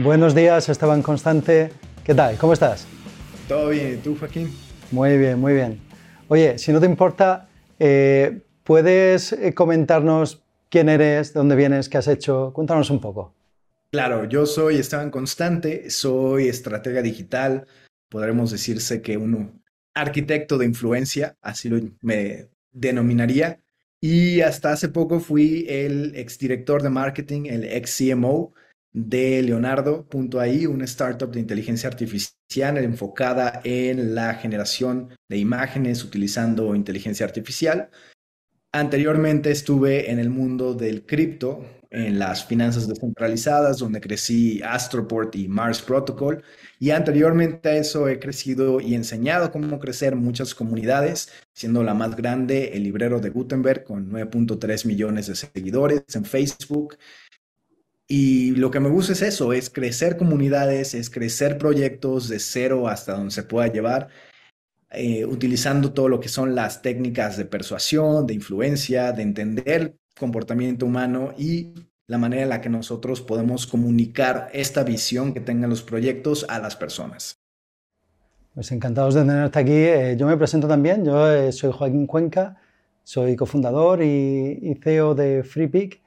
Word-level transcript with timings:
Buenos 0.00 0.34
días, 0.34 0.70
Esteban 0.70 1.02
Constante. 1.02 1.70
¿Qué 2.02 2.14
tal? 2.14 2.38
¿Cómo 2.38 2.54
estás? 2.54 2.86
Todo 3.46 3.68
bien, 3.68 3.92
¿y 3.92 3.96
tú, 3.98 4.16
Joaquín? 4.18 4.50
Muy 4.90 5.18
bien, 5.18 5.38
muy 5.38 5.52
bien. 5.52 5.80
Oye, 6.28 6.58
si 6.58 6.72
no 6.72 6.80
te 6.80 6.86
importa, 6.86 7.50
eh, 7.78 8.40
¿puedes 8.64 9.34
eh, 9.34 9.52
comentarnos 9.52 10.42
quién 10.70 10.88
eres, 10.88 11.34
de 11.34 11.40
dónde 11.40 11.56
vienes, 11.56 11.90
qué 11.90 11.98
has 11.98 12.08
hecho? 12.08 12.52
Cuéntanos 12.54 12.88
un 12.88 13.02
poco. 13.02 13.34
Claro, 13.90 14.24
yo 14.24 14.46
soy 14.46 14.76
Esteban 14.76 15.10
Constante, 15.10 15.90
soy 15.90 16.48
estratega 16.48 17.02
digital, 17.02 17.66
podremos 18.08 18.50
decirse 18.50 19.02
que 19.02 19.18
un 19.18 19.62
arquitecto 19.92 20.56
de 20.56 20.64
influencia, 20.64 21.36
así 21.42 21.68
lo 21.68 21.78
me 22.00 22.48
denominaría. 22.70 23.60
Y 24.00 24.40
hasta 24.40 24.72
hace 24.72 24.88
poco 24.88 25.20
fui 25.20 25.66
el 25.68 26.16
exdirector 26.16 26.82
de 26.82 26.88
marketing, 26.88 27.42
el 27.44 27.64
ex 27.64 27.98
CMO 27.98 28.54
de 28.92 29.42
Leonardo.ai, 29.42 30.66
una 30.66 30.84
startup 30.84 31.30
de 31.30 31.40
inteligencia 31.40 31.88
artificial 31.88 32.76
enfocada 32.78 33.60
en 33.64 34.14
la 34.14 34.34
generación 34.34 35.08
de 35.28 35.38
imágenes 35.38 36.04
utilizando 36.04 36.74
inteligencia 36.74 37.24
artificial. 37.24 37.90
Anteriormente 38.72 39.50
estuve 39.50 40.10
en 40.10 40.18
el 40.18 40.30
mundo 40.30 40.74
del 40.74 41.04
cripto, 41.04 41.64
en 41.90 42.18
las 42.18 42.46
finanzas 42.46 42.88
descentralizadas, 42.88 43.78
donde 43.78 44.00
crecí 44.00 44.62
Astroport 44.62 45.36
y 45.36 45.46
Mars 45.46 45.82
Protocol. 45.82 46.42
Y 46.78 46.90
anteriormente 46.90 47.68
a 47.68 47.76
eso 47.76 48.08
he 48.08 48.18
crecido 48.18 48.80
y 48.80 48.94
enseñado 48.94 49.52
cómo 49.52 49.78
crecer 49.78 50.16
muchas 50.16 50.54
comunidades, 50.54 51.30
siendo 51.52 51.82
la 51.82 51.92
más 51.92 52.16
grande 52.16 52.70
el 52.72 52.84
librero 52.84 53.20
de 53.20 53.28
Gutenberg 53.28 53.84
con 53.84 54.10
9.3 54.10 54.86
millones 54.86 55.26
de 55.26 55.34
seguidores 55.34 56.02
en 56.14 56.24
Facebook. 56.24 56.96
Y 58.14 58.50
lo 58.50 58.70
que 58.70 58.78
me 58.78 58.90
gusta 58.90 59.14
es 59.14 59.22
eso, 59.22 59.54
es 59.54 59.70
crecer 59.70 60.18
comunidades, 60.18 60.92
es 60.92 61.08
crecer 61.08 61.56
proyectos 61.56 62.28
de 62.28 62.40
cero 62.40 62.86
hasta 62.86 63.14
donde 63.14 63.30
se 63.30 63.42
pueda 63.42 63.68
llevar, 63.68 64.08
eh, 64.90 65.24
utilizando 65.24 65.94
todo 65.94 66.10
lo 66.10 66.20
que 66.20 66.28
son 66.28 66.54
las 66.54 66.82
técnicas 66.82 67.38
de 67.38 67.46
persuasión, 67.46 68.26
de 68.26 68.34
influencia, 68.34 69.12
de 69.12 69.22
entender 69.22 69.96
comportamiento 70.20 70.84
humano 70.84 71.32
y 71.38 71.72
la 72.06 72.18
manera 72.18 72.42
en 72.42 72.50
la 72.50 72.60
que 72.60 72.68
nosotros 72.68 73.22
podemos 73.22 73.66
comunicar 73.66 74.50
esta 74.52 74.84
visión 74.84 75.32
que 75.32 75.40
tengan 75.40 75.70
los 75.70 75.82
proyectos 75.82 76.44
a 76.50 76.58
las 76.58 76.76
personas. 76.76 77.40
Pues 78.52 78.70
encantados 78.72 79.14
de 79.14 79.22
tenerte 79.22 79.58
aquí. 79.58 79.72
Eh, 79.72 80.16
yo 80.18 80.26
me 80.26 80.36
presento 80.36 80.68
también, 80.68 81.02
yo 81.02 81.32
eh, 81.32 81.50
soy 81.50 81.72
Joaquín 81.72 82.06
Cuenca, 82.06 82.60
soy 83.04 83.36
cofundador 83.36 84.02
y, 84.02 84.58
y 84.60 84.74
CEO 84.74 85.14
de 85.14 85.42
FreePick 85.42 86.02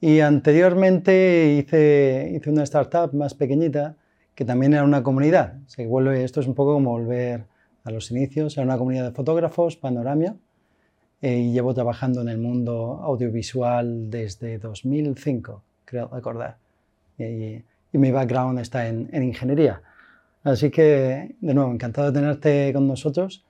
y 0.00 0.20
anteriormente 0.20 1.56
hice, 1.58 2.32
hice 2.34 2.50
una 2.50 2.62
startup 2.64 3.14
más 3.14 3.34
pequeñita 3.34 3.96
que 4.34 4.44
también 4.44 4.74
era 4.74 4.84
una 4.84 5.02
comunidad. 5.02 5.54
Se 5.66 5.86
vuelve, 5.86 6.22
esto 6.22 6.40
es 6.40 6.46
un 6.46 6.54
poco 6.54 6.74
como 6.74 6.90
volver 6.90 7.44
a 7.84 7.90
los 7.90 8.10
inicios. 8.10 8.56
Era 8.56 8.66
una 8.66 8.76
comunidad 8.76 9.04
de 9.04 9.12
fotógrafos, 9.12 9.76
Panoramia, 9.76 10.36
eh, 11.22 11.38
y 11.38 11.52
llevo 11.52 11.72
trabajando 11.72 12.20
en 12.20 12.28
el 12.28 12.38
mundo 12.38 13.00
audiovisual 13.02 14.10
desde 14.10 14.58
2005, 14.58 15.62
creo 15.86 16.08
recordar. 16.08 16.58
Y, 17.18 17.62
mi 17.92 18.10
background 18.10 18.58
está 18.58 18.88
en, 18.88 19.08
en, 19.10 19.22
ingeniería. 19.22 19.80
Así 20.44 20.70
que, 20.70 21.34
de 21.40 21.54
nuevo, 21.54 21.72
encantado 21.72 22.12
de 22.12 22.20
tenerte 22.20 22.70
con 22.74 22.86
nosotros. 22.86 23.45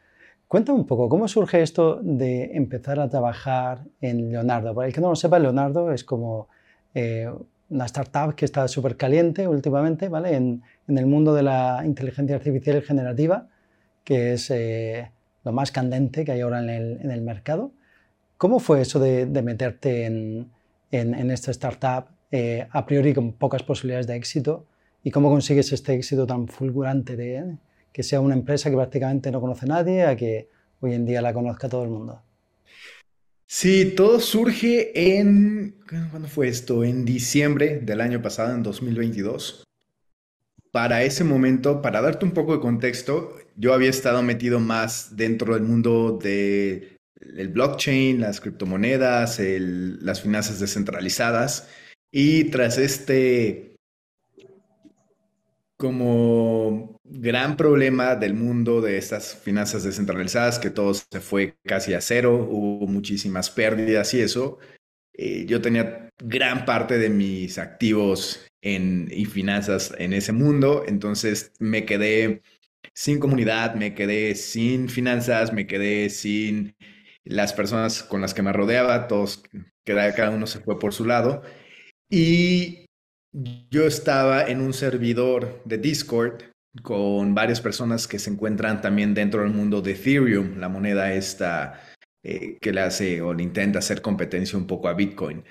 Cuéntame 0.48 0.78
un 0.78 0.86
poco, 0.86 1.08
¿cómo 1.08 1.27
surge 1.27 1.61
esto 1.61 1.98
de 2.00 2.56
empezar 2.56 3.00
a 3.00 3.08
trabajar 3.08 3.84
en 4.00 4.30
Leonardo? 4.30 4.75
Para 4.77 4.86
el 4.86 4.94
que 4.94 5.00
no 5.00 5.08
lo 5.08 5.16
sepa, 5.16 5.41
Leonardo 5.41 5.91
es 5.91 6.05
como 6.05 6.48
eh, 6.94 7.28
una 7.69 7.86
startup 7.86 8.36
que 8.36 8.44
está 8.44 8.69
súper 8.69 8.97
caliente 8.97 9.48
últimamente, 9.48 10.08
¿vale? 10.08 10.36
En, 10.36 10.62
el 10.86 11.07
mundo 11.07 11.34
de 11.34 11.42
la 11.42 11.83
inteligencia 11.84 12.36
artificial 12.36 12.80
generativa, 12.83 13.48
que 14.05 14.34
es 14.34 14.48
eh, 14.52 15.11
lo 15.42 15.51
más 15.51 15.73
candente 15.73 16.24
que 16.24 16.30
hay 16.30 16.42
ahora 16.42 16.61
en 16.61 17.11
el, 17.11 17.23
mercado. 17.23 17.73
¿Cómo 18.39 18.61
fue 18.61 18.83
eso 18.83 19.01
de, 19.01 19.27
meterte 19.42 20.07
en, 20.07 20.52
en, 20.92 21.30
esta 21.33 21.51
startup 21.51 22.07
eh, 22.30 22.68
a 22.70 22.86
priori 22.86 23.14
con 23.14 23.33
pocas 23.33 23.64
posibilidades 23.64 24.07
de 24.07 24.14
éxito? 24.14 24.64
¿Y 25.02 25.11
cómo 25.11 25.28
consigues 25.28 25.73
este 25.73 25.95
éxito 25.95 26.24
tan 26.24 26.46
fulgurante 26.46 27.17
de, 27.17 27.57
que 27.96 28.02
sea 28.02 28.20
una 28.20 28.34
empresa 28.34 28.68
que 28.68 28.77
prácticamente 28.77 29.30
no 29.30 29.40
conoce 29.40 29.64
nadie 29.64 30.02
a 30.02 30.14
que 30.14 30.51
hoy 30.80 30.92
en 30.92 31.07
día 31.07 31.23
la 31.23 31.33
conozca 31.33 31.67
todo 31.67 31.83
el 31.83 31.89
mundo. 31.89 32.23
Sí, 33.46 33.95
todo 33.96 34.20
surge 34.20 35.18
en, 35.18 35.80
¿cuándo 35.89 36.29
fue 36.29 36.48
esto? 36.48 36.84
En 36.84 37.07
diciembre 37.07 37.80
del 37.80 38.02
año 38.02 38.20
pasado, 38.20 38.55
en 38.55 38.62
2022. 38.62 39.64
Para 40.70 41.05
ese 41.05 41.24
momento, 41.24 41.80
para 41.80 42.02
darte 42.02 42.27
un 42.27 42.33
poco 42.33 42.52
de 42.52 42.61
contexto, 42.61 43.34
yo 43.57 43.73
había 43.73 43.89
estado 43.89 44.23
metido 44.23 44.61
más 44.61 45.17
dentro 45.17 45.55
del 45.55 45.63
mundo 45.63 46.18
del 46.23 46.98
blockchain, 47.48 48.20
las 48.20 48.42
criptomonedas, 48.42 49.40
las 49.40 50.20
finanzas 50.20 50.61
descentralizadas. 50.61 51.70
Y 52.13 52.51
tras 52.51 52.77
este 52.77 53.74
como 55.78 56.95
gran 57.08 57.56
problema 57.56 58.17
del 58.17 58.34
mundo 58.34 58.80
de 58.80 58.98
estas 58.98 59.36
finanzas 59.36 59.84
descentralizadas, 59.84 60.58
que 60.58 60.70
todo 60.70 60.92
se 60.94 61.20
fue 61.20 61.56
casi 61.64 61.94
a 61.94 62.00
cero, 62.00 62.46
hubo 62.50 62.86
muchísimas 62.86 63.50
pérdidas 63.50 64.12
y 64.14 64.20
eso. 64.20 64.58
Eh, 65.14 65.46
yo 65.46 65.61
tenía 65.61 66.11
gran 66.18 66.64
parte 66.64 66.98
de 66.98 67.08
mis 67.08 67.58
activos 67.58 68.46
en, 68.62 69.08
y 69.11 69.24
finanzas 69.24 69.95
en 69.98 70.12
ese 70.12 70.33
mundo, 70.33 70.84
entonces 70.86 71.52
me 71.58 71.84
quedé 71.84 72.42
sin 72.95 73.18
comunidad, 73.18 73.74
me 73.74 73.95
quedé 73.95 74.34
sin 74.34 74.89
finanzas, 74.89 75.52
me 75.52 75.66
quedé 75.66 76.11
sin 76.11 76.74
las 77.24 77.52
personas 77.52 78.02
con 78.02 78.20
las 78.20 78.34
que 78.34 78.42
me 78.42 78.52
rodeaba, 78.52 79.08
todos, 79.08 79.42
cada 79.84 80.30
uno 80.30 80.46
se 80.46 80.61
fue 80.61 80.78
por 80.78 80.95
su 80.95 81.05
lado. 81.05 81.42
Y 82.11 82.86
yo 83.70 83.86
estaba 83.86 84.45
en 84.45 84.61
un 84.61 84.72
servidor 84.72 85.62
de 85.64 85.78
Discord 85.78 86.42
con 86.83 87.35
varias 87.35 87.61
personas 87.61 88.07
que 88.09 88.19
se 88.19 88.31
encuentran 88.31 88.81
también 88.81 89.14
dentro 89.14 89.42
del 89.42 89.53
mundo 89.53 89.83
de 89.83 89.92
Ethereum, 89.92 90.59
la 90.59 90.69
moneda 90.69 91.13
esta 91.13 91.81
eh, 92.23 92.59
que 92.61 92.73
le 92.73 92.81
hace 92.81 93.23
o 93.23 93.33
le 93.33 93.42
intenta 93.42 93.79
hacer 93.79 94.03
competencia 94.03 94.59
un 94.59 94.67
poco 94.67 94.89
a 94.89 94.95
Bitcoin. 94.95 95.45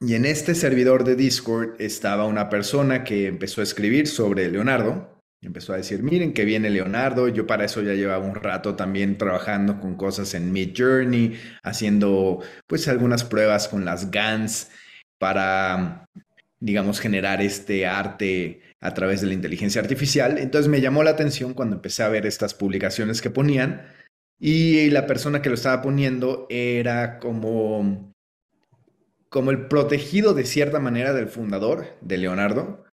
Y 0.00 0.14
en 0.14 0.26
este 0.26 0.54
servidor 0.54 1.04
de 1.04 1.16
Discord 1.16 1.80
estaba 1.80 2.26
una 2.26 2.48
persona 2.50 3.04
que 3.04 3.26
empezó 3.28 3.60
a 3.60 3.64
escribir 3.64 4.08
sobre 4.08 4.50
Leonardo. 4.50 5.22
Empezó 5.40 5.72
a 5.72 5.76
decir, 5.76 6.02
miren 6.02 6.32
que 6.32 6.44
viene 6.44 6.68
Leonardo. 6.68 7.28
Yo 7.28 7.46
para 7.46 7.64
eso 7.64 7.80
ya 7.80 7.94
llevaba 7.94 8.26
un 8.26 8.34
rato 8.34 8.74
también 8.74 9.16
trabajando 9.16 9.80
con 9.80 9.96
cosas 9.96 10.34
en 10.34 10.52
Mid 10.52 10.74
Journey, 10.76 11.38
haciendo 11.62 12.42
pues 12.66 12.88
algunas 12.88 13.24
pruebas 13.24 13.68
con 13.68 13.84
las 13.84 14.10
GANs 14.10 14.70
para 15.18 16.06
digamos, 16.60 17.00
generar 17.00 17.42
este 17.42 17.86
arte 17.86 18.60
a 18.80 18.94
través 18.94 19.20
de 19.20 19.26
la 19.28 19.34
inteligencia 19.34 19.80
artificial. 19.80 20.38
Entonces 20.38 20.68
me 20.68 20.80
llamó 20.80 21.02
la 21.02 21.10
atención 21.10 21.54
cuando 21.54 21.76
empecé 21.76 22.02
a 22.02 22.08
ver 22.08 22.26
estas 22.26 22.54
publicaciones 22.54 23.20
que 23.20 23.30
ponían 23.30 23.82
y 24.38 24.90
la 24.90 25.06
persona 25.06 25.42
que 25.42 25.48
lo 25.48 25.54
estaba 25.54 25.82
poniendo 25.82 26.46
era 26.50 27.18
como, 27.18 28.12
como 29.28 29.50
el 29.50 29.66
protegido 29.66 30.34
de 30.34 30.44
cierta 30.44 30.78
manera 30.78 31.12
del 31.12 31.28
fundador 31.28 31.86
de 32.00 32.18
Leonardo. 32.18 32.84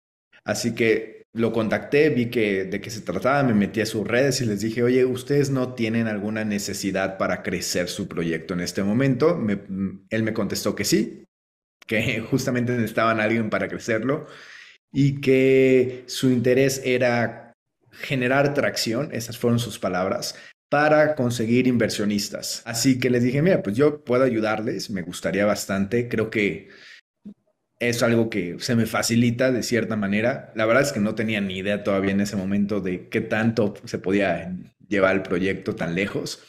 Así 0.45 0.73
que 0.73 1.23
lo 1.33 1.51
contacté, 1.51 2.09
vi 2.09 2.29
que 2.29 2.65
de 2.65 2.79
qué 2.79 2.89
se 2.89 3.01
trataba, 3.01 3.43
me 3.43 3.53
metí 3.53 3.81
a 3.81 3.85
sus 3.85 4.07
redes 4.07 4.39
y 4.41 4.45
les 4.45 4.61
dije, 4.61 4.83
oye, 4.83 5.03
ustedes 5.03 5.49
no 5.49 5.73
tienen 5.73 6.07
alguna 6.07 6.45
necesidad 6.45 7.17
para 7.17 7.41
crecer 7.43 7.89
su 7.89 8.07
proyecto 8.07 8.53
en 8.53 8.61
este 8.61 8.83
momento. 8.83 9.39
él 10.09 10.23
me 10.23 10.33
contestó 10.33 10.75
que 10.75 10.85
sí, 10.85 11.22
que 11.87 12.21
justamente 12.29 12.73
necesitaban 12.73 13.19
a 13.19 13.23
alguien 13.23 13.49
para 13.49 13.67
crecerlo 13.67 14.27
y 14.91 15.21
que 15.21 16.03
su 16.07 16.29
interés 16.29 16.81
era 16.85 17.53
generar 17.91 18.53
tracción, 18.53 19.09
esas 19.11 19.37
fueron 19.37 19.59
sus 19.59 19.79
palabras, 19.79 20.35
para 20.69 21.15
conseguir 21.15 21.67
inversionistas. 21.67 22.63
Así 22.65 22.99
que 22.99 23.09
les 23.09 23.23
dije, 23.23 23.41
mira, 23.41 23.61
pues 23.61 23.75
yo 23.75 24.03
puedo 24.03 24.23
ayudarles, 24.23 24.89
me 24.89 25.03
gustaría 25.03 25.45
bastante, 25.45 26.09
creo 26.09 26.29
que 26.29 26.69
es 27.79 28.01
algo 28.01 28.29
que 28.29 28.55
se 28.59 28.75
me 28.75 28.85
facilita 28.85 29.51
de 29.51 29.61
cierta 29.61 29.95
manera. 29.95 30.51
La 30.55 30.65
verdad 30.65 30.83
es 30.83 30.91
que 30.91 30.99
no 30.99 31.15
tenía 31.15 31.41
ni 31.41 31.57
idea 31.57 31.83
todavía 31.83 32.11
en 32.11 32.21
ese 32.21 32.35
momento 32.35 32.81
de 32.81 33.09
qué 33.09 33.21
tanto 33.21 33.75
se 33.85 33.99
podía 33.99 34.55
llevar 34.87 35.15
el 35.15 35.21
proyecto 35.21 35.75
tan 35.75 35.95
lejos 35.95 36.43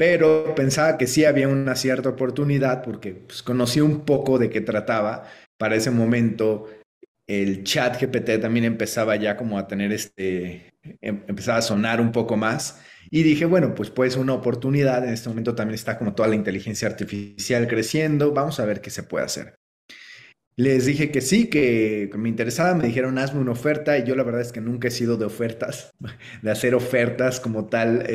pero 0.00 0.54
pensaba 0.54 0.96
que 0.96 1.06
sí 1.06 1.26
había 1.26 1.46
una 1.46 1.76
cierta 1.76 2.08
oportunidad 2.08 2.82
porque 2.82 3.12
pues, 3.12 3.42
conocí 3.42 3.82
un 3.82 4.06
poco 4.06 4.38
de 4.38 4.48
qué 4.48 4.62
trataba. 4.62 5.28
Para 5.58 5.76
ese 5.76 5.90
momento 5.90 6.70
el 7.26 7.64
chat 7.64 8.00
GPT 8.00 8.40
también 8.40 8.64
empezaba 8.64 9.16
ya 9.16 9.36
como 9.36 9.58
a 9.58 9.68
tener 9.68 9.92
este, 9.92 10.72
em, 11.02 11.22
empezaba 11.28 11.58
a 11.58 11.62
sonar 11.62 12.00
un 12.00 12.12
poco 12.12 12.38
más. 12.38 12.80
Y 13.10 13.24
dije, 13.24 13.44
bueno, 13.44 13.74
pues 13.74 13.90
puede 13.90 14.10
ser 14.10 14.20
una 14.20 14.32
oportunidad. 14.32 15.04
En 15.04 15.12
este 15.12 15.28
momento 15.28 15.54
también 15.54 15.74
está 15.74 15.98
como 15.98 16.14
toda 16.14 16.30
la 16.30 16.34
inteligencia 16.34 16.88
artificial 16.88 17.68
creciendo. 17.68 18.32
Vamos 18.32 18.58
a 18.58 18.64
ver 18.64 18.80
qué 18.80 18.88
se 18.88 19.02
puede 19.02 19.26
hacer. 19.26 19.56
Les 20.56 20.86
dije 20.86 21.10
que 21.10 21.20
sí, 21.20 21.50
que 21.50 22.10
me 22.16 22.30
interesaba, 22.30 22.74
me 22.74 22.86
dijeron 22.86 23.18
hazme 23.18 23.40
una 23.40 23.52
oferta 23.52 23.98
y 23.98 24.04
yo 24.04 24.16
la 24.16 24.22
verdad 24.22 24.40
es 24.40 24.52
que 24.52 24.62
nunca 24.62 24.88
he 24.88 24.90
sido 24.90 25.18
de 25.18 25.26
ofertas, 25.26 25.90
de 26.40 26.50
hacer 26.50 26.74
ofertas 26.74 27.38
como 27.38 27.66
tal. 27.66 28.06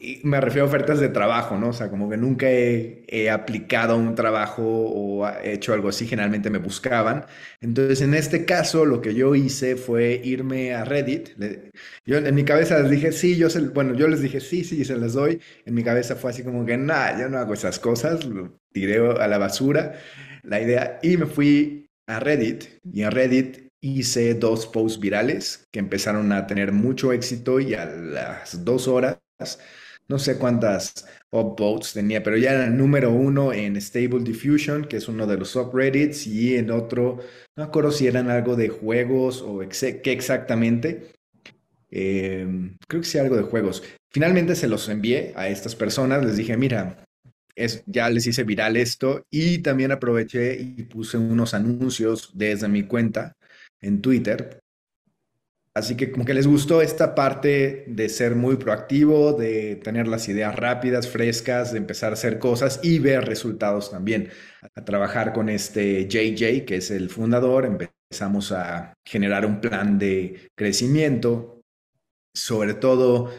Y 0.00 0.20
me 0.24 0.40
refiero 0.40 0.64
a 0.64 0.68
ofertas 0.68 0.98
de 0.98 1.08
trabajo, 1.10 1.58
¿no? 1.58 1.68
O 1.68 1.72
sea, 1.72 1.90
como 1.90 2.08
que 2.08 2.16
nunca 2.16 2.50
he, 2.50 3.30
aplicado 3.30 3.96
un 3.96 4.14
trabajo 4.14 4.62
o 4.64 5.28
hecho 5.42 5.74
algo 5.74 5.90
así, 5.90 6.06
generalmente 6.06 6.50
me 6.50 6.58
buscaban. 6.58 7.26
Entonces, 7.60 8.00
en 8.00 8.14
este 8.14 8.44
caso, 8.44 8.84
lo 8.86 9.00
que 9.00 9.14
yo 9.14 9.34
hice 9.34 9.76
fue 9.76 10.20
irme 10.24 10.74
a 10.74 10.84
Reddit. 10.84 11.30
Yo 12.06 12.18
en 12.18 12.34
mi 12.34 12.44
cabeza 12.44 12.78
les 12.80 12.90
dije, 12.90 13.12
sí, 13.12 13.36
yo 13.36 13.50
se, 13.50 13.60
bueno, 13.60 13.94
yo 13.94 14.08
les 14.08 14.22
dije, 14.22 14.40
sí, 14.40 14.64
sí, 14.64 14.84
se 14.84 14.96
las 14.96 15.12
doy. 15.12 15.40
En 15.66 15.74
mi 15.74 15.84
cabeza 15.84 16.16
fue 16.16 16.30
así 16.30 16.42
como 16.42 16.64
que, 16.64 16.76
nada, 16.76 17.20
yo 17.20 17.28
no 17.28 17.38
hago 17.38 17.54
esas 17.54 17.78
cosas, 17.78 18.24
lo 18.24 18.58
tiré 18.72 18.98
a 18.98 19.28
la 19.28 19.38
basura 19.38 19.94
la 20.42 20.60
idea 20.60 20.98
y 21.02 21.16
me 21.16 21.26
fui 21.26 21.90
a 22.06 22.20
Reddit 22.20 22.64
y 22.92 23.02
en 23.02 23.10
Reddit 23.10 23.70
hice 23.80 24.34
dos 24.34 24.66
posts 24.66 25.00
virales 25.00 25.68
que 25.70 25.78
empezaron 25.78 26.32
a 26.32 26.46
tener 26.46 26.72
mucho 26.72 27.12
éxito 27.12 27.60
y 27.60 27.74
a 27.74 27.86
las 27.86 28.64
dos 28.64 28.88
horas, 28.88 29.18
no 30.10 30.18
sé 30.18 30.38
cuántas 30.38 31.06
upvotes 31.30 31.92
tenía, 31.92 32.22
pero 32.22 32.36
ya 32.36 32.52
era 32.52 32.64
el 32.66 32.76
número 32.76 33.12
uno 33.12 33.52
en 33.52 33.80
Stable 33.80 34.24
Diffusion, 34.24 34.84
que 34.86 34.96
es 34.96 35.08
uno 35.08 35.26
de 35.26 35.38
los 35.38 35.50
subreddits, 35.50 36.26
y 36.26 36.56
en 36.56 36.72
otro, 36.72 37.20
no 37.56 37.64
acuerdo 37.64 37.92
si 37.92 38.08
eran 38.08 38.28
algo 38.28 38.56
de 38.56 38.68
juegos 38.68 39.40
o 39.40 39.60
qué 39.60 40.12
exactamente. 40.12 41.12
Em, 41.90 42.76
creo 42.88 43.02
que 43.02 43.08
sí, 43.08 43.18
algo 43.18 43.36
de 43.36 43.42
juegos. 43.44 43.82
Finalmente 44.10 44.56
se 44.56 44.68
los 44.68 44.88
envié 44.88 45.32
a 45.36 45.48
estas 45.48 45.76
personas, 45.76 46.24
les 46.24 46.36
dije, 46.36 46.56
mira, 46.56 47.04
ya 47.86 48.10
les 48.10 48.26
hice 48.26 48.42
viral 48.44 48.76
esto 48.76 49.22
y 49.30 49.58
también 49.58 49.92
aproveché 49.92 50.60
y 50.60 50.82
puse 50.84 51.18
unos 51.18 51.54
anuncios 51.54 52.30
desde 52.34 52.68
mi 52.68 52.84
cuenta 52.84 53.34
en 53.80 54.00
Twitter. 54.00 54.60
Así 55.80 55.96
que 55.96 56.12
como 56.12 56.26
que 56.26 56.34
les 56.34 56.46
gustó 56.46 56.82
esta 56.82 57.14
parte 57.14 57.84
de 57.86 58.08
ser 58.10 58.34
muy 58.34 58.56
proactivo, 58.56 59.32
de 59.32 59.76
tener 59.76 60.06
las 60.06 60.28
ideas 60.28 60.54
rápidas, 60.54 61.08
frescas, 61.08 61.72
de 61.72 61.78
empezar 61.78 62.10
a 62.10 62.12
hacer 62.12 62.38
cosas 62.38 62.80
y 62.82 62.98
ver 62.98 63.24
resultados 63.24 63.90
también. 63.90 64.28
A 64.74 64.84
trabajar 64.84 65.32
con 65.32 65.48
este 65.48 66.06
JJ, 66.06 66.66
que 66.66 66.76
es 66.76 66.90
el 66.90 67.08
fundador, 67.08 67.64
empezamos 67.64 68.52
a 68.52 68.92
generar 69.06 69.46
un 69.46 69.62
plan 69.62 69.98
de 69.98 70.50
crecimiento, 70.54 71.62
sobre 72.34 72.74
todo 72.74 73.32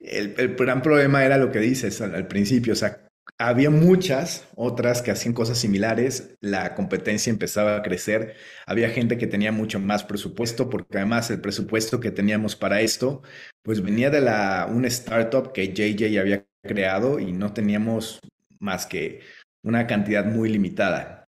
el, 0.00 0.34
gran 0.56 0.82
problema 0.82 1.24
era 1.24 1.38
lo 1.38 1.52
que 1.52 1.60
dices 1.60 2.00
al, 2.00 2.16
al, 2.16 2.26
principio, 2.26 2.72
o 2.72 2.76
sea, 2.76 3.05
había 3.38 3.70
muchas 3.70 4.48
otras 4.54 5.02
que 5.02 5.10
hacían 5.10 5.34
cosas 5.34 5.58
similares, 5.58 6.36
la 6.40 6.74
competencia 6.74 7.30
empezaba 7.30 7.76
a 7.76 7.82
crecer, 7.82 8.34
había 8.66 8.90
gente 8.90 9.18
que 9.18 9.26
tenía 9.26 9.52
mucho 9.52 9.78
más 9.78 10.04
presupuesto, 10.04 10.70
porque 10.70 10.98
además 10.98 11.30
el 11.30 11.40
presupuesto 11.40 12.00
que 12.00 12.10
teníamos 12.10 12.56
para 12.56 12.80
esto, 12.80 13.22
pues 13.62 13.82
venía 13.82 14.10
de 14.10 14.20
la, 14.22 14.68
una 14.70 14.88
startup 14.88 15.52
que 15.52 15.72
JJ 15.74 16.18
había 16.18 16.46
creado 16.62 17.18
y 17.18 17.32
no 17.32 17.52
teníamos 17.52 18.20
más 18.58 18.86
que 18.86 19.20
una 19.62 19.86
cantidad 19.86 20.24
muy 20.24 20.48
limitada. 20.48 21.24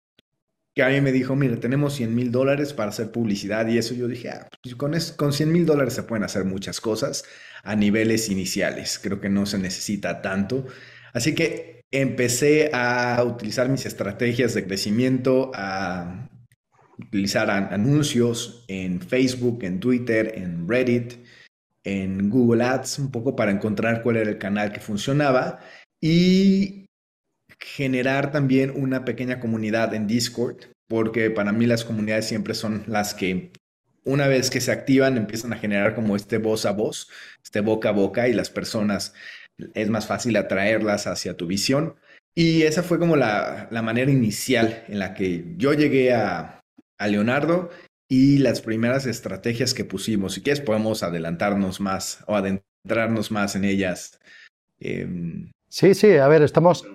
Que 0.75 0.83
a 0.83 0.89
mí 0.89 1.01
me 1.01 1.11
dijo, 1.11 1.35
mira, 1.35 1.59
tenemos 1.59 1.93
100 1.93 2.15
mil 2.15 2.31
dólares 2.31 2.73
para 2.73 2.89
hacer 2.89 3.11
publicidad 3.11 3.67
y 3.67 3.77
eso 3.77 3.93
yo 3.93 4.07
dije, 4.07 4.29
ah, 4.29 4.47
pues 4.61 4.75
con, 4.75 4.93
con 5.15 5.31
100 5.31 5.51
mil 5.51 5.65
dólares 5.65 5.93
se 5.93 6.03
pueden 6.03 6.23
hacer 6.23 6.45
muchas 6.45 6.81
cosas 6.81 7.23
a 7.63 7.75
niveles 7.75 8.29
iniciales, 8.29 8.99
creo 9.01 9.21
que 9.21 9.29
no 9.29 9.45
se 9.45 9.59
necesita 9.59 10.21
tanto. 10.21 10.65
Así 11.13 11.35
que 11.35 11.72
empecé 11.93 12.71
a 12.73 13.23
utilizar 13.23 13.69
mis 13.69 13.85
estrategias 13.85 14.55
de 14.55 14.65
crecimiento, 14.65 15.51
a 15.53 16.27
utilizar 16.97 17.51
anuncios 17.51 18.65
en 18.67 18.99
Facebook, 18.99 19.63
en 19.63 19.79
Twitter, 19.79 20.33
en 20.35 20.67
Reddit, 20.67 21.13
en 21.83 22.31
Google 22.31 22.63
Ads, 22.63 22.97
un 22.97 23.11
poco 23.11 23.35
para 23.35 23.51
encontrar 23.51 24.01
cuál 24.01 24.17
era 24.17 24.31
el 24.31 24.39
canal 24.39 24.71
que 24.71 24.79
funcionaba 24.79 25.59
y 26.01 26.87
generar 27.59 28.31
también 28.31 28.73
una 28.75 29.05
pequeña 29.05 29.39
comunidad 29.39 29.93
en 29.93 30.07
Discord, 30.07 30.65
porque 30.87 31.29
para 31.29 31.51
mí 31.51 31.67
las 31.67 31.85
comunidades 31.85 32.25
siempre 32.25 32.55
son 32.55 32.83
las 32.87 33.13
que 33.13 33.51
una 34.03 34.27
vez 34.27 34.49
que 34.49 34.61
se 34.61 34.71
activan 34.71 35.15
empiezan 35.15 35.53
a 35.53 35.57
generar 35.57 35.93
como 35.93 36.15
este 36.15 36.39
voz 36.39 36.65
a 36.65 36.71
voz, 36.71 37.07
este 37.43 37.61
boca 37.61 37.89
a 37.89 37.93
boca 37.93 38.27
y 38.27 38.33
las 38.33 38.49
personas 38.49 39.13
es 39.73 39.89
más 39.89 40.07
fácil 40.07 40.35
atraerlas 40.35 41.07
hacia 41.07 41.37
tu 41.37 41.47
visión. 41.47 41.95
Y 42.35 42.63
esa 42.63 42.81
fue 42.81 42.99
como 42.99 43.15
la, 43.15 43.67
manera 43.83 44.11
inicial 44.11 44.83
en 44.87 44.99
la 44.99 45.13
que 45.13 45.53
yo 45.57 45.73
llegué 45.73 46.13
a, 46.13 46.59
Leonardo 47.05 47.69
y 48.07 48.37
las 48.37 48.61
primeras 48.61 49.05
estrategias 49.05 49.73
que 49.73 49.83
pusimos. 49.83 50.35
Si 50.35 50.41
quieres, 50.41 50.61
podemos 50.61 51.03
adelantarnos 51.03 51.81
más 51.81 52.23
o 52.27 52.37
adentrarnos 52.37 53.29
más 53.29 53.57
en 53.57 53.65
ellas. 53.65 54.21
Em, 54.79 55.51
sí, 55.67 55.95
sí, 55.95 56.15
a 56.15 56.29
ver, 56.29 56.43
estamos, 56.43 56.87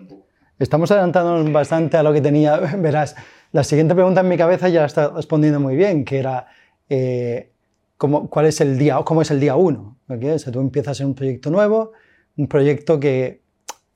estamos 0.58 0.90
adelantándonos 0.90 1.52
bastante 1.52 1.98
a 1.98 2.02
lo 2.02 2.14
que 2.14 2.22
tenía. 2.22 2.56
Verás, 2.78 3.16
la 3.52 3.64
siguiente 3.64 3.94
pregunta 3.94 4.22
en 4.22 4.28
mi 4.28 4.38
cabeza 4.38 4.70
ya 4.70 4.80
la 4.80 4.86
está 4.86 5.10
respondiendo 5.10 5.60
muy 5.60 5.76
bien, 5.76 6.06
que 6.06 6.20
era 6.20 6.46
eh, 6.88 7.52
¿cómo, 7.98 8.30
cuál 8.30 8.46
es 8.46 8.60
el 8.62 8.78
día, 8.78 8.98
cómo 9.04 9.20
es 9.22 9.30
el 9.30 9.40
día 9.40 9.56
uno. 9.56 9.98
O 10.08 10.38
sea, 10.38 10.52
tú 10.52 10.60
empiezas 10.60 11.00
en 11.00 11.08
un 11.08 11.14
proyecto 11.14 11.50
nuevo, 11.50 11.92
un 12.38 12.46
proyecto 12.46 12.98
que, 12.98 13.42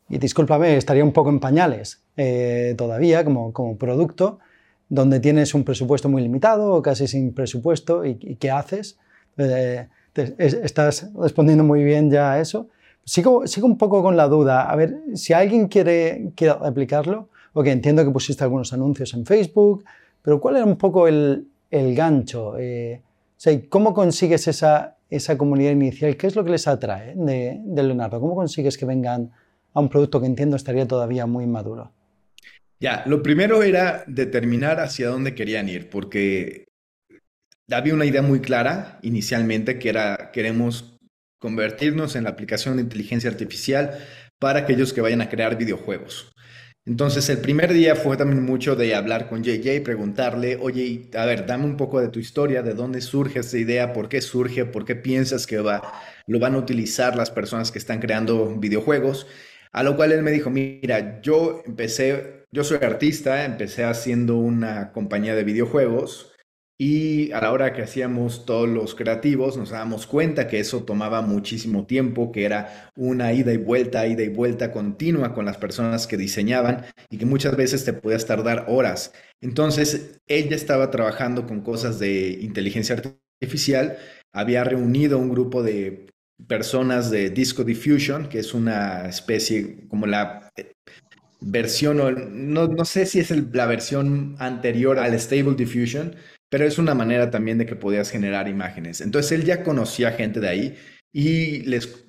y 0.09 0.19
discúlpame, 0.19 0.77
estaría 0.77 1.05
un 1.05 1.13
poco 1.13 1.31
en 1.31 1.41
pañales 1.41 2.03
eh, 2.17 2.75
todavía 2.77 3.25
como, 3.25 3.53
como 3.53 3.79
producto, 3.79 4.41
donde 4.89 5.21
tienes 5.21 5.55
un 5.55 5.65
presupuesto 5.65 6.11
muy 6.11 6.21
limitado 6.21 6.75
o 6.75 6.83
casi 6.83 7.07
sin 7.07 7.33
presupuesto 7.33 8.05
y, 8.05 8.17
qué 8.37 8.51
haces. 8.51 8.99
Eh, 9.39 9.87
estás 10.39 11.11
respondiendo 11.15 11.65
muy 11.65 11.83
bien 11.83 12.11
ya 12.11 12.33
a 12.33 12.41
eso. 12.41 12.69
Sigo, 13.05 13.47
sigo 13.47 13.67
un 13.67 13.79
poco 13.79 14.03
con 14.03 14.17
la 14.17 14.29
duda. 14.29 14.71
A 14.71 14.77
ver, 14.77 14.99
si 15.15 15.33
alguien 15.33 15.69
quiere, 15.69 16.33
quiere 16.37 16.55
aplicarlo, 16.61 17.31
o 17.55 17.63
que 17.63 17.71
entiendo 17.71 18.05
que 18.05 18.11
pusiste 18.11 18.45
algunos 18.45 18.73
anuncios 18.73 19.15
en 19.15 19.25
Facebook, 19.25 19.85
pero 20.21 20.41
¿cuál 20.41 20.57
era 20.57 20.65
un 20.65 20.77
poco 20.77 21.09
el, 21.09 21.47
el 21.71 21.95
gancho? 21.95 22.59
Eh, 22.59 23.01
¿Cómo 23.69 23.95
consigues 23.95 24.47
esa, 24.47 24.97
esa 25.13 25.37
comunidad 25.37 25.73
inicial? 25.73 26.17
¿Qué 26.17 26.27
es 26.27 26.35
lo 26.35 26.43
que 26.43 26.51
les 26.51 26.67
atrae 26.67 27.13
de, 27.15 27.61
Leonardo? 27.67 28.19
¿Cómo 28.19 28.35
consigues 28.35 28.79
que 28.79 28.87
vengan 28.87 29.31
a 29.75 29.81
un 29.81 29.91
producto 29.91 30.21
que 30.21 30.27
entiendo 30.27 30.57
estaría 30.57 30.89
todavía 30.89 31.27
muy 31.27 31.47
maduro? 31.47 31.93
Ya, 32.81 33.03
lo 33.07 33.23
primero 33.23 33.63
era 33.63 34.05
determinar 34.07 34.81
hacia 34.81 35.09
dónde 35.09 35.35
querían 35.35 35.69
ir, 35.69 35.91
porque 35.91 36.65
había 37.71 37.95
una 37.95 38.07
idea 38.07 38.23
muy 38.23 38.41
clara 38.41 38.99
inicialmente 39.03 39.79
que 39.79 39.91
era 39.91 40.31
queremos 40.33 40.99
convertirnos 41.39 42.17
en 42.17 42.25
la 42.25 42.31
aplicación 42.31 42.77
de 42.77 42.83
inteligencia 42.83 43.31
artificial 43.31 43.99
para 44.39 44.61
aquellos 44.61 44.93
que 44.93 45.03
vayan 45.03 45.21
a 45.21 45.29
crear 45.29 45.59
videojuegos. 45.59 46.33
Entonces, 46.85 47.29
el 47.29 47.39
primer 47.39 47.73
día 47.73 47.95
fue 47.95 48.17
también 48.17 48.43
mucho 48.45 48.75
de 48.75 48.97
hablar 48.97 49.29
con 49.29 49.45
JJ, 49.45 49.83
preguntarle, 49.85 50.57
oye, 50.61 51.09
a 51.15 51.25
ver, 51.27 51.47
dame 51.47 51.65
un 51.65 51.77
poco 51.77 52.01
de 52.01 52.09
tu 52.09 52.19
historia, 52.19 52.63
de 52.63 52.75
dónde 52.75 53.01
surge 53.01 53.39
esta 53.39 53.57
idea, 53.57 53.93
por 53.93 54.09
qué 54.09 54.21
surge, 54.21 54.65
por 54.65 54.85
qué 54.85 54.97
piensas 54.97 55.47
que 55.47 55.61
va, 55.61 55.93
lo 56.27 56.41
van 56.41 56.55
a 56.57 56.59
utilizar 56.59 57.15
las 57.15 57.31
personas 57.31 57.71
que 57.71 57.79
están 57.79 58.01
creando 58.01 58.57
videojuegos. 58.57 59.29
A 59.71 59.85
lo 59.85 59.97
cual 59.97 60.11
él 60.11 60.23
me 60.25 60.33
dijo, 60.33 60.51
mira, 60.51 61.21
yo 61.23 61.63
empecé, 61.67 62.47
yo 62.51 62.65
soy 62.65 62.79
artista, 62.79 63.45
empecé 63.45 63.85
haciendo 63.85 64.37
una 64.39 64.91
compañía 64.93 65.37
de 65.37 65.45
videojuegos 65.45 66.32
y 66.85 67.31
a 67.31 67.41
la 67.41 67.53
hora 67.53 67.73
que 67.73 67.83
hacíamos 67.83 68.45
todos 68.45 68.69
los 68.69 68.97
creativos, 68.97 69.57
nos 69.57 69.71
dábamos 69.71 70.05
cuenta 70.05 70.49
que 70.49 70.59
eso 70.59 70.83
tomaba 70.83 71.23
muchísimo 71.23 71.87
tiempo, 71.87 72.33
que 72.33 72.45
era 72.45 72.91
una 72.97 73.33
ida 73.33 73.53
y 73.53 73.57
vuelta, 73.57 74.05
ida 74.05 74.25
y 74.25 74.31
vuelta 74.31 74.73
continua 74.73 75.33
con 75.33 75.45
las 75.45 75.59
personas 75.59 76.09
que 76.09 76.17
diseñaban 76.17 76.85
y 77.09 77.19
que 77.19 77.25
muchas 77.25 77.57
veces 77.57 77.85
te 77.85 77.93
podías 77.93 78.27
tardar 78.27 78.65
horas. 78.67 79.13
Entonces, 79.41 80.19
ella 80.27 80.57
estaba 80.57 80.91
trabajando 80.91 81.47
con 81.47 81.61
cosas 81.61 82.01
de 82.01 82.31
inteligencia 82.41 82.97
artificial, 83.41 83.97
había 84.33 84.65
reunido 84.65 85.19
un 85.19 85.29
grupo 85.29 85.63
de 85.63 86.09
personas 86.49 87.13
de 87.13 87.31
Disco 87.31 87.63
Diffusion, 87.63 88.29
que 88.29 88.41
es 88.41 88.55
una 88.55 89.09
especie 89.09 89.87
como 89.87 90.07
la 90.07 90.51
eh, 90.57 90.73
versión, 91.41 92.53
no, 92.53 92.67
no 92.67 92.85
sé 92.85 93.07
si 93.07 93.21
es 93.21 93.31
la 93.31 93.67
versión 93.67 94.35
anterior 94.41 94.99
al 94.99 95.15
Stable 95.21 95.55
Diffusion, 95.55 96.17
pero 96.53 96.67
es 96.67 96.77
una 96.77 96.95
manera 96.95 97.31
también 97.31 97.57
de 97.57 97.65
que 97.65 97.77
podías 97.77 98.11
generar 98.11 98.47
imágenes. 98.47 99.01
Entonces 99.01 99.33
él 99.33 99.47
ya 99.47 99.63
conocía 99.63 100.13
gente 100.13 100.39
de 100.39 100.51
ahí 100.51 100.79
y 101.11 101.61
les 101.61 102.05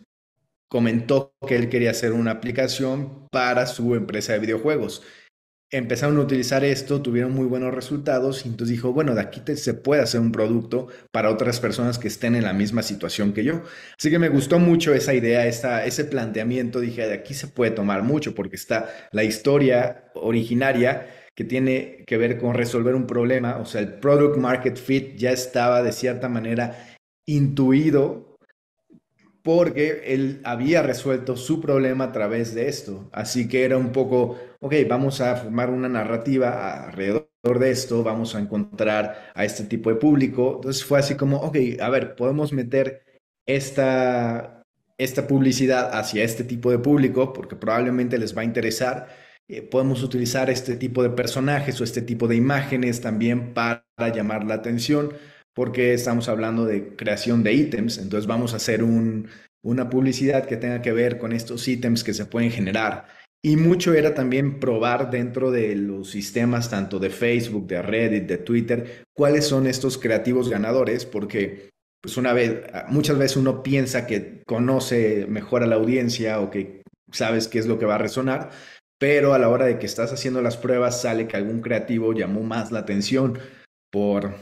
comentó 0.69 1.33
que 1.47 1.55
él 1.55 1.69
quería 1.69 1.91
hacer 1.91 2.11
una 2.11 2.31
aplicación 2.31 3.29
para 3.29 3.65
su 3.67 3.95
empresa 3.95 4.33
de 4.33 4.39
videojuegos. 4.39 5.01
Empezaron 5.71 6.17
a 6.17 6.23
utilizar 6.23 6.65
esto, 6.65 7.01
tuvieron 7.01 7.31
muy 7.31 7.45
buenos 7.45 7.73
resultados 7.73 8.45
y 8.45 8.49
entonces 8.49 8.75
dijo, 8.75 8.91
bueno, 8.91 9.15
de 9.15 9.21
aquí 9.21 9.41
se 9.55 9.75
puede 9.75 10.01
hacer 10.01 10.19
un 10.19 10.33
producto 10.33 10.89
para 11.13 11.29
otras 11.29 11.61
personas 11.61 11.97
que 11.97 12.09
estén 12.09 12.35
en 12.35 12.43
la 12.43 12.51
misma 12.51 12.83
situación 12.83 13.31
que 13.31 13.45
yo. 13.45 13.63
Así 13.97 14.09
que 14.09 14.19
me 14.19 14.27
gustó 14.27 14.59
mucho 14.59 14.93
esa 14.93 15.13
idea, 15.13 15.47
ese 15.47 16.03
planteamiento. 16.03 16.81
Dije, 16.81 17.07
de 17.07 17.13
aquí 17.13 17.33
se 17.33 17.47
puede 17.47 17.71
tomar 17.71 18.03
mucho 18.03 18.35
porque 18.35 18.57
está 18.57 18.93
la 19.13 19.23
historia 19.23 20.11
originaria 20.15 21.07
que 21.35 21.43
tiene 21.43 22.03
que 22.05 22.17
ver 22.17 22.37
con 22.37 22.53
resolver 22.53 22.95
un 22.95 23.07
problema, 23.07 23.57
o 23.57 23.65
sea, 23.65 23.81
el 23.81 23.95
product 23.95 24.37
market 24.37 24.77
fit 24.77 25.15
ya 25.15 25.31
estaba 25.31 25.81
de 25.81 25.91
cierta 25.91 26.29
manera 26.29 26.95
intuido 27.25 28.33
porque 29.43 30.03
él 30.05 30.39
había 30.45 30.81
resuelto 30.81 31.35
su 31.35 31.59
problema 31.59 32.05
a 32.05 32.11
través 32.13 32.55
de 32.55 32.69
esto. 32.69 33.09
Así 33.11 33.47
que 33.47 33.65
era 33.65 33.77
un 33.77 33.91
poco, 33.91 34.39
ok, 34.61 34.73
vamos 34.87 35.19
a 35.19 35.35
formar 35.35 35.69
una 35.69 35.89
narrativa 35.89 36.85
alrededor 36.85 37.27
de 37.59 37.71
esto, 37.71 38.03
vamos 38.03 38.35
a 38.35 38.39
encontrar 38.39 39.31
a 39.35 39.43
este 39.43 39.65
tipo 39.65 39.89
de 39.89 39.97
público. 39.97 40.53
Entonces 40.55 40.85
fue 40.85 40.99
así 40.99 41.15
como, 41.15 41.37
ok, 41.37 41.57
a 41.81 41.89
ver, 41.89 42.15
podemos 42.15 42.53
meter 42.53 43.03
esta, 43.45 44.63
esta 44.97 45.27
publicidad 45.27 45.93
hacia 45.93 46.23
este 46.23 46.45
tipo 46.45 46.71
de 46.71 46.79
público 46.79 47.33
porque 47.33 47.57
probablemente 47.57 48.17
les 48.17 48.35
va 48.35 48.41
a 48.41 48.45
interesar. 48.45 49.22
Eh, 49.49 49.61
podemos 49.61 50.03
utilizar 50.03 50.49
este 50.49 50.75
tipo 50.75 51.03
de 51.03 51.09
personajes 51.09 51.79
o 51.81 51.83
este 51.83 52.01
tipo 52.01 52.27
de 52.27 52.35
imágenes 52.35 53.01
también 53.01 53.53
para 53.53 53.83
llamar 54.13 54.45
la 54.45 54.55
atención 54.55 55.13
porque 55.53 55.93
estamos 55.93 56.29
hablando 56.29 56.65
de 56.65 56.95
creación 56.95 57.43
de 57.43 57.53
ítems, 57.53 57.97
entonces 57.97 58.27
vamos 58.27 58.53
a 58.53 58.57
hacer 58.57 58.83
un, 58.83 59.27
una 59.63 59.89
publicidad 59.89 60.45
que 60.45 60.57
tenga 60.57 60.81
que 60.81 60.91
ver 60.91 61.17
con 61.17 61.31
estos 61.31 61.67
ítems 61.67 62.03
que 62.03 62.13
se 62.13 62.25
pueden 62.25 62.51
generar. 62.51 63.07
Y 63.45 63.57
mucho 63.57 63.93
era 63.93 64.13
también 64.13 64.59
probar 64.59 65.11
dentro 65.11 65.51
de 65.51 65.75
los 65.75 66.09
sistemas 66.09 66.69
tanto 66.69 66.97
de 66.97 67.09
Facebook, 67.09 67.67
de 67.67 67.81
Reddit, 67.81 68.23
de 68.23 68.37
Twitter, 68.37 69.03
cuáles 69.13 69.45
son 69.45 69.67
estos 69.67 69.97
creativos 69.97 70.49
ganadores, 70.49 71.05
porque 71.05 71.69
pues 72.01 72.17
una 72.17 72.33
vez, 72.33 72.61
muchas 72.87 73.17
veces 73.17 73.37
uno 73.37 73.61
piensa 73.61 74.07
que 74.07 74.41
conoce 74.45 75.25
mejor 75.27 75.63
a 75.63 75.67
la 75.67 75.75
audiencia 75.75 76.39
o 76.39 76.49
que 76.49 76.81
sabes 77.11 77.47
qué 77.47 77.59
es 77.59 77.67
lo 77.67 77.77
que 77.79 77.85
va 77.85 77.95
a 77.95 77.99
resonar, 77.99 78.49
pero 79.03 79.33
a 79.33 79.37
la 79.37 79.49
hora 79.49 79.65
de 79.65 79.79
que 79.79 79.85
estás 79.85 80.13
haciendo 80.13 80.41
las 80.41 80.55
pruebas 80.55 81.01
sale 81.01 81.27
que 81.27 81.35
algún 81.35 81.59
creativo 81.59 82.13
llamó 82.13 82.41
más 82.41 82.71
la 82.71 82.79
atención 82.79 83.37
por 83.91 84.33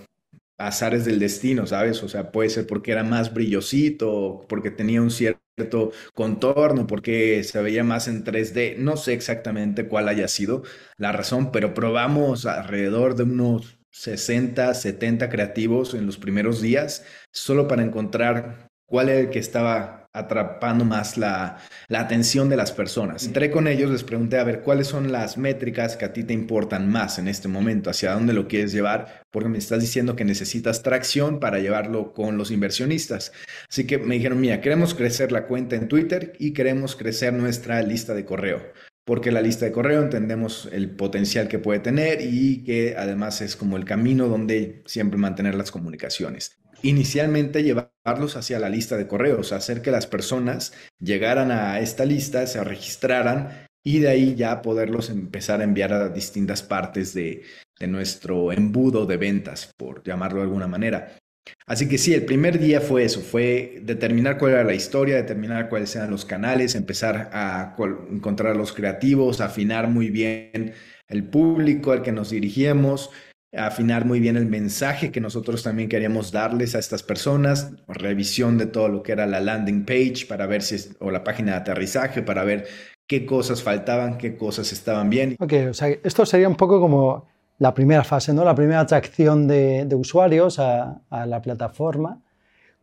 azares 0.59 1.03
del 1.03 1.17
destino, 1.17 1.65
¿sabes? 1.65 2.03
O 2.03 2.07
sea, 2.07 2.31
puede 2.31 2.51
ser 2.51 2.67
porque 2.67 2.91
era 2.91 3.03
más 3.03 3.33
brillosito, 3.33 4.45
porque 4.47 4.69
tenía 4.69 5.01
un 5.01 5.09
cierto 5.09 5.93
contorno, 6.13 6.85
porque 6.85 7.43
se 7.43 7.59
veía 7.59 7.83
más 7.83 8.07
en 8.07 8.23
3D. 8.23 8.77
No 8.77 8.97
sé 8.97 9.13
exactamente 9.13 9.87
cuál 9.87 10.07
haya 10.07 10.27
sido 10.27 10.61
la 10.95 11.11
razón, 11.11 11.51
pero 11.51 11.73
probamos 11.73 12.45
alrededor 12.45 13.15
de 13.15 13.23
unos 13.23 13.79
60, 13.89 14.75
70 14.75 15.27
creativos 15.29 15.95
en 15.95 16.05
los 16.05 16.19
primeros 16.19 16.61
días, 16.61 17.03
solo 17.31 17.67
para 17.67 17.81
encontrar 17.81 18.67
cuál 18.85 19.09
era 19.09 19.21
el 19.21 19.31
que 19.31 19.39
estaba 19.39 20.00
atrapando 20.13 20.83
más 20.85 21.17
la, 21.17 21.57
atención 21.89 22.49
de 22.49 22.57
las 22.57 22.71
personas. 22.71 23.25
Entré 23.25 23.51
con 23.51 23.67
ellos, 23.67 23.91
les 23.91 24.03
pregunté 24.03 24.37
a 24.37 24.43
ver 24.43 24.61
cuáles 24.61 24.87
son 24.87 25.11
las 25.11 25.37
métricas 25.37 25.97
que 25.97 26.05
a 26.05 26.13
ti 26.13 26.23
te 26.23 26.33
importan 26.33 26.89
más 26.89 27.19
en 27.19 27.27
este 27.27 27.47
momento, 27.47 27.89
hacia 27.89 28.13
dónde 28.13 28.33
lo 28.33 28.47
quieres 28.47 28.71
llevar, 28.71 29.23
porque 29.31 29.49
me 29.49 29.57
estás 29.57 29.81
diciendo 29.81 30.15
que 30.15 30.25
necesitas 30.25 30.83
tracción 30.83 31.39
para 31.39 31.59
llevarlo 31.59 32.13
con 32.13 32.37
los 32.37 32.51
inversionistas. 32.51 33.31
Así 33.69 33.85
que 33.85 33.97
me 33.97 34.15
dijeron, 34.15 34.39
mira, 34.41 34.61
queremos 34.61 34.93
crecer 34.93 35.31
la 35.31 35.47
cuenta 35.47 35.75
en 35.75 35.87
Twitter 35.87 36.33
y 36.39 36.53
queremos 36.53 36.95
crecer 36.95 37.33
nuestra 37.33 37.81
lista 37.81 38.13
de 38.13 38.25
correo 38.25 38.61
porque 39.03 39.31
la 39.31 39.41
lista 39.41 39.65
de 39.65 39.71
correo 39.71 40.03
entendemos 40.03 40.69
el 40.71 40.91
potencial 40.91 41.47
que 41.47 41.59
puede 41.59 41.79
tener 41.79 42.19
y 42.21 42.63
que 42.63 42.95
además 42.97 43.41
es 43.41 43.55
como 43.55 43.75
el 43.75 43.83
camino 43.83 44.27
donde 44.27 44.83
siempre 44.85 45.17
mantener 45.17 45.55
las 45.55 45.71
comunicaciones. 45.71 46.60
Inicialmente 46.83 47.63
llevarlos 47.63 48.35
hacia 48.35 48.59
la 48.59 48.69
lista 48.69 48.97
de 48.97 49.07
correos, 49.07 49.51
hacer 49.51 49.81
que 49.81 49.91
las 49.91 50.07
personas 50.07 50.73
llegaran 50.99 51.51
a 51.51 51.79
esta 51.79 52.05
lista, 52.05 52.47
se 52.47 52.63
registraran 52.63 53.67
y 53.83 53.99
de 53.99 54.09
ahí 54.09 54.35
ya 54.35 54.61
poderlos 54.61 55.09
empezar 55.09 55.61
a 55.61 55.63
enviar 55.63 55.93
a 55.93 56.09
distintas 56.09 56.63
partes 56.63 57.13
de, 57.13 57.43
nuestro 57.87 58.51
embudo 58.51 59.07
de 59.07 59.17
ventas, 59.17 59.71
por 59.75 60.03
llamarlo 60.03 60.37
de 60.37 60.43
alguna 60.43 60.67
manera. 60.67 61.17
Así 61.65 61.89
que 61.89 61.97
sí, 61.97 62.13
el 62.13 62.25
primer 62.25 62.59
día 62.59 62.79
fue 62.79 63.03
eso, 63.03 63.21
fue 63.21 63.79
determinar 63.81 64.37
cuál 64.37 64.51
era 64.51 64.63
la 64.63 64.75
historia, 64.75 65.15
determinar 65.15 65.67
cuáles 65.67 65.95
eran 65.95 66.11
los 66.11 66.23
canales, 66.23 66.75
empezar 66.75 67.31
a 67.33 67.75
encontrar 68.11 68.55
los 68.55 68.71
creativos, 68.71 69.41
afinar 69.41 69.87
muy 69.87 70.11
bien 70.11 70.73
el 71.07 71.23
público 71.23 71.91
al 71.91 72.03
que 72.03 72.11
nos 72.11 72.29
dirigíamos, 72.29 73.09
afinar 73.55 74.05
muy 74.05 74.19
bien 74.19 74.37
el 74.37 74.45
mensaje 74.45 75.11
que 75.11 75.19
nosotros 75.19 75.63
también 75.63 75.89
queríamos 75.89 76.31
darles 76.31 76.73
a 76.75 76.79
estas 76.79 77.03
personas, 77.03 77.73
revisión 77.87 78.57
de 78.57 78.65
todo 78.65 78.87
lo 78.87 79.03
que 79.03 79.11
era 79.11 79.27
la 79.27 79.41
landing 79.41 79.85
page 79.85 80.25
para 80.27 80.45
ver 80.45 80.61
si 80.61 80.75
es, 80.75 80.95
o 80.99 81.11
la 81.11 81.23
página 81.23 81.51
de 81.51 81.57
aterrizaje 81.57 82.21
para 82.21 82.43
ver 82.43 82.65
qué 83.07 83.25
cosas 83.25 83.61
faltaban, 83.61 84.17
qué 84.17 84.37
cosas 84.37 84.71
estaban 84.71 85.09
bien. 85.09 85.35
Ok, 85.39 85.53
o 85.69 85.73
sea, 85.73 85.89
esto 85.89 86.25
sería 86.25 86.47
un 86.47 86.55
poco 86.55 86.79
como 86.79 87.27
la 87.59 87.73
primera 87.73 88.03
fase, 88.03 88.33
¿no? 88.33 88.45
la 88.45 88.55
primera 88.55 88.79
atracción 88.79 89.47
de, 89.47 89.87
usuarios 89.95 90.57
a, 90.59 91.01
la 91.11 91.41
plataforma. 91.41 92.21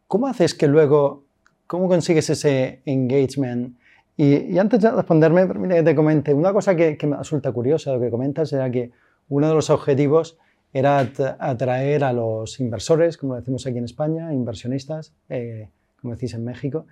¿Cómo 0.07 0.27
haces 0.27 0.55
que 0.55 0.69
luego, 0.69 1.25
cómo 1.67 1.89
consigues 1.89 2.29
ese 2.31 2.83
engagement? 2.85 3.77
Y, 4.17 4.59
antes 4.59 4.81
de 4.81 4.91
responderme, 4.91 5.47
permíteme 5.47 5.77
que 5.81 5.83
te 5.83 5.95
comente, 5.95 6.35
una 6.35 6.53
cosa 6.53 6.77
que, 6.77 6.99
me 7.07 7.17
resulta 7.17 7.51
curiosa, 7.51 7.93
lo 7.93 8.01
que 8.01 8.11
comentas, 8.11 8.53
era 8.53 8.71
que 8.71 8.93
uno 9.29 9.49
de 9.49 9.55
los 9.55 9.71
objetivos 9.71 10.39
era 10.73 10.99
atraer 11.39 12.05
a 12.05 12.13
los 12.13 12.61
inversores, 12.61 13.17
como 13.17 13.37
decimos 13.37 13.67
aquí 13.67 13.79
en 13.79 13.85
España, 13.85 14.33
inversionistas, 14.33 15.13
eh, 15.29 15.69
como 16.01 16.15
decís 16.15 16.35
en 16.35 16.45
México. 16.45 16.87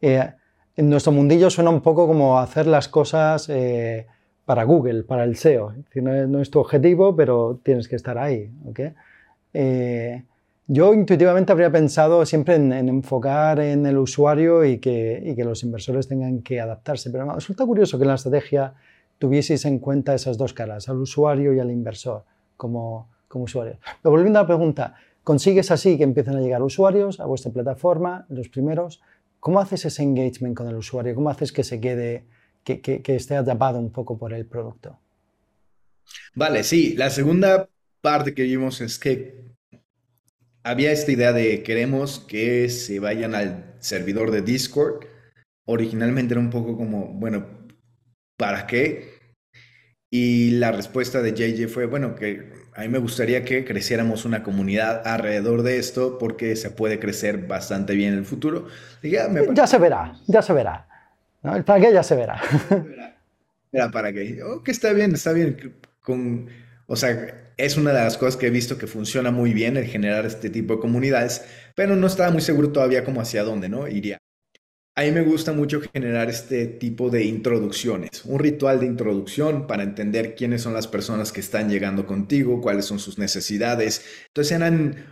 Eh, 0.00 0.32
en 0.76 0.90
nuestro 0.90 1.12
mundillo 1.12 1.50
suena 1.50 1.70
un 1.70 1.80
poco 1.80 2.06
como 2.06 2.38
hacer 2.38 2.66
las 2.66 2.88
cosas... 2.88 3.48
Eh, 3.48 4.06
para 4.50 4.64
Google, 4.64 5.04
para 5.04 5.22
el 5.22 5.36
SEO. 5.36 5.74
no, 6.02 6.40
es, 6.40 6.50
tu 6.50 6.58
objetivo, 6.58 7.14
pero 7.14 7.60
tienes 7.62 7.86
que 7.86 7.94
estar 7.94 8.18
ahí. 8.18 8.50
Eh, 9.54 10.24
yo 10.66 10.92
intuitivamente 10.92 11.52
habría 11.52 11.70
pensado 11.70 12.26
siempre 12.26 12.56
en, 12.56 12.72
enfocar 12.72 13.60
en 13.60 13.86
el 13.86 13.96
usuario 13.96 14.64
y 14.64 14.78
que, 14.78 15.34
que, 15.36 15.44
los 15.44 15.62
inversores 15.62 16.08
tengan 16.08 16.42
que 16.42 16.60
adaptarse, 16.60 17.10
pero 17.10 17.26
me 17.26 17.34
resulta 17.34 17.64
curioso 17.64 17.96
que 17.96 18.02
en 18.02 18.08
la 18.08 18.16
estrategia 18.16 18.74
tuvieseis 19.20 19.64
en 19.66 19.78
cuenta 19.78 20.14
esas 20.14 20.36
dos 20.36 20.52
caras, 20.52 20.88
al 20.88 20.98
usuario 20.98 21.54
y 21.54 21.60
al 21.60 21.70
inversor 21.70 22.24
como, 22.56 23.06
como 23.30 23.44
usuario. 23.44 23.78
Pero 24.02 24.10
volviendo 24.10 24.40
a 24.40 24.42
la 24.42 24.48
pregunta, 24.48 24.96
¿consigues 25.22 25.70
así 25.70 25.96
que 25.96 26.02
empiecen 26.02 26.36
a 26.36 26.40
llegar 26.40 26.62
usuarios 26.62 27.20
a 27.20 27.26
vuestra 27.26 27.52
plataforma, 27.52 28.26
los 28.28 28.48
primeros? 28.48 29.00
¿Cómo 29.38 29.60
haces 29.60 29.84
ese 29.84 30.02
engagement 30.02 30.56
con 30.56 30.68
el 30.68 30.74
usuario? 30.74 31.14
¿Cómo 31.14 31.30
haces 31.30 31.52
que 31.52 31.62
se 31.62 31.80
quede 31.80 32.24
que, 32.64 33.02
esté 33.06 33.36
atrapado 33.36 33.78
un 33.78 33.90
poco 33.90 34.18
por 34.18 34.32
el 34.32 34.46
producto. 34.46 34.98
Vale, 36.34 36.64
sí. 36.64 36.94
La 36.96 37.10
segunda 37.10 37.68
parte 38.00 38.34
que 38.34 38.42
vimos 38.42 38.80
es 38.80 38.98
que 38.98 39.44
había 40.62 40.92
esta 40.92 41.12
idea 41.12 41.32
de 41.32 41.62
queremos 41.62 42.20
que 42.20 42.68
se 42.68 42.98
vayan 42.98 43.34
al 43.34 43.76
servidor 43.80 44.30
de 44.30 44.42
Discord. 44.42 45.06
Originalmente 45.64 46.34
era 46.34 46.40
un 46.40 46.50
poco 46.50 46.76
como, 46.76 47.08
bueno, 47.14 47.46
¿para 48.36 48.66
qué? 48.66 49.19
Y 50.10 50.50
la 50.52 50.72
respuesta 50.72 51.22
de 51.22 51.32
JJ 51.32 51.68
fue, 51.68 51.86
bueno, 51.86 52.16
que 52.16 52.52
a 52.74 52.82
mí 52.82 52.88
me 52.88 52.98
gustaría 52.98 53.44
que 53.44 53.64
creciéramos 53.64 54.24
una 54.24 54.42
comunidad 54.42 55.06
alrededor 55.06 55.62
de 55.62 55.78
esto 55.78 56.18
porque 56.18 56.56
se 56.56 56.70
puede 56.70 56.98
crecer 56.98 57.46
bastante 57.46 57.94
bien 57.94 58.14
en 58.14 58.18
el 58.18 58.24
futuro. 58.24 58.66
ya 59.02 59.66
se 59.66 59.78
verá, 59.78 60.16
ya 60.26 60.42
se 60.42 60.52
verá. 60.52 60.88
El 61.42 61.64
para 61.64 61.80
qué 61.80 61.92
ya 61.92 62.02
se 62.02 62.16
verá. 62.16 62.40
Era 63.72 63.90
para 63.90 64.12
qué. 64.12 64.42
Oh, 64.42 64.62
que 64.62 64.72
está 64.72 64.92
bien, 64.92 65.14
está 65.14 65.32
bien. 65.32 65.76
Con, 66.00 66.48
o 66.86 66.96
sea, 66.96 67.52
es 67.56 67.76
una 67.76 67.92
de 67.92 68.02
las 68.02 68.18
cosas 68.18 68.36
que 68.36 68.48
he 68.48 68.50
visto 68.50 68.78
que 68.78 68.86
funciona 68.86 69.30
muy 69.30 69.52
bien 69.52 69.76
el 69.76 69.86
generar 69.86 70.26
este 70.26 70.50
tipo 70.50 70.74
de 70.74 70.80
comunidades, 70.80 71.44
pero 71.76 71.94
no 71.94 72.06
estaba 72.06 72.30
muy 72.30 72.40
seguro 72.42 72.72
todavía 72.72 73.04
como 73.04 73.20
hacia 73.20 73.44
dónde, 73.44 73.68
¿no? 73.68 73.86
Iría. 73.86 74.18
A 75.00 75.04
mí 75.04 75.12
me 75.12 75.22
gusta 75.22 75.54
mucho 75.54 75.80
generar 75.80 76.28
este 76.28 76.66
tipo 76.66 77.08
de 77.08 77.24
introducciones, 77.24 78.22
un 78.26 78.38
ritual 78.38 78.80
de 78.80 78.86
introducción 78.86 79.66
para 79.66 79.82
entender 79.82 80.34
quiénes 80.34 80.60
son 80.60 80.74
las 80.74 80.86
personas 80.88 81.32
que 81.32 81.40
están 81.40 81.70
llegando 81.70 82.06
contigo, 82.06 82.60
cuáles 82.60 82.84
son 82.84 82.98
sus 82.98 83.16
necesidades. 83.16 84.04
Entonces 84.26 84.54
eran 84.54 85.06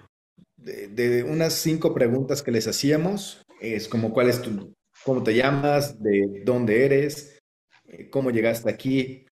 de, 0.58 0.88
de 0.88 1.22
unas 1.22 1.54
cinco 1.54 1.94
preguntas 1.94 2.42
que 2.42 2.50
les 2.50 2.68
hacíamos, 2.68 3.46
es 3.62 3.88
como 3.88 4.12
cuál 4.12 4.28
es 4.28 4.42
tu, 4.42 4.74
cómo 5.06 5.22
te 5.22 5.34
llamas, 5.34 6.02
de 6.02 6.42
dónde 6.44 6.84
eres, 6.84 7.40
eh, 7.86 8.10
cómo 8.10 8.30
llegaste 8.30 8.68
aquí, 8.68 9.24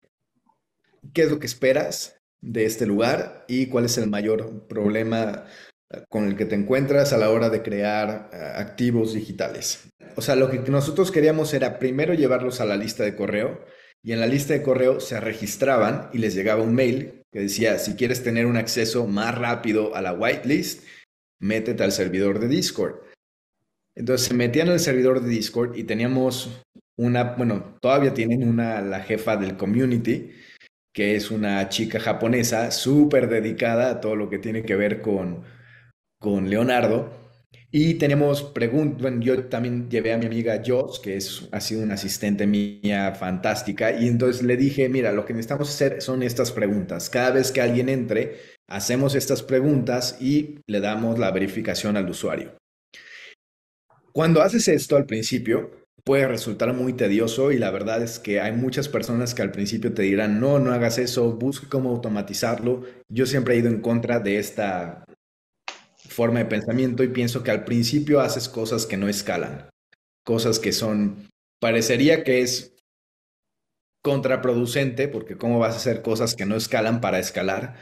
qué 1.12 1.24
es 1.24 1.30
lo 1.30 1.38
que 1.38 1.48
esperas 1.48 2.16
de 2.40 2.64
este 2.64 2.86
lugar 2.86 3.44
y 3.46 3.66
cuál 3.66 3.84
es 3.84 3.98
el 3.98 4.08
mayor 4.08 4.66
problema 4.68 5.44
eh, 5.90 6.02
con 6.08 6.24
el 6.24 6.34
que 6.34 6.46
te 6.46 6.54
encuentras 6.54 7.12
a 7.12 7.18
la 7.18 7.28
hora 7.28 7.50
de 7.50 7.62
crear 7.62 8.30
eh, 8.32 8.36
activos 8.56 9.12
digitales. 9.12 9.90
O 10.16 10.22
sea, 10.22 10.34
lo 10.34 10.50
que 10.50 10.58
nosotros 10.58 11.12
queríamos 11.12 11.52
era 11.54 11.78
primero 11.78 12.14
llevarlos 12.14 12.60
a 12.60 12.64
la 12.64 12.76
lista 12.76 13.04
de 13.04 13.14
correo 13.14 13.64
y 14.02 14.12
en 14.12 14.20
la 14.20 14.26
lista 14.26 14.54
de 14.54 14.62
correo 14.62 14.98
se 15.00 15.20
registraban 15.20 16.08
y 16.12 16.18
les 16.18 16.34
llegaba 16.34 16.62
un 16.62 16.74
mail 16.74 17.22
que 17.32 17.40
decía, 17.40 17.78
si 17.78 17.96
quieres 17.96 18.22
tener 18.22 18.46
un 18.46 18.56
acceso 18.56 19.06
más 19.06 19.36
rápido 19.36 19.94
a 19.94 20.00
la 20.00 20.14
whitelist, 20.14 20.84
métete 21.38 21.84
al 21.84 21.92
servidor 21.92 22.38
de 22.38 22.48
Discord. 22.48 23.00
Entonces 23.94 24.28
se 24.28 24.34
metían 24.34 24.68
el 24.68 24.80
servidor 24.80 25.20
de 25.20 25.28
Discord 25.28 25.76
y 25.76 25.84
teníamos 25.84 26.62
una, 26.98 27.34
bueno, 27.34 27.76
todavía 27.80 28.14
tienen 28.14 28.48
una, 28.48 28.80
la 28.80 29.00
jefa 29.00 29.36
del 29.36 29.56
community, 29.56 30.32
que 30.94 31.14
es 31.14 31.30
una 31.30 31.68
chica 31.68 32.00
japonesa 32.00 32.70
súper 32.70 33.28
dedicada 33.28 33.90
a 33.90 34.00
todo 34.00 34.16
lo 34.16 34.30
que 34.30 34.38
tiene 34.38 34.62
que 34.62 34.76
ver 34.76 35.02
con, 35.02 35.44
con 36.18 36.48
Leonardo. 36.48 37.25
Y 37.78 37.96
tenemos 37.96 38.42
preguntas, 38.42 39.02
bueno, 39.02 39.20
yo 39.20 39.48
también 39.48 39.90
llevé 39.90 40.14
a 40.14 40.16
mi 40.16 40.24
amiga 40.24 40.62
Joss, 40.66 40.98
que 40.98 41.18
es, 41.18 41.46
ha 41.52 41.60
sido 41.60 41.82
una 41.82 41.92
asistente 41.92 42.46
mía 42.46 43.14
fantástica, 43.14 43.92
y 43.92 44.08
entonces 44.08 44.42
le 44.42 44.56
dije, 44.56 44.88
mira, 44.88 45.12
lo 45.12 45.26
que 45.26 45.34
necesitamos 45.34 45.68
hacer 45.68 46.00
son 46.00 46.22
estas 46.22 46.52
preguntas. 46.52 47.10
Cada 47.10 47.32
vez 47.32 47.52
que 47.52 47.60
alguien 47.60 47.90
entre, 47.90 48.38
hacemos 48.66 49.14
estas 49.14 49.42
preguntas 49.42 50.16
y 50.22 50.60
le 50.66 50.80
damos 50.80 51.18
la 51.18 51.30
verificación 51.32 51.98
al 51.98 52.08
usuario. 52.08 52.56
Cuando 54.10 54.40
haces 54.40 54.68
esto 54.68 54.96
al 54.96 55.04
principio, 55.04 55.70
puede 56.02 56.26
resultar 56.26 56.72
muy 56.72 56.94
tedioso 56.94 57.52
y 57.52 57.58
la 57.58 57.70
verdad 57.70 58.02
es 58.02 58.18
que 58.18 58.40
hay 58.40 58.52
muchas 58.52 58.88
personas 58.88 59.34
que 59.34 59.42
al 59.42 59.52
principio 59.52 59.92
te 59.92 60.00
dirán, 60.00 60.40
no, 60.40 60.58
no 60.58 60.72
hagas 60.72 60.96
eso, 60.96 61.30
busca 61.34 61.66
cómo 61.68 61.90
automatizarlo. 61.90 62.84
Yo 63.12 63.26
siempre 63.26 63.54
he 63.54 63.58
ido 63.58 63.68
en 63.68 63.82
contra 63.82 64.18
de 64.18 64.38
esta 64.38 65.04
forma 66.16 66.38
de 66.38 66.46
pensamiento 66.46 67.04
y 67.04 67.08
pienso 67.08 67.42
que 67.42 67.50
al 67.50 67.64
principio 67.64 68.20
haces 68.20 68.48
cosas 68.48 68.86
que 68.86 68.96
no 68.96 69.06
escalan, 69.06 69.68
cosas 70.24 70.58
que 70.58 70.72
son, 70.72 71.28
parecería 71.60 72.24
que 72.24 72.40
es 72.40 72.74
contraproducente, 74.02 75.08
porque 75.08 75.36
cómo 75.36 75.58
vas 75.58 75.74
a 75.74 75.76
hacer 75.76 76.00
cosas 76.00 76.34
que 76.34 76.46
no 76.46 76.56
escalan 76.56 77.02
para 77.02 77.18
escalar. 77.18 77.76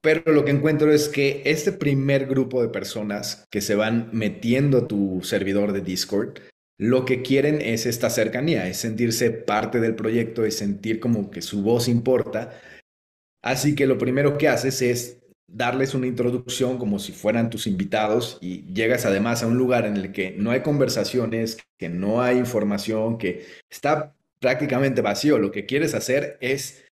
Pero 0.00 0.32
lo 0.32 0.44
que 0.44 0.52
encuentro 0.52 0.92
es 0.92 1.08
que 1.08 1.42
este 1.44 1.72
primer 1.72 2.26
grupo 2.26 2.62
de 2.62 2.68
personas 2.68 3.48
que 3.50 3.60
se 3.60 3.74
van 3.74 4.08
metiendo 4.12 4.78
a 4.78 4.86
tu 4.86 5.22
servidor 5.24 5.72
de 5.72 5.80
Discord, 5.80 6.38
lo 6.78 7.04
que 7.04 7.22
quieren 7.22 7.60
es 7.60 7.84
esta 7.84 8.10
cercanía, 8.10 8.68
es 8.68 8.76
sentirse 8.76 9.32
parte 9.32 9.80
del 9.80 9.96
proyecto, 9.96 10.44
es 10.44 10.56
sentir 10.56 11.00
como 11.00 11.32
que 11.32 11.42
su 11.42 11.62
voz 11.62 11.88
importa. 11.88 12.52
Así 13.42 13.74
que 13.74 13.88
lo 13.88 13.98
primero 13.98 14.38
que 14.38 14.48
haces 14.48 14.82
es 14.82 15.19
darles 15.52 15.94
una 15.94 16.06
introducción 16.06 16.78
como 16.78 16.98
si 16.98 17.12
fueran 17.12 17.50
tus 17.50 17.66
invitados 17.66 18.38
y 18.40 18.62
llegas 18.72 19.04
además 19.04 19.42
a 19.42 19.46
un 19.46 19.58
lugar 19.58 19.84
en 19.84 19.96
el 19.96 20.12
que 20.12 20.34
no 20.38 20.50
hay 20.50 20.60
conversaciones, 20.60 21.58
que 21.78 21.88
no 21.88 22.22
hay 22.22 22.38
información, 22.38 23.18
que 23.18 23.44
está 23.68 24.14
prácticamente 24.38 25.02
vacío. 25.02 25.38
Lo 25.38 25.50
que 25.50 25.66
quieres 25.66 25.94
hacer 25.94 26.38
es 26.40 26.84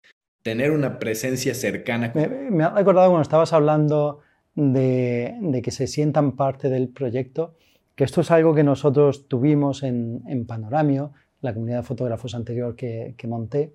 tener 0.42 0.72
una 0.72 0.98
presencia 0.98 1.54
cercana. 1.54 2.12
Me, 2.14 2.64
ha 2.64 2.70
recordado 2.70 3.08
cuando 3.08 3.22
estabas 3.22 3.52
hablando 3.52 4.20
de, 4.54 5.60
que 5.62 5.70
se 5.70 5.86
sientan 5.86 6.36
parte 6.36 6.68
del 6.68 6.88
proyecto, 6.88 7.54
que 7.94 8.04
esto 8.04 8.20
es 8.20 8.30
algo 8.30 8.54
que 8.54 8.64
nosotros 8.64 9.28
tuvimos 9.28 9.82
en, 9.82 10.44
Panoramio, 10.46 11.12
la 11.40 11.54
comunidad 11.54 11.78
de 11.78 11.82
fotógrafos 11.84 12.34
anterior 12.34 12.74
que 12.74 13.14
monté, 13.26 13.72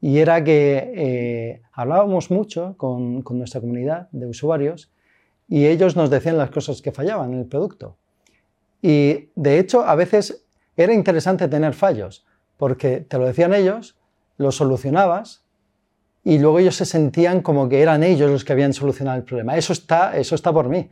y 0.00 0.18
era 0.18 0.44
que 0.44 0.92
eh, 0.94 1.62
hablábamos 1.72 2.30
mucho 2.30 2.74
con, 2.76 3.22
con, 3.22 3.38
nuestra 3.38 3.60
comunidad 3.60 4.08
de 4.12 4.26
usuarios 4.26 4.92
y 5.48 5.66
ellos 5.66 5.96
nos 5.96 6.10
decían 6.10 6.38
las 6.38 6.50
cosas 6.50 6.82
que 6.82 6.92
fallaban 6.92 7.32
en 7.32 7.40
el 7.40 7.46
producto. 7.46 7.96
Y 8.80 9.30
de 9.34 9.58
hecho, 9.58 9.82
a 9.82 9.94
veces 9.94 10.44
era 10.76 10.92
interesante 10.92 11.48
tener 11.48 11.74
fallos, 11.74 12.24
porque 12.56 13.00
te 13.00 13.18
lo 13.18 13.26
decían 13.26 13.52
ellos, 13.54 13.98
lo 14.36 14.52
solucionabas 14.52 15.44
y 16.22 16.38
luego 16.38 16.58
ellos 16.58 16.76
se 16.76 16.84
sentían 16.84 17.42
como 17.42 17.68
que 17.68 17.82
eran 17.82 18.02
ellos 18.02 18.30
los 18.30 18.44
que 18.44 18.52
habían 18.52 18.72
solucionado 18.72 19.16
el 19.16 19.24
problema. 19.24 19.56
Eso 19.56 19.72
está, 19.72 20.16
eso 20.16 20.34
está 20.34 20.52
por 20.52 20.68
mí. 20.68 20.88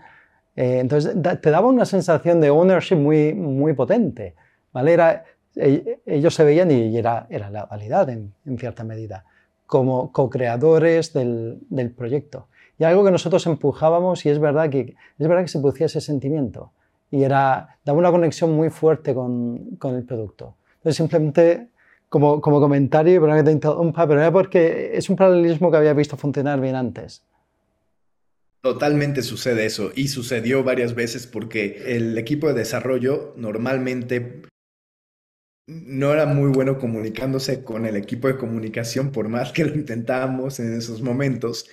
Eh, 0.56 0.78
entonces, 0.80 1.14
te 1.40 1.50
daba 1.50 1.68
una 1.68 1.84
sensación 1.84 2.40
de 2.40 2.50
ownership 2.50 2.96
muy, 2.96 3.34
muy 3.34 3.74
potente. 3.74 4.34
¿vale? 4.72 4.92
Era, 4.92 5.24
ellos 5.56 6.34
se 6.34 6.44
veían 6.44 6.70
y 6.70 6.96
era, 6.96 7.26
era 7.30 7.50
la 7.50 7.64
validad 7.66 8.08
en, 8.10 8.32
en 8.44 8.58
cierta 8.58 8.84
medida, 8.84 9.24
como 9.66 10.12
co-creadores 10.12 11.12
del, 11.12 11.58
del, 11.70 11.90
proyecto. 11.90 12.48
Y 12.78 12.84
algo 12.84 13.04
que 13.04 13.10
nosotros 13.10 13.46
empujábamos 13.46 14.26
y 14.26 14.28
es 14.28 14.38
verdad 14.38 14.68
que, 14.68 14.94
es 15.18 15.28
verdad 15.28 15.42
que 15.42 15.48
se 15.48 15.58
producía 15.58 15.86
ese 15.86 16.00
sentimiento 16.00 16.72
y 17.10 17.22
era, 17.22 17.78
daba 17.84 17.98
una 17.98 18.10
conexión 18.10 18.52
muy 18.54 18.70
fuerte 18.70 19.14
con, 19.14 19.76
con 19.76 19.94
el 19.94 20.04
producto. 20.04 20.56
Entonces 20.76 20.96
simplemente 20.96 21.68
como, 22.08 22.40
como 22.40 22.60
comentario, 22.60 23.20
pero 23.20 23.34
que 23.34 23.42
te 23.42 23.52
interrumpa, 23.52 24.06
pero 24.06 24.20
era 24.20 24.32
porque 24.32 24.92
es 24.94 25.08
un 25.08 25.16
paralelismo 25.16 25.70
que 25.70 25.76
había 25.78 25.94
visto 25.94 26.16
funcionar 26.16 26.60
bien 26.60 26.74
antes. 26.74 27.22
Totalmente 28.60 29.22
sucede 29.22 29.64
eso 29.64 29.92
y 29.94 30.08
sucedió 30.08 30.64
varias 30.64 30.94
veces 30.94 31.26
porque 31.26 31.96
el 31.96 32.18
equipo 32.18 32.48
de 32.48 32.54
desarrollo 32.54 33.32
normalmente 33.36 34.42
no 35.66 36.12
era 36.12 36.26
muy 36.26 36.50
bueno 36.50 36.78
comunicándose 36.78 37.64
con 37.64 37.86
el 37.86 37.96
equipo 37.96 38.28
de 38.28 38.36
comunicación, 38.36 39.10
por 39.10 39.28
más 39.28 39.52
que 39.52 39.64
lo 39.64 39.74
intentábamos 39.74 40.60
en 40.60 40.76
esos 40.76 41.02
momentos. 41.02 41.66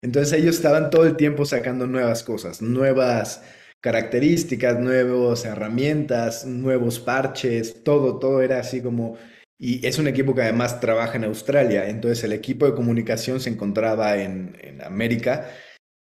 Entonces 0.00 0.38
ellos 0.38 0.56
estaban 0.56 0.90
todo 0.90 1.06
el 1.06 1.16
tiempo 1.16 1.44
sacando 1.44 1.86
nuevas 1.86 2.22
cosas, 2.22 2.62
nuevas 2.62 3.42
características, 3.80 4.78
nuevas 4.78 5.44
herramientas, 5.44 6.46
nuevos 6.46 7.00
parches, 7.00 7.82
todo, 7.84 8.18
todo 8.18 8.42
era 8.42 8.60
así 8.60 8.80
como... 8.80 9.16
Y 9.58 9.86
es 9.86 9.98
un 9.98 10.08
equipo 10.08 10.34
que 10.34 10.42
además 10.42 10.80
trabaja 10.80 11.16
en 11.16 11.24
Australia, 11.24 11.88
entonces 11.88 12.24
el 12.24 12.32
equipo 12.32 12.66
de 12.66 12.74
comunicación 12.74 13.40
se 13.40 13.50
encontraba 13.50 14.16
en, 14.16 14.56
en 14.60 14.82
América 14.82 15.50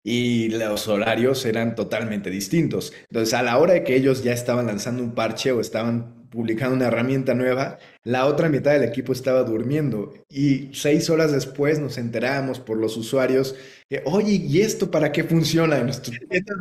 y 0.02 0.50
los 0.50 0.88
horarios 0.88 1.46
eran 1.46 1.76
totalmente 1.76 2.30
distintos. 2.30 2.94
Entonces, 3.10 3.34
a 3.34 3.44
la 3.44 3.58
hora 3.58 3.74
de 3.74 3.84
que 3.84 3.96
ellos 3.96 4.24
ya 4.24 4.32
estaban 4.32 4.68
lanzando 4.68 5.04
un 5.04 5.14
parche 5.14 5.52
o 5.52 5.60
estaban 5.60 6.19
publicando 6.30 6.76
una 6.76 6.88
herramienta 6.88 7.34
nueva, 7.34 7.80
la 8.04 8.26
otra 8.26 8.50
mitad 8.50 8.72
del 8.72 8.84
equipo 8.84 9.14
estaba 9.14 9.44
durmiendo 9.44 10.14
y 10.30 10.70
seis 10.74 11.10
horas 11.10 11.32
después 11.32 11.80
nos 11.80 11.98
enteramos 11.98 12.60
por 12.60 12.78
los 12.78 12.98
usuarios 12.98 13.56
que, 13.90 14.02
oye, 14.06 14.34
¿y 14.34 14.62
esto 14.62 14.92
para 14.92 15.12
qué 15.12 15.24
funciona? 15.24 15.86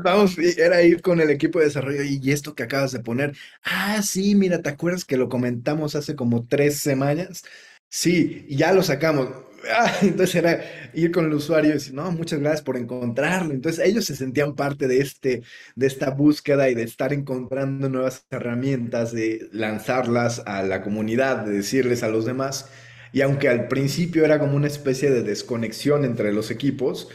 Vamos, 0.02 0.38
era 0.38 0.83
ir 0.83 1.02
con 1.02 1.20
el 1.20 1.31
equipo 1.31 1.59
de 1.59 1.66
desarrollo 1.66 2.02
y 2.02 2.31
esto 2.31 2.54
que 2.54 2.62
acabas 2.62 2.92
de 2.92 3.00
poner, 3.00 3.37
ah, 3.62 4.02
sí, 4.02 4.35
mira, 4.35 4.62
¿te 4.62 4.70
acuerdas 4.70 5.04
que 5.04 5.16
lo 5.16 5.28
comentamos 5.28 5.94
hace 5.94 6.16
como 6.16 6.46
tres 6.46 6.78
semanas? 6.78 7.44
Sí, 7.90 8.46
ya 8.48 8.72
lo 8.72 8.83
sacamos. 8.83 9.28
Ah, 9.71 9.92
entonces 10.03 10.35
era 10.37 10.62
ir 10.94 11.11
con 11.11 11.27
el 11.27 11.35
usuario 11.35 11.71
y 11.71 11.75
decir, 11.75 11.94
no, 11.94 12.11
muchas 12.12 12.38
gracias 12.40 12.62
por 12.62 12.77
encontrarlo. 12.77 13.53
Entonces 13.53 13.85
ellos 13.87 14.05
se 14.05 14.16
sentían 14.16 14.55
parte 14.55 14.87
de, 14.88 14.99
este, 15.01 15.42
de 15.75 15.87
esta 15.87 16.11
búsqueda 16.11 16.68
y 16.68 16.75
de 16.75 16.83
estar 16.85 17.12
encontrando 17.12 17.88
nuevas 17.88 18.27
herramientas, 18.31 19.12
de 19.12 19.49
lanzarlas 19.53 20.42
a 20.47 20.62
la 20.62 20.83
comunidad, 20.83 21.44
de 21.44 21.53
decirles 21.53 22.03
a 22.03 22.09
los 22.09 22.25
demás. 22.25 22.71
Y 23.12 23.23
aunque 23.23 23.49
al 23.49 23.68
principio 23.68 24.25
era 24.25 24.38
como 24.38 24.57
una 24.57 24.66
especie 24.66 25.11
de 25.11 25.23
desconexión 25.23 26.05
entre 26.05 26.33
los 26.33 26.51
equipos, 26.51 27.09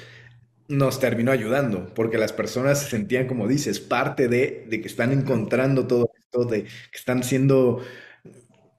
nos 0.70 1.00
terminó 1.00 1.32
ayudando, 1.32 1.94
porque 1.96 2.18
las 2.18 2.34
personas 2.34 2.82
se 2.84 2.90
sentían, 2.92 3.28
como 3.28 3.48
dices, 3.48 3.80
parte 3.80 4.28
de, 4.28 4.66
de 4.70 4.82
que 4.82 4.88
están 4.88 5.12
encontrando 5.12 5.88
todo 5.88 6.12
esto, 6.18 6.46
de 6.46 6.64
que 6.64 6.70
están 6.98 7.24
siendo 7.24 7.82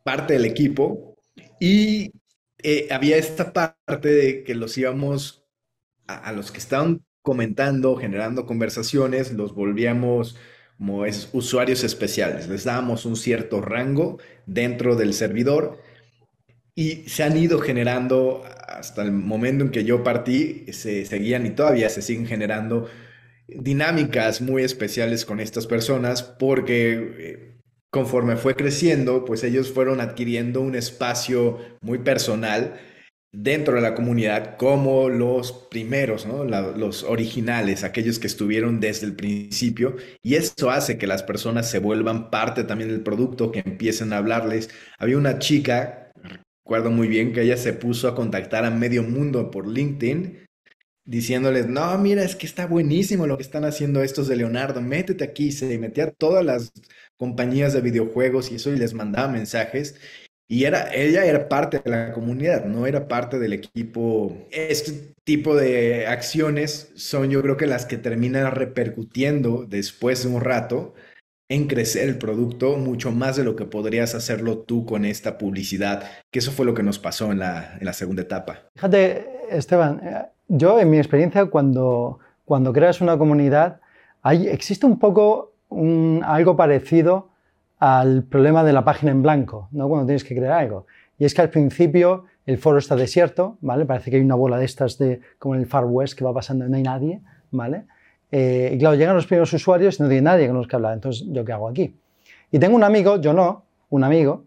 parte 0.02 0.34
del 0.34 0.44
equipo. 0.44 1.16
Y 1.60 2.10
eh, 2.64 2.88
había 2.90 3.18
esta 3.18 3.52
parte 3.52 4.08
de 4.08 4.42
que 4.42 4.54
los 4.54 4.76
íbamos 4.78 5.44
a, 6.06 6.32
los 6.32 6.50
que 6.50 6.58
estaban 6.58 7.04
comentando, 7.22 7.96
generando 7.96 8.46
conversaciones, 8.46 9.32
los 9.32 9.54
volvíamos 9.54 10.36
como 10.78 11.04
usuarios 11.32 11.84
especiales. 11.84 12.48
Les 12.48 12.64
dábamos 12.64 13.04
un 13.06 13.16
cierto 13.16 13.60
rango 13.60 14.18
dentro 14.46 14.96
del 14.96 15.14
servidor 15.14 15.78
y 16.74 17.08
se 17.08 17.22
han 17.22 17.36
ido 17.36 17.58
generando 17.60 18.42
hasta 18.66 19.02
el 19.02 19.12
momento 19.12 19.64
en 19.64 19.70
que 19.70 19.84
yo 19.84 20.02
partí, 20.02 20.64
se 20.72 21.04
seguían 21.06 21.46
y 21.46 21.50
todavía 21.50 21.88
se 21.90 22.02
siguen 22.02 22.26
generando 22.26 22.88
dinámicas 23.46 24.40
muy 24.40 24.62
especiales 24.64 25.24
con 25.24 25.38
estas 25.38 25.66
personas 25.66 26.22
porque 26.22 26.92
eh, 27.18 27.53
conforme 27.94 28.34
fue 28.34 28.56
creciendo, 28.56 29.24
pues 29.24 29.44
ellos 29.44 29.70
fueron 29.70 30.00
adquiriendo 30.00 30.60
un 30.60 30.74
espacio 30.74 31.60
muy 31.80 31.98
personal 31.98 32.74
dentro 33.32 33.76
de 33.76 33.82
la 33.82 33.94
comunidad 33.94 34.56
como 34.56 35.08
los 35.08 35.52
primeros, 35.70 36.26
los 36.76 37.04
originales, 37.04 37.84
aquellos 37.84 38.18
que 38.18 38.26
estuvieron 38.26 38.80
desde 38.80 39.06
el 39.06 39.14
principio, 39.14 39.94
y 40.24 40.34
eso 40.34 40.70
hace 40.70 40.98
que 40.98 41.06
las 41.06 41.22
personas 41.22 41.70
se 41.70 41.78
vuelvan 41.78 42.32
parte 42.32 42.64
también 42.64 42.90
del 42.90 43.02
producto, 43.02 43.52
que 43.52 43.62
empiecen 43.64 44.12
a 44.12 44.16
hablarles. 44.16 44.70
Había 44.98 45.16
una 45.16 45.38
chica, 45.38 46.10
recuerdo 46.64 46.90
muy 46.90 47.06
bien, 47.06 47.32
que 47.32 47.42
ella 47.42 47.56
se 47.56 47.74
puso 47.74 48.08
a 48.08 48.16
contactar 48.16 48.64
a 48.64 48.72
medio 48.72 49.04
mundo 49.04 49.52
por 49.52 49.68
LinkedIn 49.68 50.43
diciéndoles, 51.04 51.66
no, 51.66 51.96
mira, 51.98 52.24
es 52.24 52.36
que 52.36 52.46
está 52.46 52.66
buenísimo 52.66 53.26
lo 53.26 53.36
que 53.36 53.42
están 53.42 53.64
haciendo 53.64 54.02
estos 54.02 54.28
de 54.28 54.36
Leonardo, 54.36 54.80
métete 54.80 55.24
aquí, 55.24 55.52
se 55.52 55.78
metía 55.78 56.04
a 56.04 56.10
todas 56.10 56.44
las 56.44 56.72
compañías 57.16 57.72
de 57.72 57.80
videojuegos 57.80 58.50
y 58.50 58.56
eso 58.56 58.72
y 58.72 58.76
les 58.76 58.94
mandaba 58.94 59.28
mensajes. 59.28 59.96
Y 60.46 60.64
era, 60.64 60.92
ella 60.94 61.24
era 61.24 61.48
parte 61.48 61.80
de 61.82 61.90
la 61.90 62.12
comunidad, 62.12 62.66
no 62.66 62.86
era 62.86 63.08
parte 63.08 63.38
del 63.38 63.54
equipo. 63.54 64.46
Este 64.50 65.14
tipo 65.24 65.56
de 65.56 66.06
acciones 66.06 66.92
son 66.96 67.30
yo 67.30 67.40
creo 67.42 67.56
que 67.56 67.66
las 67.66 67.86
que 67.86 67.96
terminan 67.96 68.50
repercutiendo 68.52 69.64
después 69.66 70.22
de 70.22 70.28
un 70.28 70.42
rato 70.42 70.94
en 71.50 71.66
crecer 71.66 72.08
el 72.08 72.18
producto 72.18 72.76
mucho 72.76 73.10
más 73.10 73.36
de 73.36 73.44
lo 73.44 73.56
que 73.56 73.64
podrías 73.64 74.14
hacerlo 74.14 74.58
tú 74.58 74.84
con 74.86 75.04
esta 75.04 75.38
publicidad, 75.38 76.10
que 76.30 76.38
eso 76.38 76.52
fue 76.52 76.66
lo 76.66 76.74
que 76.74 76.82
nos 76.82 76.98
pasó 76.98 77.32
en 77.32 77.38
la, 77.38 77.76
en 77.78 77.84
la 77.84 77.92
segunda 77.92 78.22
etapa. 78.22 78.68
Fíjate, 78.74 79.26
Esteban, 79.50 80.00
eh, 80.02 80.26
yo 80.48 80.80
en 80.80 80.90
mi 80.90 80.98
experiencia 80.98 81.46
cuando, 81.46 82.18
cuando 82.44 82.72
creas 82.72 83.00
una 83.00 83.16
comunidad, 83.18 83.80
hay, 84.22 84.48
existe 84.48 84.86
un 84.86 84.98
poco 84.98 85.52
algo 86.22 86.56
parecido 86.56 87.30
al 87.78 88.22
problema 88.22 88.64
de 88.64 88.72
la 88.72 88.84
página 88.84 89.10
en 89.12 89.22
blanco, 89.22 89.68
¿no? 89.72 89.88
cuando 89.88 90.06
tienes 90.06 90.24
que 90.24 90.34
crear 90.34 90.52
algo. 90.52 90.86
Y 91.18 91.24
es 91.24 91.34
que 91.34 91.42
al 91.42 91.50
principio 91.50 92.24
el 92.46 92.58
foro 92.58 92.78
está 92.78 92.96
desierto, 92.96 93.56
¿vale? 93.60 93.86
Parece 93.86 94.10
que 94.10 94.16
hay 94.16 94.22
una 94.22 94.34
bola 94.34 94.58
de 94.58 94.64
estas 94.64 94.98
de, 94.98 95.20
como 95.38 95.54
en 95.54 95.62
el 95.62 95.66
Far 95.66 95.84
West 95.84 96.18
que 96.18 96.24
va 96.24 96.34
pasando 96.34 96.66
y 96.66 96.68
no 96.68 96.76
hay 96.76 96.82
nadie, 96.82 97.20
¿vale? 97.50 97.84
Eh, 98.30 98.72
y 98.74 98.78
claro, 98.78 98.96
llegan 98.96 99.14
los 99.14 99.26
primeros 99.26 99.52
usuarios 99.52 99.98
y 99.98 100.02
no 100.02 100.08
tiene 100.08 100.22
nadie 100.22 100.46
con 100.46 100.56
los 100.56 100.66
que 100.66 100.76
hablar. 100.76 100.94
Entonces, 100.94 101.26
¿yo 101.30 101.44
qué 101.44 101.52
hago 101.52 101.68
aquí? 101.68 101.96
Y 102.50 102.58
tengo 102.58 102.76
un 102.76 102.84
amigo, 102.84 103.20
yo 103.20 103.32
no, 103.32 103.64
un 103.90 104.04
amigo, 104.04 104.44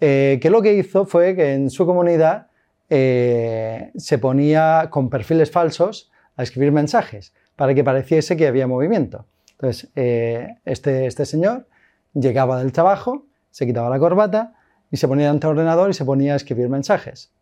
eh, 0.00 0.38
que 0.42 0.50
lo 0.50 0.60
que 0.60 0.74
hizo 0.74 1.06
fue 1.06 1.34
que 1.34 1.54
en 1.54 1.70
su 1.70 1.86
comunidad 1.86 2.48
eh, 2.90 3.92
se 3.96 4.18
ponía 4.18 4.88
con 4.90 5.10
perfiles 5.10 5.50
falsos 5.50 6.10
a 6.36 6.42
escribir 6.42 6.72
mensajes 6.72 7.32
para 7.56 7.74
que 7.74 7.84
pareciese 7.84 8.36
que 8.36 8.46
había 8.46 8.66
movimiento. 8.66 9.26
Entonces, 9.52 9.90
este, 9.94 11.06
este 11.06 11.26
señor 11.26 11.66
llegaba 12.14 12.58
del 12.58 12.72
trabajo, 12.72 13.26
se 13.50 13.66
quitaba 13.66 13.90
la 13.90 13.98
corbata 13.98 14.54
y 14.90 14.96
se 14.98 15.08
ponía 15.08 15.30
ante 15.30 15.48
el 15.48 15.54
ordenador 15.54 15.90
y 15.90 15.94
se 15.94 16.04
ponía 16.04 16.34
a 16.34 16.36
escribir 16.36 16.68
mensajes. 16.68 17.32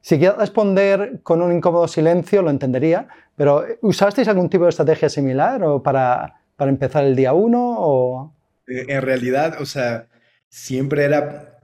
Si 0.00 0.18
quieres 0.18 0.38
responder 0.38 1.20
con 1.22 1.42
un 1.42 1.52
incómodo 1.52 1.88
silencio, 1.88 2.42
lo 2.42 2.50
entendería, 2.50 3.08
pero 3.36 3.64
¿usasteis 3.82 4.28
algún 4.28 4.48
tipo 4.48 4.64
de 4.64 4.70
estrategia 4.70 5.08
similar 5.08 5.62
o 5.62 5.82
para, 5.82 6.40
para 6.56 6.70
empezar 6.70 7.04
el 7.04 7.14
día 7.16 7.32
uno? 7.32 7.76
O... 7.78 8.32
Eh, 8.66 8.86
en 8.88 9.02
realidad, 9.02 9.60
o 9.60 9.66
sea, 9.66 10.06
siempre 10.48 11.04
era 11.04 11.57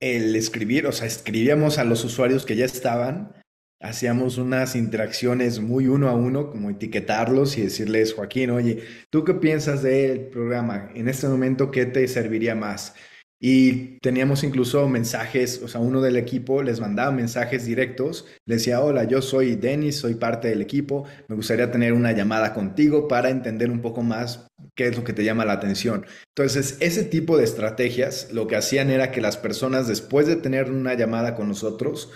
el 0.00 0.34
escribir, 0.34 0.86
o 0.86 0.92
sea, 0.92 1.06
escribíamos 1.06 1.78
a 1.78 1.84
los 1.84 2.04
usuarios 2.04 2.46
que 2.46 2.56
ya 2.56 2.64
estaban, 2.64 3.32
hacíamos 3.80 4.38
unas 4.38 4.76
interacciones 4.76 5.60
muy 5.60 5.86
uno 5.86 6.08
a 6.08 6.14
uno, 6.14 6.50
como 6.50 6.70
etiquetarlos 6.70 7.56
y 7.58 7.62
decirles, 7.62 8.14
Joaquín, 8.14 8.50
oye, 8.50 8.82
¿tú 9.10 9.24
qué 9.24 9.34
piensas 9.34 9.82
del 9.82 10.26
programa? 10.28 10.90
En 10.94 11.08
este 11.08 11.28
momento, 11.28 11.70
¿qué 11.70 11.86
te 11.86 12.06
serviría 12.08 12.54
más? 12.54 12.94
Y 13.42 13.98
teníamos 14.00 14.44
incluso 14.44 14.86
mensajes, 14.86 15.62
o 15.62 15.68
sea, 15.68 15.80
uno 15.80 16.02
del 16.02 16.18
equipo 16.18 16.62
les 16.62 16.78
mandaba 16.78 17.10
mensajes 17.10 17.64
directos, 17.64 18.26
decía, 18.44 18.82
hola, 18.82 19.04
yo 19.04 19.22
soy 19.22 19.56
Denis, 19.56 19.96
soy 19.96 20.14
parte 20.16 20.48
del 20.48 20.60
equipo, 20.60 21.06
me 21.26 21.36
gustaría 21.36 21.70
tener 21.70 21.94
una 21.94 22.12
llamada 22.12 22.52
contigo 22.52 23.08
para 23.08 23.30
entender 23.30 23.70
un 23.70 23.80
poco 23.80 24.02
más 24.02 24.46
qué 24.74 24.88
es 24.88 24.96
lo 24.96 25.04
que 25.04 25.12
te 25.12 25.24
llama 25.24 25.44
la 25.44 25.54
atención. 25.54 26.06
Entonces, 26.36 26.76
ese 26.80 27.04
tipo 27.04 27.36
de 27.36 27.44
estrategias 27.44 28.32
lo 28.32 28.46
que 28.46 28.56
hacían 28.56 28.90
era 28.90 29.10
que 29.10 29.20
las 29.20 29.36
personas, 29.36 29.88
después 29.88 30.26
de 30.26 30.36
tener 30.36 30.70
una 30.70 30.94
llamada 30.94 31.34
con 31.34 31.48
nosotros, 31.48 32.10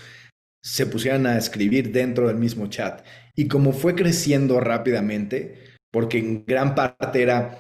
se 0.62 0.86
pusieran 0.86 1.26
a 1.26 1.36
escribir 1.36 1.92
dentro 1.92 2.28
del 2.28 2.36
mismo 2.36 2.68
chat. 2.68 3.04
Y 3.36 3.48
como 3.48 3.72
fue 3.72 3.94
creciendo 3.94 4.60
rápidamente, 4.60 5.58
porque 5.90 6.18
en 6.18 6.44
gran 6.46 6.74
parte 6.74 7.22
era, 7.22 7.58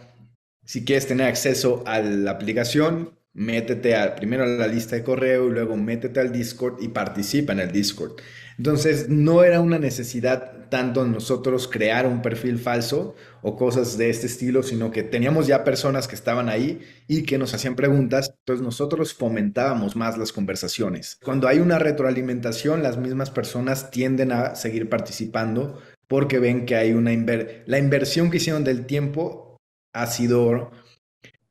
si 0.64 0.84
quieres 0.84 1.06
tener 1.06 1.26
acceso 1.26 1.84
a 1.86 2.00
la 2.00 2.30
aplicación, 2.30 3.18
métete 3.34 3.94
primero 4.16 4.44
a 4.44 4.46
la 4.46 4.66
lista 4.68 4.96
de 4.96 5.02
correo 5.02 5.48
y 5.48 5.52
luego 5.52 5.76
métete 5.76 6.20
al 6.20 6.32
Discord 6.32 6.82
y 6.82 6.88
participa 6.88 7.52
en 7.52 7.60
el 7.60 7.72
Discord. 7.72 8.12
Entonces, 8.56 9.08
no 9.08 9.42
era 9.42 9.60
una 9.60 9.78
necesidad 9.78 10.53
tanto 10.68 11.04
nosotros 11.04 11.68
crear 11.68 12.06
un 12.06 12.22
perfil 12.22 12.58
falso 12.58 13.14
o 13.42 13.56
cosas 13.56 13.98
de 13.98 14.10
este 14.10 14.26
estilo, 14.26 14.62
sino 14.62 14.90
que 14.90 15.02
teníamos 15.02 15.46
ya 15.46 15.64
personas 15.64 16.08
que 16.08 16.14
estaban 16.14 16.48
ahí 16.48 16.80
y 17.08 17.22
que 17.24 17.38
nos 17.38 17.54
hacían 17.54 17.76
preguntas, 17.76 18.34
entonces 18.38 18.64
nosotros 18.64 19.14
fomentábamos 19.14 19.96
más 19.96 20.16
las 20.18 20.32
conversaciones. 20.32 21.18
Cuando 21.22 21.48
hay 21.48 21.58
una 21.58 21.78
retroalimentación, 21.78 22.82
las 22.82 22.96
mismas 22.96 23.30
personas 23.30 23.90
tienden 23.90 24.32
a 24.32 24.54
seguir 24.54 24.88
participando 24.88 25.78
porque 26.06 26.38
ven 26.38 26.66
que 26.66 26.76
hay 26.76 26.92
una 26.92 27.12
inver 27.12 27.64
la 27.66 27.78
inversión 27.78 28.30
que 28.30 28.36
hicieron 28.36 28.64
del 28.64 28.86
tiempo 28.86 29.56
ha 29.92 30.06
sido 30.06 30.70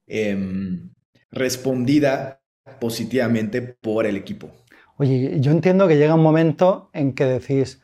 em, 0.07 0.91
respondida 1.31 2.41
positivamente 2.79 3.61
por 3.61 4.05
el 4.05 4.15
equipo. 4.15 4.51
Oye, 4.97 5.39
yo 5.39 5.51
entiendo 5.51 5.87
que 5.87 5.97
llega 5.97 6.15
un 6.15 6.23
momento 6.23 6.89
en 6.93 7.13
que 7.13 7.25
decís, 7.25 7.81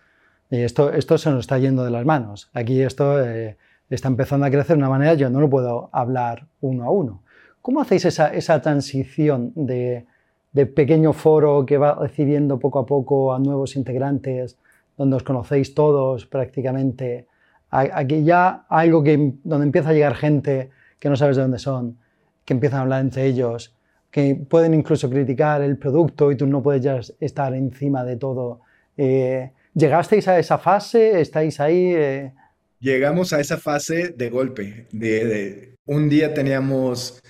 esto, 0.49 0.91
esto 0.91 1.17
se 1.17 1.29
nos 1.29 1.41
está 1.41 1.57
yendo 1.59 1.83
de 1.83 1.91
las 1.91 2.05
manos, 2.05 2.49
aquí 2.53 2.81
esto 2.81 3.23
eh, 3.23 3.57
está 3.89 4.07
empezando 4.07 4.45
a 4.45 4.49
crecer 4.49 4.75
de 4.75 4.81
una 4.83 4.89
manera, 4.89 5.13
yo 5.13 5.29
no 5.29 5.39
lo 5.39 5.49
puedo 5.49 5.89
hablar 5.91 6.47
uno 6.61 6.83
a 6.85 6.91
uno. 6.91 7.23
¿Cómo 7.61 7.81
hacéis 7.81 8.05
esa, 8.05 8.33
esa 8.33 8.61
transición 8.61 9.51
de, 9.55 10.05
de, 10.53 10.65
pequeño 10.65 11.13
foro 11.13 11.65
que 11.65 11.77
va 11.77 11.95
recibiendo 11.95 12.57
poco 12.57 12.79
a 12.79 12.85
poco 12.85 13.33
a 13.33 13.39
nuevos 13.39 13.75
integrantes, 13.75 14.57
donde 14.97 15.17
os 15.17 15.23
conocéis 15.23 15.75
todos 15.75 16.25
prácticamente, 16.25 17.27
aquí 17.69 18.23
ya 18.23 18.65
algo 18.69 19.03
que, 19.03 19.33
donde 19.43 19.65
empieza 19.65 19.89
a 19.89 19.93
llegar 19.93 20.15
gente 20.15 20.71
que 20.99 21.09
no 21.09 21.15
sabes 21.15 21.35
de 21.35 21.43
dónde 21.43 21.59
son, 21.59 21.97
que 22.43 22.53
empiezan 22.53 22.79
a 22.79 22.81
hablar 22.83 23.01
entre 23.01 23.25
ellos, 23.25 23.75
que 24.11 24.35
pueden 24.35 24.73
incluso 24.73 25.09
criticar 25.09 25.61
el 25.61 25.77
producto 25.77 26.31
y 26.31 26.35
tú 26.35 26.47
no 26.47 26.63
puedes 26.63 26.81
ya 26.81 26.99
estar 27.19 27.53
encima 27.53 28.03
de 28.03 28.17
todo. 28.17 28.61
Eh, 28.97 29.51
¿Llegasteis 29.73 30.27
a 30.27 30.39
esa 30.39 30.57
fase? 30.57 31.21
¿Estáis 31.21 31.59
ahí? 31.59 31.93
Eh, 31.95 32.33
Llegamos 32.79 33.33
a 33.33 33.39
esa 33.39 33.57
fase 33.57 34.09
de 34.09 34.29
golpe. 34.29 34.87
De, 34.91 35.75
un 35.85 36.09
día 36.09 36.33
teníamos 36.33 37.21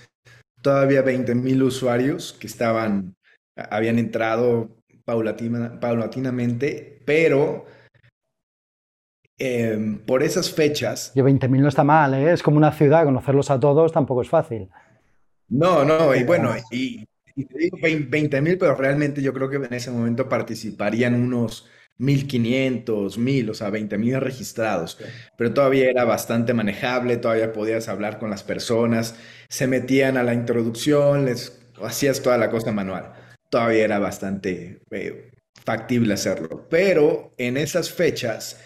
todavía 0.62 1.04
20.000 1.04 1.62
usuarios 1.62 2.32
que 2.32 2.46
estaban, 2.46 3.14
habían 3.56 3.98
entrado 3.98 4.76
paulatinamente, 5.04 7.02
pero 7.04 7.66
em, 9.38 9.98
por 9.98 10.22
esas 10.22 10.52
fechas... 10.52 11.12
Y 11.14 11.20
20.000 11.20 11.60
no 11.60 11.68
está 11.68 11.82
mal, 11.82 12.14
¿eh? 12.14 12.32
es 12.32 12.42
como 12.42 12.56
una 12.56 12.72
ciudad, 12.72 13.04
conocerlos 13.04 13.50
a 13.50 13.58
todos 13.58 13.92
tampoco 13.92 14.22
es 14.22 14.28
fácil. 14.28 14.68
No, 15.48 15.84
no, 15.84 16.14
y 16.14 16.22
bueno, 16.22 16.54
y, 16.70 17.04
te 17.34 17.58
digo 17.58 17.78
20 17.80 18.40
mil, 18.40 18.56
pero 18.56 18.76
realmente 18.76 19.20
yo 19.20 19.32
creo 19.32 19.48
que 19.48 19.56
en 19.56 19.74
ese 19.74 19.90
momento 19.90 20.28
participarían 20.28 21.14
unos 21.14 21.68
1500, 22.00 23.18
1000, 23.18 23.50
o 23.50 23.54
sea, 23.54 23.70
20 23.70 23.98
mil 23.98 24.20
registrados, 24.20 24.98
pero 25.36 25.52
todavía 25.52 25.90
era 25.90 26.04
bastante 26.04 26.54
manejable, 26.54 27.18
todavía 27.18 27.52
podías 27.52 27.88
hablar 27.88 28.18
con 28.18 28.30
las 28.30 28.42
personas, 28.42 29.14
se 29.48 29.66
metían 29.66 30.16
a 30.16 30.22
la 30.22 30.34
introducción, 30.34 31.26
les 31.26 31.60
hacías 31.82 32.22
toda 32.22 32.38
la 32.38 32.50
cosa 32.50 32.72
manual, 32.72 33.12
todavía 33.50 33.84
era 33.84 33.98
bastante 33.98 34.80
eh, 34.90 35.30
factible 35.62 36.14
hacerlo, 36.14 36.66
pero 36.70 37.34
en 37.36 37.58
esas 37.58 37.90
fechas 37.90 38.58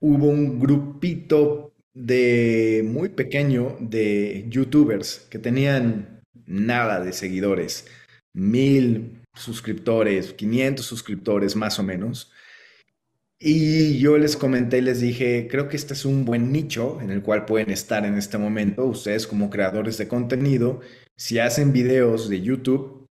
hubo 0.00 0.28
un 0.28 0.60
grupito 0.60 1.74
de 1.92 2.82
muy 2.86 3.08
pequeño 3.08 3.76
de 3.80 4.46
youtubers 4.48 5.26
que 5.28 5.40
tenían 5.40 6.22
nada 6.46 7.00
de 7.00 7.12
seguidores, 7.12 7.86
mil 8.32 9.20
suscriptores, 9.34 10.32
500 10.34 10.84
suscriptores 10.84 11.56
más 11.56 11.78
o 11.78 11.82
menos. 11.82 12.32
Y 13.42 13.98
yo 13.98 14.18
les 14.18 14.36
comenté 14.36 14.78
y 14.78 14.82
les 14.82 15.00
dije, 15.00 15.48
creo 15.50 15.68
que 15.68 15.76
este 15.76 15.94
es 15.94 16.04
un 16.04 16.26
buen 16.26 16.52
nicho 16.52 17.00
en 17.00 17.10
el 17.10 17.22
cual 17.22 17.46
pueden 17.46 17.70
estar 17.70 18.04
en 18.04 18.18
este 18.18 18.36
momento 18.36 18.84
ustedes 18.84 19.26
como 19.26 19.48
creadores 19.48 19.96
de 19.96 20.08
contenido. 20.08 20.80
Si 21.16 21.38
hacen 21.38 21.72
videos 21.72 22.28
de 22.28 22.42
YouTube, 22.42 23.06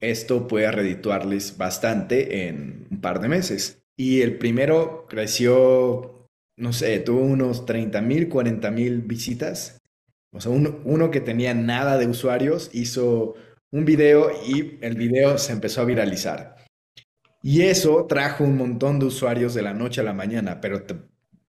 esto 0.00 0.46
puede 0.46 0.70
redituarles 0.70 1.56
bastante 1.56 2.48
en 2.48 2.86
un 2.90 3.00
par 3.00 3.20
de 3.20 3.28
meses. 3.28 3.82
Y 3.96 4.20
el 4.20 4.36
primero 4.36 5.06
creció 5.08 6.16
no 6.58 6.72
sé, 6.72 6.98
tuvo 7.00 7.20
unos 7.20 7.66
30 7.66 8.00
mil, 8.00 8.28
40 8.28 8.70
mil 8.70 9.02
visitas. 9.02 9.82
O 10.32 10.40
sea, 10.40 10.52
uno, 10.52 11.10
que 11.10 11.20
tenía 11.20 11.54
nada 11.54 11.98
de 11.98 12.06
usuarios 12.06 12.70
hizo 12.72 13.34
un 13.70 13.84
video 13.84 14.30
y 14.46 14.78
el 14.80 14.96
video 14.96 15.38
se 15.38 15.52
empezó 15.52 15.82
a 15.82 15.84
viralizar. 15.84 16.56
Y 17.48 17.62
eso 17.62 18.06
trajo 18.08 18.42
un 18.42 18.56
montón 18.56 18.98
de 18.98 19.06
usuarios 19.06 19.54
de 19.54 19.62
la 19.62 19.72
noche 19.72 20.00
a 20.00 20.04
la 20.04 20.12
mañana, 20.12 20.60
pero 20.60 20.82
te 20.82 20.96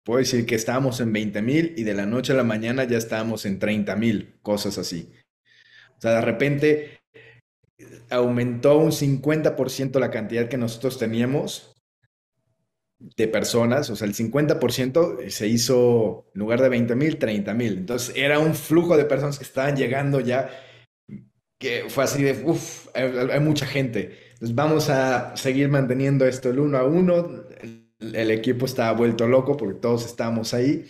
puedo 0.04 0.20
decir 0.20 0.46
que 0.46 0.54
estábamos 0.54 1.00
en 1.00 1.12
20 1.12 1.42
mil 1.42 1.74
y 1.76 1.82
de 1.82 1.92
la 1.92 2.06
noche 2.06 2.32
a 2.32 2.36
la 2.36 2.44
mañana 2.44 2.84
ya 2.84 2.96
estábamos 2.96 3.44
en 3.46 3.58
30 3.58 3.96
mil, 3.96 4.36
cosas 4.40 4.78
así. 4.78 5.10
O 5.96 6.00
sea, 6.00 6.12
de 6.12 6.20
repente 6.20 7.00
aumentó 8.10 8.78
un 8.78 8.92
50% 8.92 9.98
la 9.98 10.12
cantidad 10.12 10.48
que 10.48 10.56
nosotros 10.56 11.00
teníamos 11.00 11.74
de 13.00 13.26
personas, 13.26 13.90
o 13.90 13.96
sea, 13.96 14.06
el 14.06 14.14
50% 14.14 15.28
se 15.30 15.48
hizo, 15.48 16.30
en 16.32 16.38
lugar 16.38 16.62
de 16.62 16.68
20 16.68 16.94
mil, 16.94 17.18
30 17.18 17.54
mil. 17.54 17.72
Entonces 17.72 18.14
era 18.14 18.38
un 18.38 18.54
flujo 18.54 18.96
de 18.96 19.04
personas 19.04 19.36
que 19.36 19.44
estaban 19.44 19.76
llegando 19.76 20.20
ya, 20.20 20.48
que 21.58 21.86
fue 21.88 22.04
así 22.04 22.22
de, 22.22 22.40
uff, 22.44 22.86
hay, 22.94 23.40
mucha 23.40 23.66
gente. 23.66 24.27
Entonces 24.38 24.54
vamos 24.54 24.88
a 24.88 25.36
seguir 25.36 25.68
manteniendo 25.68 26.24
esto 26.24 26.50
el 26.50 26.60
uno 26.60 26.78
a 26.78 26.84
uno. 26.84 27.42
El, 27.98 28.30
equipo 28.30 28.66
estaba 28.66 28.96
vuelto 28.96 29.26
loco 29.26 29.56
porque 29.56 29.80
todos 29.80 30.06
estábamos 30.06 30.54
ahí. 30.54 30.84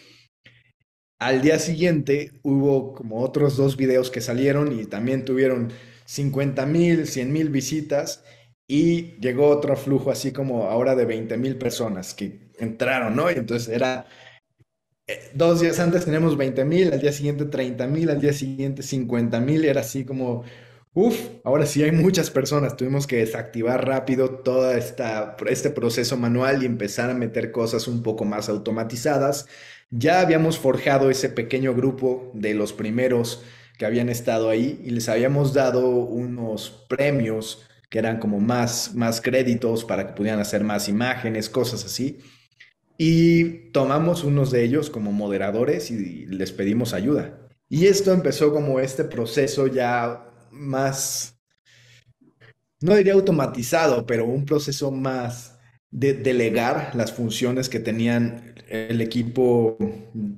Al 1.19 1.41
día 1.41 1.59
siguiente 1.59 2.33
hubo 2.43 2.93
como 2.93 3.23
otros 3.23 3.57
dos 3.57 3.79
videos 3.79 4.11
que 4.11 4.21
salieron 4.21 4.79
y 4.79 4.85
también 4.85 5.25
tuvieron 5.25 5.73
50 6.05 6.67
mil, 6.67 7.07
100 7.07 7.33
mil 7.33 7.49
visitas 7.49 8.23
y 8.69 9.19
llegó 9.19 9.49
otro 9.49 9.77
flujo 9.77 10.11
así 10.11 10.31
como 10.31 10.65
ahora 10.65 10.95
de 10.95 11.07
20 11.07 11.39
mil 11.39 11.57
personas 11.57 12.13
que 12.13 12.51
entraron, 12.59 13.17
¿no? 13.17 13.31
Y 13.31 13.35
entonces 13.35 13.69
era, 13.69 14.07
eh, 15.07 15.31
dos 15.35 15.61
días 15.63 15.81
antes 15.81 16.05
tenemos 16.05 16.37
20 16.37 16.67
mil, 16.67 16.93
al 16.93 17.01
día 17.01 17.13
siguiente 17.13 17.47
30 17.47 17.87
mil, 17.87 18.11
al 18.11 18.21
día 18.21 18.35
siguiente 18.35 18.83
50 18.83 19.41
mil, 19.41 19.65
era 19.65 19.81
así 19.81 20.05
como, 20.05 20.45
uff, 20.95 21.19
ahora 21.45 21.67
sí 21.67 21.83
hay 21.83 21.93
muchas 21.93 22.31
personas, 22.31 22.77
tuvimos 22.77 23.07
que 23.07 23.17
desactivar 23.17 23.87
rápido 23.87 24.31
todo 24.31 24.73
este 24.73 25.71
proceso 25.71 26.17
manual 26.17 26.63
y 26.63 26.67
empezar 26.67 27.11
a 27.11 27.15
meter 27.15 27.53
cosas 27.53 27.89
un 27.89 28.03
poco 28.03 28.25
más 28.25 28.49
automatizadas. 28.49 29.47
Ya 29.91 30.21
habíamos 30.21 30.59
forjado 30.59 31.11
ese 31.11 31.29
pequeño 31.29 31.75
grupo 31.75 32.31
de 32.35 32.55
los 32.55 32.73
primeros 32.73 33.43
que 33.79 33.87
habían 33.87 34.09
estado 34.09 34.51
ahí 34.51 34.81
y 34.85 34.91
les 34.91 35.09
habíamos 35.09 35.55
dado 35.55 35.89
unos 35.89 36.85
premios 36.89 37.65
que 37.89 37.99
eran 37.99 38.19
como 38.19 38.41
más, 38.41 38.95
más 38.95 39.21
créditos 39.21 39.85
para 39.85 40.09
que 40.09 40.13
pudieran 40.15 40.41
hacer 40.41 40.65
más 40.65 40.89
imágenes, 40.89 41.49
cosas 41.49 41.85
así. 41.85 42.19
Y 42.99 43.71
tomamos 43.71 44.25
unos 44.25 44.51
de 44.51 44.65
ellos 44.65 44.91
como 44.91 45.13
moderadores 45.13 45.91
y 45.91 46.27
les 46.27 46.53
pedimos 46.53 46.93
ayuda. 46.93 47.49
Y 47.69 47.87
esto 47.87 48.13
empezó 48.13 48.53
como 48.53 48.81
este 48.81 49.05
proceso 49.05 49.69
ya 49.69 50.28
más, 50.59 51.39
no 52.81 52.95
diría 52.97 53.15
automatizado, 53.15 54.07
pero 54.07 54.27
un 54.27 54.45
proceso 54.45 54.91
más 54.91 55.59
de 55.91 56.15
delegar 56.15 56.95
las 56.95 57.13
funciones 57.13 57.69
que 57.69 57.81
tenían 57.81 58.55
el 58.69 59.01
equipo, 59.01 59.79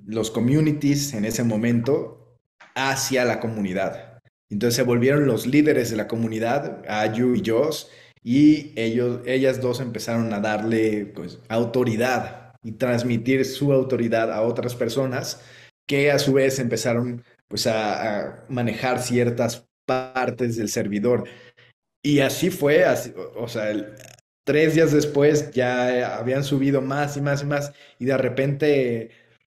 los 0.06 0.30
communities 0.30 1.14
en 1.14 1.24
ese 1.24 1.42
momento 1.42 2.38
hacia 2.74 3.24
la 3.24 3.40
comunidad. 3.40 4.20
Entonces 4.48 4.76
se 4.76 4.82
volvieron 4.82 5.26
los 5.26 5.46
líderes 5.46 5.90
de 5.90 5.96
la 5.96 6.08
comunidad, 6.08 6.82
Ayu 6.88 7.34
y 7.34 7.42
Joss, 7.44 7.88
y 8.22 8.72
ellos, 8.76 9.20
ellas 9.26 9.60
dos 9.60 9.80
empezaron 9.80 10.32
a 10.32 10.40
darle 10.40 11.06
pues, 11.06 11.38
autoridad 11.48 12.52
y 12.62 12.72
transmitir 12.72 13.44
su 13.44 13.72
autoridad 13.72 14.32
a 14.32 14.42
otras 14.42 14.74
personas 14.74 15.40
que 15.86 16.10
a 16.10 16.18
su 16.18 16.34
vez 16.34 16.58
empezaron 16.58 17.24
pues 17.48 17.66
a, 17.66 18.44
manejar 18.48 19.00
ciertas 19.02 19.68
partes 19.90 20.56
del 20.56 20.68
servidor. 20.68 21.24
Y 22.02 22.20
así 22.20 22.50
fue, 22.50 22.84
o 23.36 23.48
sea, 23.48 23.72
tres 24.44 24.74
días 24.74 24.92
después 24.92 25.50
ya 25.52 26.16
habían 26.18 26.44
subido 26.44 26.80
más 26.80 27.16
y 27.16 27.20
más 27.20 27.42
y 27.42 27.46
más 27.46 27.72
y 27.98 28.06
de 28.06 28.16
repente, 28.16 29.10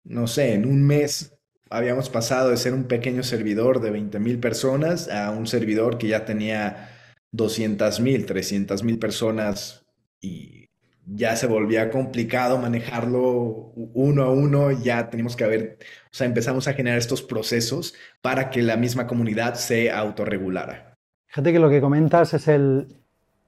no 0.04 0.26
sé, 0.26 0.54
en 0.54 0.66
un 0.66 0.86
mes 0.86 1.34
habíamos 1.70 2.10
pasado 2.10 2.50
de 2.50 2.56
ser 2.56 2.74
un 2.74 2.84
pequeño 2.84 3.22
servidor 3.22 3.80
de 3.80 3.90
20 3.90 4.18
mil 4.20 4.38
personas 4.38 5.08
a 5.08 5.30
un 5.30 5.46
servidor 5.46 5.98
que 5.98 6.08
ya 6.08 6.24
tenía 6.24 6.90
200 7.32 8.00
mil, 8.00 8.26
300 8.26 8.82
mil 8.84 8.98
personas 8.98 9.84
y 10.20 10.63
ya 11.06 11.36
se 11.36 11.46
volvía 11.46 11.90
complicado 11.90 12.58
manejarlo 12.58 13.72
uno 13.94 14.22
a 14.22 14.30
uno, 14.30 14.70
ya 14.72 15.10
teníamos 15.10 15.36
que 15.36 15.44
haber, 15.44 15.78
o 16.06 16.14
sea, 16.14 16.26
empezamos 16.26 16.66
a 16.68 16.72
generar 16.72 16.98
estos 16.98 17.22
procesos 17.22 17.94
para 18.22 18.50
que 18.50 18.62
la 18.62 18.76
misma 18.76 19.06
comunidad 19.06 19.54
se 19.54 19.90
autorregulara. 19.90 20.94
Fíjate 21.26 21.52
que 21.52 21.58
lo 21.58 21.68
que 21.68 21.80
comentas 21.80 22.32
es 22.34 22.48
el, 22.48 22.86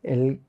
el 0.02 0.40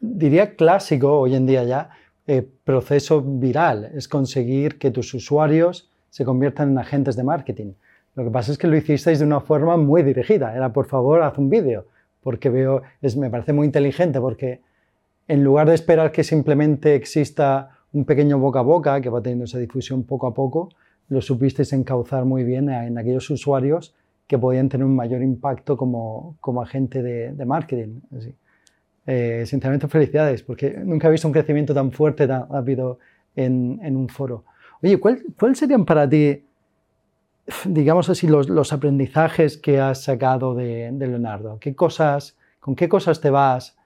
diría 0.00 0.56
clásico 0.56 1.20
hoy 1.20 1.34
en 1.34 1.46
día 1.46 1.64
ya, 1.64 1.90
eh, 2.26 2.46
proceso 2.64 3.20
viral, 3.22 3.90
es 3.94 4.08
conseguir 4.08 4.78
que 4.78 4.90
tus 4.90 5.12
usuarios 5.14 5.90
se 6.10 6.24
conviertan 6.24 6.70
en 6.70 6.78
agentes 6.78 7.16
de 7.16 7.24
marketing. 7.24 7.72
Lo 8.16 8.24
que 8.24 8.30
pasa 8.30 8.52
es 8.52 8.58
que 8.58 8.66
lo 8.66 8.76
hicisteis 8.76 9.20
de 9.20 9.24
una 9.24 9.40
forma 9.40 9.76
muy 9.76 10.02
dirigida. 10.02 10.54
Era, 10.54 10.72
por 10.72 10.86
favor, 10.86 11.22
haz 11.22 11.38
un 11.38 11.48
vídeo, 11.48 11.86
porque 12.22 12.48
veo, 12.48 12.82
es, 13.00 13.16
me 13.16 13.30
parece 13.30 13.52
muy 13.52 13.66
inteligente, 13.66 14.20
porque 14.20 14.60
en 15.30 15.44
lugar 15.44 15.68
de 15.68 15.76
esperar 15.76 16.10
que 16.10 16.24
simplemente 16.24 16.96
exista 16.96 17.70
un 17.92 18.04
pequeño 18.04 18.40
boca 18.40 18.58
a 18.58 18.62
boca 18.62 19.00
que 19.00 19.08
va 19.08 19.22
teniendo 19.22 19.44
esa 19.44 19.58
difusión 19.58 20.02
poco 20.02 20.26
a 20.26 20.34
poco, 20.34 20.70
lo 21.08 21.22
supisteis 21.22 21.72
encauzar 21.72 22.24
muy 22.24 22.42
bien 22.42 22.68
en 22.68 22.98
aquellos 22.98 23.30
usuarios 23.30 23.94
que 24.26 24.36
podían 24.38 24.68
tener 24.68 24.84
un 24.84 24.96
mayor 24.96 25.22
impacto 25.22 25.76
como, 25.76 26.36
como 26.40 26.60
agente 26.60 27.00
de, 27.00 27.32
de 27.32 27.44
marketing. 27.44 28.00
Así. 28.16 28.34
Eh, 29.06 29.44
sinceramente, 29.46 29.86
felicidades, 29.86 30.42
porque 30.42 30.76
nunca 30.84 31.06
he 31.06 31.12
visto 31.12 31.28
un 31.28 31.32
crecimiento 31.32 31.72
tan 31.72 31.92
fuerte, 31.92 32.26
tan 32.26 32.48
rápido 32.48 32.98
en, 33.36 33.78
en 33.84 33.96
un 33.96 34.08
foro. 34.08 34.44
Oye, 34.82 34.98
¿cuáles 34.98 35.22
cuál 35.38 35.54
serían 35.54 35.84
para 35.84 36.08
ti, 36.08 36.44
digamos 37.66 38.10
así, 38.10 38.26
los, 38.26 38.72
aprendizajes 38.72 39.58
que 39.58 39.78
has 39.78 40.02
sacado 40.02 40.56
de, 40.56 40.90
Leonardo? 40.90 41.58
¿Qué 41.60 41.76
cosas, 41.76 42.36
¿Con 42.58 42.74
qué 42.74 42.88
cosas 42.88 43.20
te 43.20 43.30
vas 43.30 43.76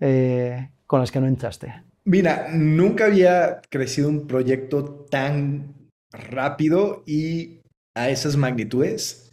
eh, 0.00 0.68
con 0.92 1.00
las 1.00 1.10
que 1.10 1.22
no 1.22 1.26
entraste? 1.26 1.72
Mira, 2.04 2.48
nunca 2.52 3.06
había 3.06 3.62
crecido 3.70 4.10
un 4.10 4.26
proyecto 4.26 5.06
tan 5.08 5.88
rápido 6.12 7.02
y 7.06 7.60
a 7.96 8.10
esas 8.10 8.36
magnitudes. 8.36 9.32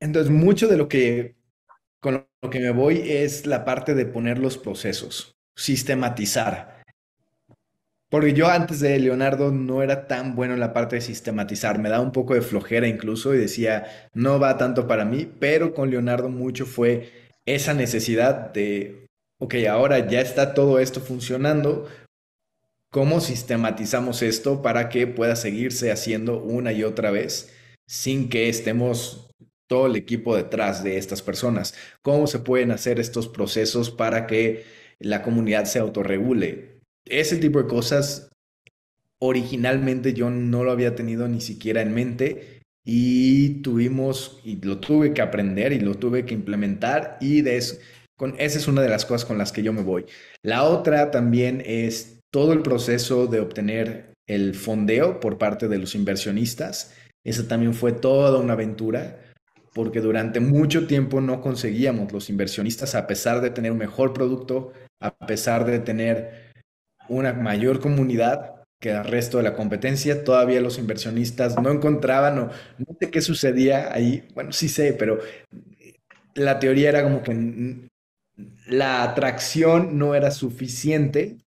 Entonces, 0.00 0.32
mucho 0.32 0.68
de 0.68 0.78
lo 0.78 0.88
que 0.88 1.34
con 2.02 2.26
lo 2.42 2.48
que 2.48 2.60
me 2.60 2.70
voy 2.70 3.10
es 3.10 3.44
la 3.44 3.66
parte 3.66 3.94
de 3.94 4.06
poner 4.06 4.38
los 4.38 4.56
procesos, 4.56 5.34
sistematizar. 5.54 6.82
Porque 8.08 8.32
yo 8.32 8.48
antes 8.48 8.80
de 8.80 8.98
Leonardo 8.98 9.52
no 9.52 9.82
era 9.82 10.08
tan 10.08 10.34
bueno 10.34 10.54
en 10.54 10.60
la 10.60 10.72
parte 10.72 10.96
de 10.96 11.02
sistematizar, 11.02 11.78
me 11.78 11.90
daba 11.90 12.02
un 12.02 12.12
poco 12.12 12.32
de 12.32 12.40
flojera 12.40 12.88
incluso 12.88 13.34
y 13.34 13.38
decía, 13.38 14.08
no 14.14 14.40
va 14.40 14.56
tanto 14.56 14.86
para 14.86 15.04
mí, 15.04 15.30
pero 15.38 15.74
con 15.74 15.90
Leonardo 15.90 16.30
mucho 16.30 16.64
fue 16.64 17.12
esa 17.44 17.74
necesidad 17.74 18.50
de, 18.54 19.09
ok, 19.40 19.54
ahora 19.68 20.08
ya 20.08 20.20
está 20.20 20.54
todo 20.54 20.78
esto 20.78 21.00
funcionando, 21.00 21.88
¿cómo 22.90 23.20
sistematizamos 23.20 24.22
esto 24.22 24.62
para 24.62 24.88
que 24.88 25.08
pueda 25.08 25.34
seguirse 25.34 25.90
haciendo 25.90 26.40
una 26.40 26.72
y 26.72 26.84
otra 26.84 27.10
vez 27.10 27.52
sin 27.88 28.28
que 28.28 28.48
estemos 28.48 29.28
todo 29.66 29.86
el 29.86 29.96
equipo 29.96 30.36
detrás 30.36 30.84
de 30.84 30.96
estas 30.96 31.22
personas? 31.22 31.74
¿Cómo 32.02 32.28
se 32.28 32.38
pueden 32.38 32.70
hacer 32.70 33.00
estos 33.00 33.28
procesos 33.28 33.90
para 33.90 34.28
que 34.28 34.64
la 35.00 35.22
comunidad 35.22 35.64
se 35.64 35.80
autorregule? 35.80 36.80
ese 37.10 37.36
tipo 37.36 37.60
de 37.60 37.68
cosas 37.68 38.30
originalmente 39.18 40.14
yo 40.14 40.30
no 40.30 40.64
lo 40.64 40.70
había 40.70 40.94
tenido 40.94 41.28
ni 41.28 41.40
siquiera 41.40 41.82
en 41.82 41.92
mente 41.92 42.60
y 42.84 43.60
tuvimos 43.62 44.40
y 44.44 44.56
lo 44.56 44.78
tuve 44.78 45.12
que 45.12 45.20
aprender 45.20 45.72
y 45.72 45.80
lo 45.80 45.96
tuve 45.96 46.24
que 46.24 46.34
implementar 46.34 47.18
y 47.20 47.42
de 47.42 47.56
eso, 47.56 47.76
esa 48.38 48.58
es 48.58 48.68
una 48.68 48.82
de 48.82 48.88
las 48.88 49.06
cosas 49.06 49.24
con 49.24 49.38
las 49.38 49.52
que 49.52 49.62
yo 49.62 49.72
me 49.72 49.82
voy. 49.82 50.06
La 50.42 50.64
otra 50.64 51.10
también 51.10 51.62
es 51.64 52.20
todo 52.30 52.52
el 52.52 52.62
proceso 52.62 53.26
de 53.26 53.40
obtener 53.40 54.12
el 54.28 54.54
fondeo 54.54 55.20
por 55.20 55.38
parte 55.38 55.68
de 55.68 55.78
los 55.78 55.94
inversionistas. 55.94 56.94
Esa 57.24 57.48
también 57.48 57.74
fue 57.74 57.92
toda 57.92 58.38
una 58.38 58.52
aventura 58.54 59.18
porque 59.74 60.00
durante 60.00 60.40
mucho 60.40 60.86
tiempo 60.86 61.20
no 61.20 61.40
conseguíamos 61.40 62.12
los 62.12 62.28
inversionistas 62.28 62.94
a 62.94 63.06
pesar 63.06 63.40
de 63.40 63.50
tener 63.50 63.72
un 63.72 63.78
mejor 63.78 64.12
producto, 64.12 64.72
a 65.00 65.14
pesar 65.14 65.64
de 65.64 65.78
tener 65.78 66.50
una 67.08 67.32
mayor 67.32 67.80
comunidad 67.80 68.56
que 68.80 68.90
el 68.90 69.04
resto 69.04 69.38
de 69.38 69.44
la 69.44 69.54
competencia. 69.54 70.24
Todavía 70.24 70.60
los 70.60 70.78
inversionistas 70.78 71.60
no 71.60 71.70
encontraban 71.70 72.38
o 72.38 72.50
no 72.78 72.96
sé 72.98 73.10
qué 73.10 73.20
sucedía 73.20 73.92
ahí. 73.92 74.26
Bueno, 74.34 74.52
sí 74.52 74.68
sé, 74.68 74.92
pero 74.92 75.18
la 76.34 76.58
teoría 76.58 76.88
era 76.88 77.02
como 77.02 77.22
que 77.22 77.89
la 78.66 79.02
atracción 79.02 79.98
no 79.98 80.14
era 80.14 80.30
suficiente 80.30 81.38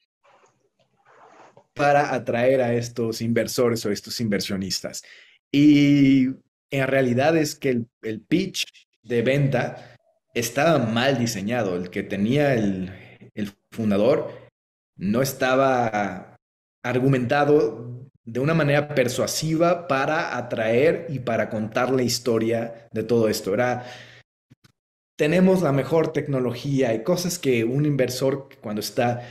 para 1.75 2.15
atraer 2.15 2.61
a 2.61 2.75
estos 2.75 3.23
inversores 3.23 3.85
o 3.87 3.91
estos 3.91 4.21
inversionistas. 4.21 5.03
Y 5.51 6.27
en 6.71 6.87
realidad 6.87 7.37
es 7.37 7.55
que 7.55 7.85
el, 8.03 8.21
pitch 8.21 8.65
de 9.03 9.23
venta 9.23 9.97
estaba 10.35 10.79
mal 10.79 11.19
diseñado. 11.19 11.77
El 11.77 11.91
que 11.91 12.03
tenía 12.03 12.55
el, 12.55 12.91
el 13.35 13.53
fundador 13.71 14.31
no 14.97 15.23
estaba 15.23 16.37
argumentado 16.83 18.11
de 18.25 18.41
una 18.41 18.55
manera 18.55 18.95
persuasiva 18.95 19.89
para 19.89 20.37
atraer 20.37 21.07
y 21.09 21.19
para 21.19 21.51
contar 21.51 21.91
la 21.91 22.03
historia 22.03 22.89
de 22.93 23.03
todo 23.03 23.29
esto. 23.29 23.53
Era, 23.55 23.85
tenemos 25.17 25.63
la 25.63 25.73
mejor 25.73 26.13
tecnología 26.13 26.95
y 26.95 27.03
cosas 27.03 27.39
que 27.39 27.65
un 27.65 27.87
inversor 27.87 28.49
cuando 28.61 28.81
está 28.81 29.23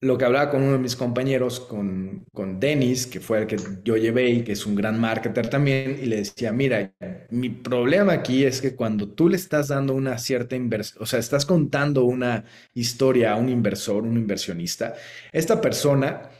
lo 0.00 0.18
que 0.18 0.24
hablaba 0.24 0.50
con 0.50 0.62
uno 0.62 0.72
de 0.72 0.78
mis 0.78 0.96
compañeros, 0.96 1.58
con, 1.60 2.24
con 2.32 2.60
Dennis, 2.60 3.06
que 3.06 3.20
fue 3.20 3.40
el 3.40 3.46
que 3.46 3.56
yo 3.82 3.96
llevé 3.96 4.30
y 4.30 4.44
que 4.44 4.52
es 4.52 4.66
un 4.66 4.74
gran 4.74 5.00
marketer 5.00 5.48
también, 5.48 5.98
y 6.00 6.06
le 6.06 6.16
decía, 6.16 6.52
mira, 6.52 6.92
mi 7.30 7.48
problema 7.48 8.12
aquí 8.12 8.44
es 8.44 8.60
que 8.60 8.76
cuando 8.76 9.08
tú 9.08 9.28
le 9.28 9.36
estás 9.36 9.68
dando 9.68 9.94
una 9.94 10.18
cierta 10.18 10.54
inversión, 10.56 11.02
o 11.02 11.06
sea, 11.06 11.18
estás 11.18 11.46
contando 11.46 12.04
una 12.04 12.44
historia 12.74 13.32
a 13.32 13.36
un 13.36 13.48
inversor, 13.48 14.04
un 14.04 14.16
inversionista, 14.16 14.94
esta 15.32 15.60
persona 15.60 16.30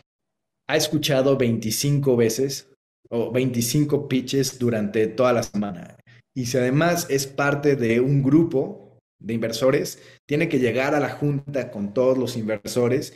ha 0.68 0.76
escuchado 0.76 1.36
25 1.36 2.16
veces 2.16 2.70
o 3.10 3.32
25 3.32 4.08
pitches 4.08 4.58
durante 4.58 5.06
toda 5.08 5.32
la 5.32 5.42
semana. 5.42 5.96
Y 6.34 6.46
si 6.46 6.58
además 6.58 7.06
es 7.10 7.26
parte 7.26 7.76
de 7.76 8.00
un 8.00 8.22
grupo 8.22 8.98
de 9.20 9.34
inversores, 9.34 10.00
tiene 10.26 10.48
que 10.48 10.58
llegar 10.58 10.94
a 10.94 11.00
la 11.00 11.10
junta 11.10 11.70
con 11.70 11.94
todos 11.94 12.18
los 12.18 12.36
inversores 12.36 13.14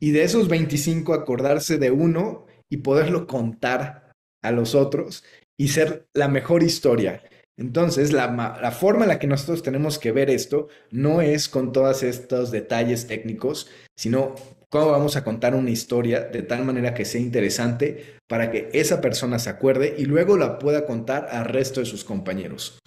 y 0.00 0.12
de 0.12 0.22
esos 0.22 0.48
25 0.48 1.12
acordarse 1.12 1.78
de 1.78 1.90
uno 1.90 2.46
y 2.70 2.78
poderlo 2.78 3.26
contar 3.26 4.12
a 4.42 4.52
los 4.52 4.74
otros 4.74 5.24
y 5.58 5.68
ser 5.68 6.06
la 6.14 6.28
mejor 6.28 6.62
historia. 6.62 7.22
Entonces, 7.58 8.12
la, 8.12 8.58
la, 8.62 8.70
forma 8.70 9.02
en 9.02 9.08
la 9.08 9.18
que 9.18 9.26
nosotros 9.26 9.62
tenemos 9.62 9.98
que 9.98 10.12
ver 10.12 10.30
esto 10.30 10.68
no 10.90 11.20
es 11.20 11.48
con 11.48 11.72
todos 11.72 12.02
estos 12.02 12.50
detalles 12.50 13.06
técnicos, 13.06 13.68
sino 13.94 14.34
cómo 14.70 14.90
vamos 14.90 15.16
a 15.16 15.24
contar 15.24 15.54
una 15.54 15.70
historia 15.70 16.20
de 16.20 16.42
tal 16.42 16.64
manera 16.64 16.94
que 16.94 17.04
sea 17.04 17.20
interesante 17.20 18.16
para 18.28 18.50
que 18.50 18.70
esa 18.72 19.00
persona 19.00 19.38
se 19.38 19.50
acuerde 19.50 19.96
y 19.98 20.04
luego 20.04 20.36
la 20.36 20.58
pueda 20.58 20.86
contar 20.86 21.28
al 21.30 21.44
resto 21.44 21.80
de 21.80 21.86
sus 21.86 22.04
compañeros. 22.04 22.78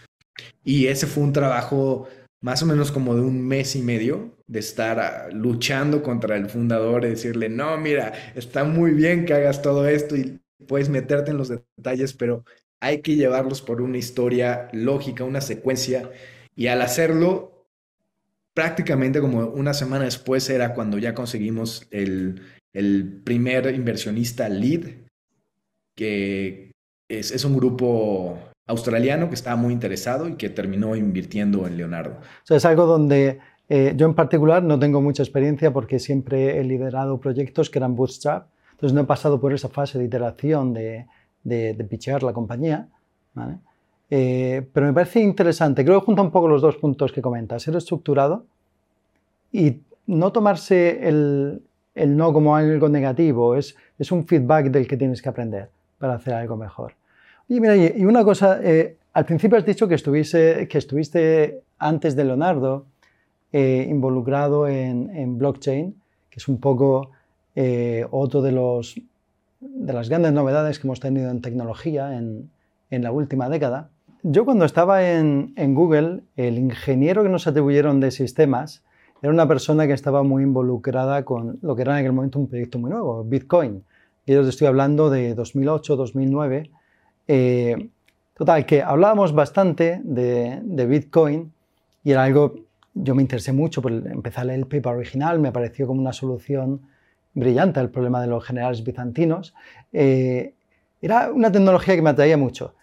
Y 0.63 0.87
ese 0.87 1.07
fue 1.07 1.23
un 1.23 1.33
trabajo 1.33 2.07
más 2.41 2.63
o 2.63 2.65
menos 2.65 2.91
como 2.91 3.15
de 3.15 3.21
un 3.21 3.45
mes 3.47 3.75
y 3.75 3.81
medio 3.81 4.37
de 4.47 4.59
estar 4.59 4.99
ah, 4.99 5.29
luchando 5.31 6.03
contra 6.03 6.35
el 6.35 6.49
fundador 6.49 7.05
y 7.05 7.09
decirle, 7.09 7.49
no, 7.49 7.77
mira, 7.77 8.13
está 8.35 8.63
muy 8.63 8.91
bien 8.91 9.25
que 9.25 9.33
hagas 9.33 9.61
todo 9.61 9.87
esto 9.87 10.15
y 10.15 10.41
puedes 10.67 10.89
meterte 10.89 11.31
en 11.31 11.37
los 11.37 11.49
detalles, 11.49 12.13
pero 12.13 12.43
hay 12.81 13.01
que 13.01 13.15
llevarlos 13.15 13.61
por 13.61 13.81
una 13.81 13.97
historia 13.97 14.67
lógica, 14.73 15.23
una 15.23 15.39
secuencia, 15.39 16.11
y 16.53 16.67
al 16.67 16.81
hacerlo 16.81 17.52
prácticamente 18.53 19.19
como 19.19 19.47
una 19.47 19.73
semana 19.73 20.05
después 20.05 20.49
era 20.49 20.73
cuando 20.73 20.97
ya 20.97 21.13
conseguimos 21.13 21.87
el, 21.91 22.41
primer 23.23 23.73
inversionista 23.73 24.49
lead, 24.49 24.87
que 25.95 26.71
es, 27.09 27.45
un 27.45 27.55
grupo 27.55 28.39
australiano 28.67 29.29
que 29.29 29.35
estaba 29.35 29.55
muy 29.55 29.73
interesado 29.73 30.27
y 30.27 30.35
que 30.35 30.49
terminó 30.49 30.95
invirtiendo 30.95 31.67
en 31.67 31.77
Leonardo. 31.77 32.17
O 32.19 32.45
sea, 32.45 32.57
es 32.57 32.65
algo 32.65 32.85
donde 32.85 33.39
eh, 33.69 33.93
yo 33.95 34.07
en 34.07 34.15
particular 34.15 34.63
no 34.63 34.79
tengo 34.79 35.01
mucha 35.01 35.21
experiencia 35.21 35.71
porque 35.71 35.99
siempre 35.99 36.59
he 36.59 36.63
liderado 36.63 37.19
proyectos 37.19 37.69
que 37.69 37.79
eran 37.79 37.95
bootstrap, 37.95 38.47
entonces 38.71 38.95
no 38.95 39.01
he 39.01 39.05
pasado 39.05 39.39
por 39.39 39.53
esa 39.53 39.69
fase 39.69 39.99
de 39.99 40.05
iteración 40.05 40.73
de, 40.73 41.05
de, 41.43 41.73
de 41.73 42.19
la 42.21 42.33
compañía, 42.33 42.87
¿vale? 43.33 43.59
Eh, 44.09 44.67
pero 44.73 44.85
me 44.85 44.93
parece 44.93 45.21
interesante, 45.21 45.83
creo 45.83 45.99
que 45.99 46.05
junta 46.05 46.21
un 46.21 46.31
poco 46.31 46.47
los 46.47 46.61
dos 46.61 46.75
puntos 46.77 47.11
que 47.11 47.21
comentas, 47.21 47.63
ser 47.63 47.75
estructurado 47.75 48.45
y 49.51 49.79
no 50.05 50.31
tomarse 50.31 51.07
el, 51.07 51.61
no 51.95 52.33
como 52.33 52.55
algo 52.55 52.89
negativo, 52.89 53.55
es, 53.55 53.75
es, 53.97 54.11
un 54.11 54.27
feedback 54.27 54.67
del 54.67 54.87
que 54.87 54.97
tienes 54.97 55.21
que 55.21 55.29
aprender 55.29 55.69
para 55.97 56.15
hacer 56.15 56.33
algo 56.33 56.57
mejor. 56.57 56.93
Y 57.47 57.59
mira, 57.59 57.75
y 57.75 58.05
una 58.05 58.23
cosa, 58.23 58.59
eh, 58.61 58.97
al 59.13 59.25
principio 59.25 59.57
has 59.57 59.65
dicho 59.65 59.87
que, 59.87 59.95
estuviese, 59.95 60.67
que 60.67 60.77
estuviste 60.77 61.61
antes 61.77 62.15
de 62.15 62.25
Leonardo 62.25 62.85
eh, 63.51 63.85
involucrado 63.89 64.67
en, 64.67 65.37
blockchain, 65.37 65.95
que 66.29 66.39
es 66.39 66.47
un 66.47 66.59
poco 66.59 67.11
otro 68.09 68.41
de, 68.41 68.51
los, 68.51 68.99
de 69.59 69.93
las 69.93 70.09
grandes 70.09 70.33
novedades 70.33 70.79
que 70.79 70.87
hemos 70.87 70.99
tenido 70.99 71.29
en 71.29 71.41
tecnología 71.41 72.17
en, 72.17 72.49
en 72.89 73.03
la 73.03 73.11
última 73.11 73.49
década. 73.49 73.89
Yo 74.25 74.45
cuando 74.45 74.63
estaba 74.63 75.11
en, 75.11 75.53
Google, 75.75 76.21
el 76.37 76.57
ingeniero 76.57 77.23
que 77.23 77.29
nos 77.29 77.45
atribuyeron 77.45 77.99
de 77.99 78.09
sistemas 78.09 78.81
era 79.21 79.33
una 79.33 79.45
persona 79.49 79.85
que 79.85 79.91
estaba 79.91 80.23
muy 80.23 80.43
involucrada 80.43 81.25
con 81.25 81.59
lo 81.61 81.75
que 81.75 81.81
era 81.81 81.91
en 81.91 81.97
aquel 81.99 82.13
momento 82.13 82.39
un 82.39 82.47
proyecto 82.47 82.79
muy 82.79 82.89
nuevo, 82.89 83.21
Bitcoin. 83.25 83.83
Y 84.25 84.31
yo 84.31 84.47
estoy 84.47 84.67
hablando 84.67 85.09
de 85.09 85.35
2008, 85.35 85.97
2009. 85.97 86.71
Eh, 87.27 87.89
total, 88.33 88.65
que 88.65 88.81
hablábamos 88.81 89.33
bastante 89.33 89.99
de, 90.05 90.85
Bitcoin 90.87 91.51
y 92.05 92.11
era 92.11 92.23
algo, 92.23 92.55
yo 92.93 93.15
me 93.15 93.23
interesé 93.23 93.51
mucho, 93.51 93.81
por 93.81 93.91
leer 93.91 94.49
el 94.51 94.67
paper 94.67 94.93
original, 94.93 95.39
me 95.39 95.51
pareció 95.51 95.85
como 95.85 95.99
una 95.99 96.13
solución 96.13 96.79
brillante 97.33 97.81
al 97.81 97.89
problema 97.89 98.21
de 98.21 98.27
los 98.27 98.45
generales 98.45 98.85
bizantinos. 98.85 99.53
Eh, 99.91 100.53
era 101.01 101.29
una 101.29 101.51
tecnología 101.51 101.95
que 101.95 102.01
me 102.01 102.11
atraía 102.11 102.37
mucho. 102.37 102.75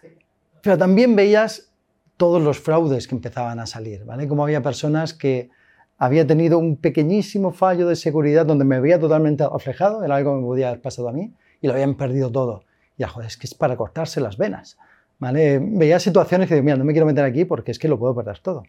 Pero 0.61 0.77
también 0.77 1.15
veías 1.15 1.71
todos 2.17 2.41
los 2.41 2.59
fraudes 2.59 3.07
que 3.07 3.15
empezaban 3.15 3.59
a 3.59 3.65
salir, 3.65 4.05
¿vale? 4.05 4.27
Como 4.27 4.43
había 4.43 4.61
personas 4.61 5.13
que 5.13 5.49
había 5.97 6.25
tenido 6.25 6.57
un 6.59 6.77
pequeñísimo 6.77 7.51
fallo 7.51 7.87
de 7.87 7.95
seguridad 7.95 8.45
donde 8.45 8.65
me 8.65 8.79
veía 8.79 8.99
totalmente 8.99 9.43
reflejado, 9.47 10.03
era 10.03 10.15
algo 10.15 10.33
que 10.33 10.41
me 10.41 10.45
podía 10.45 10.69
haber 10.69 10.81
pasado 10.81 11.09
a 11.09 11.13
mí, 11.13 11.33
y 11.61 11.67
lo 11.67 11.73
habían 11.73 11.95
perdido 11.95 12.31
todo. 12.31 12.63
Y 12.97 13.03
joder, 13.03 13.27
es 13.27 13.37
que 13.37 13.47
es 13.47 13.53
para 13.53 13.75
cortarse 13.75 14.21
las 14.21 14.37
venas, 14.37 14.77
¿vale? 15.19 15.59
Veía 15.59 15.99
situaciones 15.99 16.47
que 16.47 16.61
mira, 16.61 16.77
no 16.77 16.85
me 16.85 16.93
quiero 16.93 17.05
meter 17.05 17.25
aquí 17.25 17.45
porque 17.45 17.71
es 17.71 17.79
que 17.79 17.87
lo 17.87 17.97
puedo 17.97 18.13
perder 18.13 18.39
todo. 18.39 18.63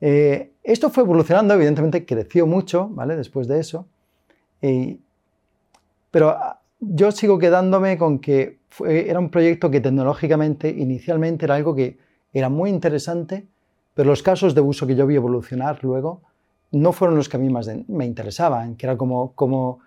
Eh, 0.00 0.52
esto 0.62 0.90
fue 0.90 1.04
evolucionando, 1.04 1.54
evidentemente 1.54 2.04
creció 2.04 2.46
mucho, 2.46 2.88
¿vale? 2.88 3.16
Después 3.16 3.46
de 3.46 3.60
eso. 3.60 3.86
pero 6.10 6.36
yo 6.88 7.12
sigo 7.12 7.38
quedándome 7.38 7.98
con 7.98 8.18
que 8.18 8.58
era 8.86 9.18
un 9.18 9.30
proyecto 9.30 9.70
que 9.70 9.80
tecnológicamente 9.80 10.68
inicialmente 10.68 11.44
era 11.44 11.54
algo 11.54 11.74
que 11.74 11.98
era 12.32 12.48
muy 12.48 12.70
interesante, 12.70 13.46
pero 13.94 14.10
los 14.10 14.22
casos 14.22 14.54
de 14.54 14.60
uso 14.60 14.86
que 14.86 14.96
yo 14.96 15.06
vi 15.06 15.14
evolucionar 15.14 15.82
luego 15.82 16.22
no 16.72 16.92
fueron 16.92 17.16
los 17.16 17.28
que 17.28 17.36
a 17.36 17.40
mí 17.40 17.48
más 17.48 17.70
me 17.86 18.04
interesaban, 18.04 18.74
que 18.74 18.86
era 18.86 18.96
como 18.96 19.32
cómo 19.34 19.78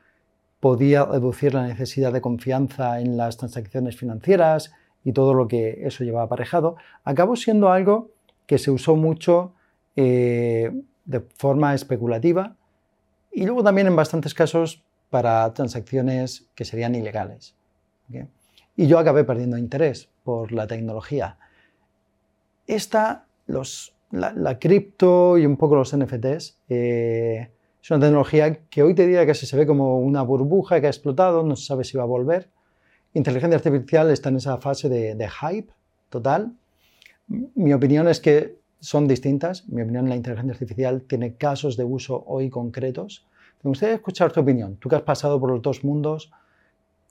podía 0.59 1.05
reducir 1.05 1.53
la 1.53 1.67
necesidad 1.67 2.13
de 2.13 2.21
confianza 2.21 2.99
en 2.99 3.17
las 3.17 3.37
transacciones 3.37 3.97
financieras 3.97 4.71
y 5.03 5.11
todo 5.11 5.33
lo 5.33 5.47
que 5.47 5.85
eso 5.85 6.03
llevaba 6.03 6.25
aparejado, 6.25 6.77
acabó 7.03 7.35
siendo 7.35 7.69
algo 7.69 8.09
que 8.45 8.57
se 8.57 8.71
usó 8.71 8.95
mucho 8.95 9.53
eh, 9.95 10.71
de 11.05 11.19
forma 11.19 11.73
especulativa 11.73 12.55
y 13.31 13.45
luego 13.45 13.63
también 13.63 13.87
en 13.87 13.95
bastantes 13.95 14.33
casos 14.33 14.83
para 15.09 15.53
transacciones 15.53 16.47
que 16.55 16.65
serían 16.65 16.95
ilegales. 16.95 17.55
Y 18.75 18.87
yo 18.87 18.99
acabé 18.99 19.23
perdiendo 19.23 19.57
interés 19.57 20.09
por 20.23 20.51
la 20.51 20.67
tecnología. 20.67 21.37
Esta, 22.67 23.25
los, 23.47 23.95
la, 24.11 24.59
cripto 24.59 25.37
y 25.37 25.45
un 25.45 25.57
poco 25.57 25.75
los 25.75 25.95
NFTs, 25.95 26.57
eh, 26.69 27.49
es 27.81 27.91
una 27.91 28.01
tecnología 28.01 28.65
que 28.69 28.83
hoy 28.83 28.93
te 28.93 29.03
diría 29.03 29.25
que 29.25 29.33
se 29.33 29.55
ve 29.55 29.65
como 29.65 29.99
una 29.99 30.21
burbuja 30.21 30.81
que 30.81 30.87
ha 30.87 30.89
explotado, 30.89 31.43
no 31.43 31.55
se 31.55 31.65
sabe 31.65 31.83
si 31.85 31.97
va 31.97 32.03
a 32.03 32.07
volver. 32.07 32.49
Inteligencia 33.13 33.55
artificial 33.57 34.11
está 34.11 34.29
en 34.29 34.35
esa 34.35 34.57
fase 34.57 34.89
de, 34.89 35.15
de 35.15 35.29
hype 35.29 35.71
total. 36.09 36.53
Mi 37.27 37.73
opinión 37.73 38.07
es 38.07 38.19
que 38.19 38.57
son 38.79 39.07
distintas. 39.07 39.67
Mi 39.69 39.81
opinión, 39.81 40.09
la 40.09 40.15
inteligencia 40.15 40.53
artificial 40.53 41.01
tiene 41.03 41.35
casos 41.35 41.77
de 41.77 41.85
uso 41.85 42.23
hoy 42.27 42.49
concretos 42.49 43.25
me 43.63 43.69
gustaría 43.69 43.95
escuchar 43.95 44.31
tu 44.31 44.39
opinión. 44.39 44.77
Tú 44.77 44.89
que 44.89 44.95
has 44.95 45.01
pasado 45.01 45.39
por 45.39 45.51
los 45.51 45.61
dos 45.61 45.83
mundos, 45.83 46.31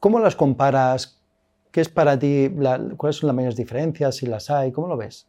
¿cómo 0.01 0.21
las 0.21 0.37
comparas? 0.37 1.21
¿Qué 1.71 1.81
es 1.81 1.89
para 1.89 2.19
ti? 2.19 2.51
¿Cuáles 2.97 3.17
son 3.17 3.27
las 3.27 3.37
mayores 3.37 3.57
diferencias? 3.57 4.17
Si 4.17 4.27
las 4.27 4.51
hay, 4.51 4.73
¿cómo 4.73 4.89
lo 4.89 4.97
ves? 4.97 5.27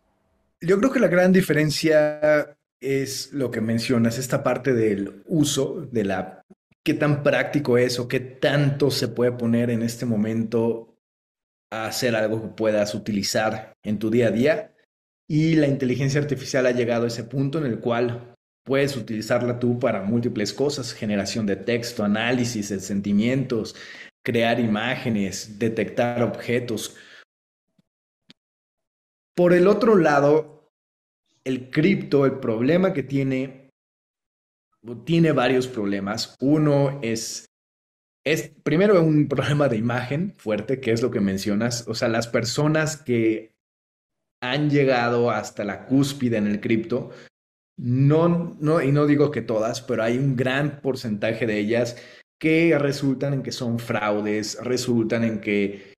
Yo 0.61 0.79
creo 0.79 0.91
que 0.91 0.99
la 0.99 1.07
gran 1.07 1.33
diferencia 1.33 2.55
es 2.79 3.33
lo 3.33 3.51
que 3.51 3.61
mencionas, 3.61 4.17
esta 4.17 4.43
parte 4.43 4.73
del 4.73 5.23
uso, 5.27 5.87
de 5.91 6.03
la 6.03 6.43
qué 6.83 6.93
tan 6.93 7.21
práctico 7.21 7.77
es 7.77 7.99
o 7.99 8.07
qué 8.07 8.19
tanto 8.19 8.91
se 8.91 9.09
puede 9.09 9.33
poner 9.33 9.69
en 9.71 9.81
este 9.81 10.05
momento 10.05 10.95
a 11.69 11.87
hacer 11.87 12.15
algo 12.15 12.41
que 12.41 12.47
puedas 12.47 12.95
utilizar 12.95 13.73
en 13.83 13.99
tu 13.99 14.09
día 14.09 14.27
a 14.27 14.31
día. 14.31 14.73
Y 15.27 15.55
la 15.55 15.67
inteligencia 15.67 16.21
artificial 16.21 16.65
ha 16.65 16.71
llegado 16.71 17.03
a 17.03 17.07
ese 17.07 17.25
punto 17.25 17.57
en 17.57 17.65
el 17.65 17.79
cual 17.79 18.36
Puedes 18.67 18.97
utilizarla 18.97 19.59
tú 19.59 19.79
para 19.79 20.03
múltiples 20.03 20.51
cosas, 20.51 20.91
generación 20.91 21.45
de 21.45 21.55
texto, 21.55 22.03
análisis 22.03 22.67
de 22.67 22.81
sentimientos, 22.81 23.77
crear 24.25 24.59
imágenes, 24.59 25.57
detectar 25.57 26.21
objetos. 26.21 26.97
Por 29.33 29.53
el 29.53 29.69
otro 29.69 29.95
lado, 29.95 30.69
el 31.45 31.69
cripto, 31.69 32.25
el 32.25 32.39
problema 32.39 32.91
que 32.91 33.03
tiene, 33.03 33.69
tiene 35.05 35.31
varios 35.31 35.69
problemas. 35.69 36.35
Uno 36.41 36.99
es, 37.01 37.45
es 38.25 38.51
primero 38.63 39.01
un 39.01 39.27
problema 39.29 39.69
de 39.69 39.77
imagen 39.77 40.33
fuerte, 40.35 40.81
que 40.81 40.91
es 40.91 41.01
lo 41.01 41.09
que 41.09 41.21
mencionas. 41.21 41.87
O 41.87 41.95
sea, 41.95 42.09
las 42.09 42.27
personas 42.27 42.97
que 42.97 43.53
han 44.43 44.69
llegado 44.69 45.31
hasta 45.31 45.63
la 45.63 45.85
cúspide 45.85 46.35
en 46.35 46.47
el 46.47 46.59
cripto 46.59 47.11
no, 47.77 48.57
no, 48.59 48.81
y 48.81 48.91
no 48.91 49.05
digo 49.05 49.31
que 49.31 49.41
todas, 49.41 49.81
pero 49.81 50.03
hay 50.03 50.17
un 50.17 50.35
gran 50.35 50.81
porcentaje 50.81 51.45
de 51.45 51.59
ellas 51.59 51.95
que 52.39 52.77
resultan 52.77 53.33
en 53.33 53.43
que 53.43 53.51
son 53.51 53.79
fraudes, 53.79 54.57
resultan 54.63 55.23
en 55.23 55.39
que 55.39 55.93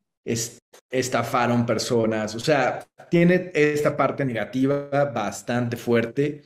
estafaron 0.90 1.66
personas, 1.66 2.36
o 2.36 2.40
sea, 2.40 2.86
tiene 3.10 3.52
esta 3.54 3.98
parte 3.98 4.24
negativa 4.26 4.90
bastante 5.06 5.78
fuerte. 5.78 6.44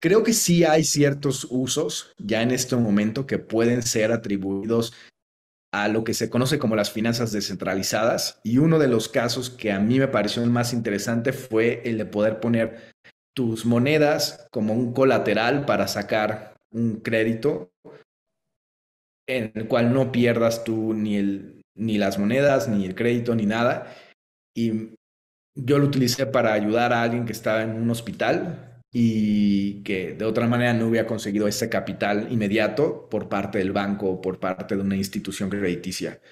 Creo 0.00 0.22
que 0.22 0.32
sí 0.32 0.64
hay 0.64 0.84
ciertos 0.84 1.46
usos 1.50 2.12
ya 2.18 2.42
en 2.42 2.50
este 2.50 2.76
momento 2.76 3.26
que 3.26 3.38
pueden 3.38 3.82
ser 3.82 4.12
atribuidos 4.12 4.92
a 5.72 5.88
lo 5.88 6.04
que 6.04 6.14
se 6.14 6.30
conoce 6.30 6.58
como 6.58 6.76
las 6.76 6.90
finanzas 6.90 7.32
descentralizadas. 7.32 8.40
Y 8.42 8.58
uno 8.58 8.78
de 8.78 8.88
los 8.88 9.08
casos 9.08 9.50
que 9.50 9.72
a 9.72 9.80
mí 9.80 9.98
me 9.98 10.08
pareció 10.08 10.42
el 10.42 10.50
más 10.50 10.72
interesante 10.72 11.32
fue 11.32 11.82
el 11.84 11.98
de 11.98 12.06
poder 12.06 12.40
poner 12.40 12.94
tus 13.36 13.66
monedas 13.66 14.48
como 14.50 14.72
un 14.72 14.94
colateral 14.94 15.66
para 15.66 15.88
sacar 15.88 16.56
un 16.70 17.00
crédito 17.00 17.70
en 19.28 19.52
el 19.54 19.68
cual 19.68 19.92
no 19.92 20.10
pierdas 20.10 20.64
tú 20.64 20.94
ni, 20.94 21.16
el, 21.16 21.62
ni 21.74 21.98
las 21.98 22.18
monedas, 22.18 22.66
ni 22.66 22.86
el 22.86 22.94
crédito, 22.94 23.34
ni 23.34 23.44
nada. 23.44 23.94
Y 24.54 24.94
yo 25.54 25.78
lo 25.78 25.84
utilicé 25.84 26.24
para 26.24 26.54
ayudar 26.54 26.94
a 26.94 27.02
alguien 27.02 27.26
que 27.26 27.32
estaba 27.32 27.62
en 27.62 27.72
un 27.72 27.90
hospital 27.90 28.80
y 28.90 29.82
que 29.82 30.14
de 30.14 30.24
otra 30.24 30.46
manera 30.46 30.72
no 30.72 30.86
hubiera 30.86 31.06
conseguido 31.06 31.46
ese 31.46 31.68
capital 31.68 32.32
inmediato 32.32 33.06
por 33.10 33.28
parte 33.28 33.58
del 33.58 33.72
banco 33.72 34.08
o 34.08 34.20
por 34.22 34.40
parte 34.40 34.76
de 34.76 34.80
una 34.80 34.96
institución 34.96 35.50
crediticia. 35.50 36.22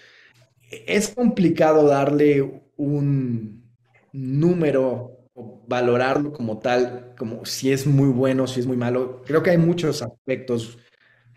Es 0.70 1.10
complicado 1.10 1.86
darle 1.86 2.62
un 2.76 3.76
número 4.12 5.23
valorarlo 5.34 6.32
como 6.32 6.58
tal, 6.58 7.14
como 7.18 7.44
si 7.44 7.72
es 7.72 7.86
muy 7.86 8.08
bueno, 8.08 8.46
si 8.46 8.60
es 8.60 8.66
muy 8.66 8.76
malo. 8.76 9.22
Creo 9.26 9.42
que 9.42 9.50
hay 9.50 9.58
muchos 9.58 10.02
aspectos, 10.02 10.78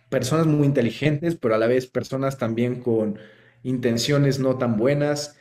personas 0.10 0.46
muy 0.46 0.68
inteligentes, 0.68 1.36
pero 1.36 1.56
a 1.56 1.58
la 1.58 1.68
vez 1.68 1.88
personas 1.88 2.38
también 2.38 2.82
con 2.82 3.18
intenciones 3.64 4.40
no 4.40 4.58
tan 4.58 4.78
buenas, 4.78 5.38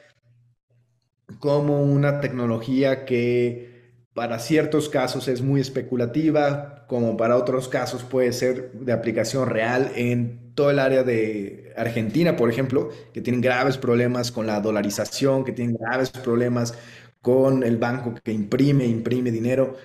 como 1.39 1.83
una 1.83 2.21
tecnología 2.21 3.05
que 3.05 3.77
para 4.15 4.39
ciertos 4.39 4.89
casos 4.89 5.29
es 5.29 5.43
muy 5.43 5.61
especulativa, 5.61 6.87
como 6.89 7.17
para 7.17 7.37
otros 7.37 7.69
casos 7.69 8.03
puede 8.05 8.33
ser 8.33 8.73
de 8.73 8.93
aplicación 8.93 9.49
real 9.49 9.93
en 9.95 10.55
todo 10.55 10.71
el 10.71 10.79
área 10.79 11.03
de 11.03 11.75
Argentina, 11.77 12.35
por 12.37 12.49
ejemplo, 12.49 12.89
que 13.13 13.21
tienen 13.21 13.43
graves 13.43 13.77
problemas 13.77 14.33
con 14.33 14.47
la 14.47 14.61
dolarización, 14.61 15.45
que 15.45 15.53
tienen 15.53 15.77
graves 15.77 16.11
problemas 16.11 16.73
con 17.27 17.65
el 17.65 17.77
banco 17.77 18.15
que 18.23 18.31
imprime, 18.31 18.87
imprime 18.87 19.33
dinero, 19.33 19.77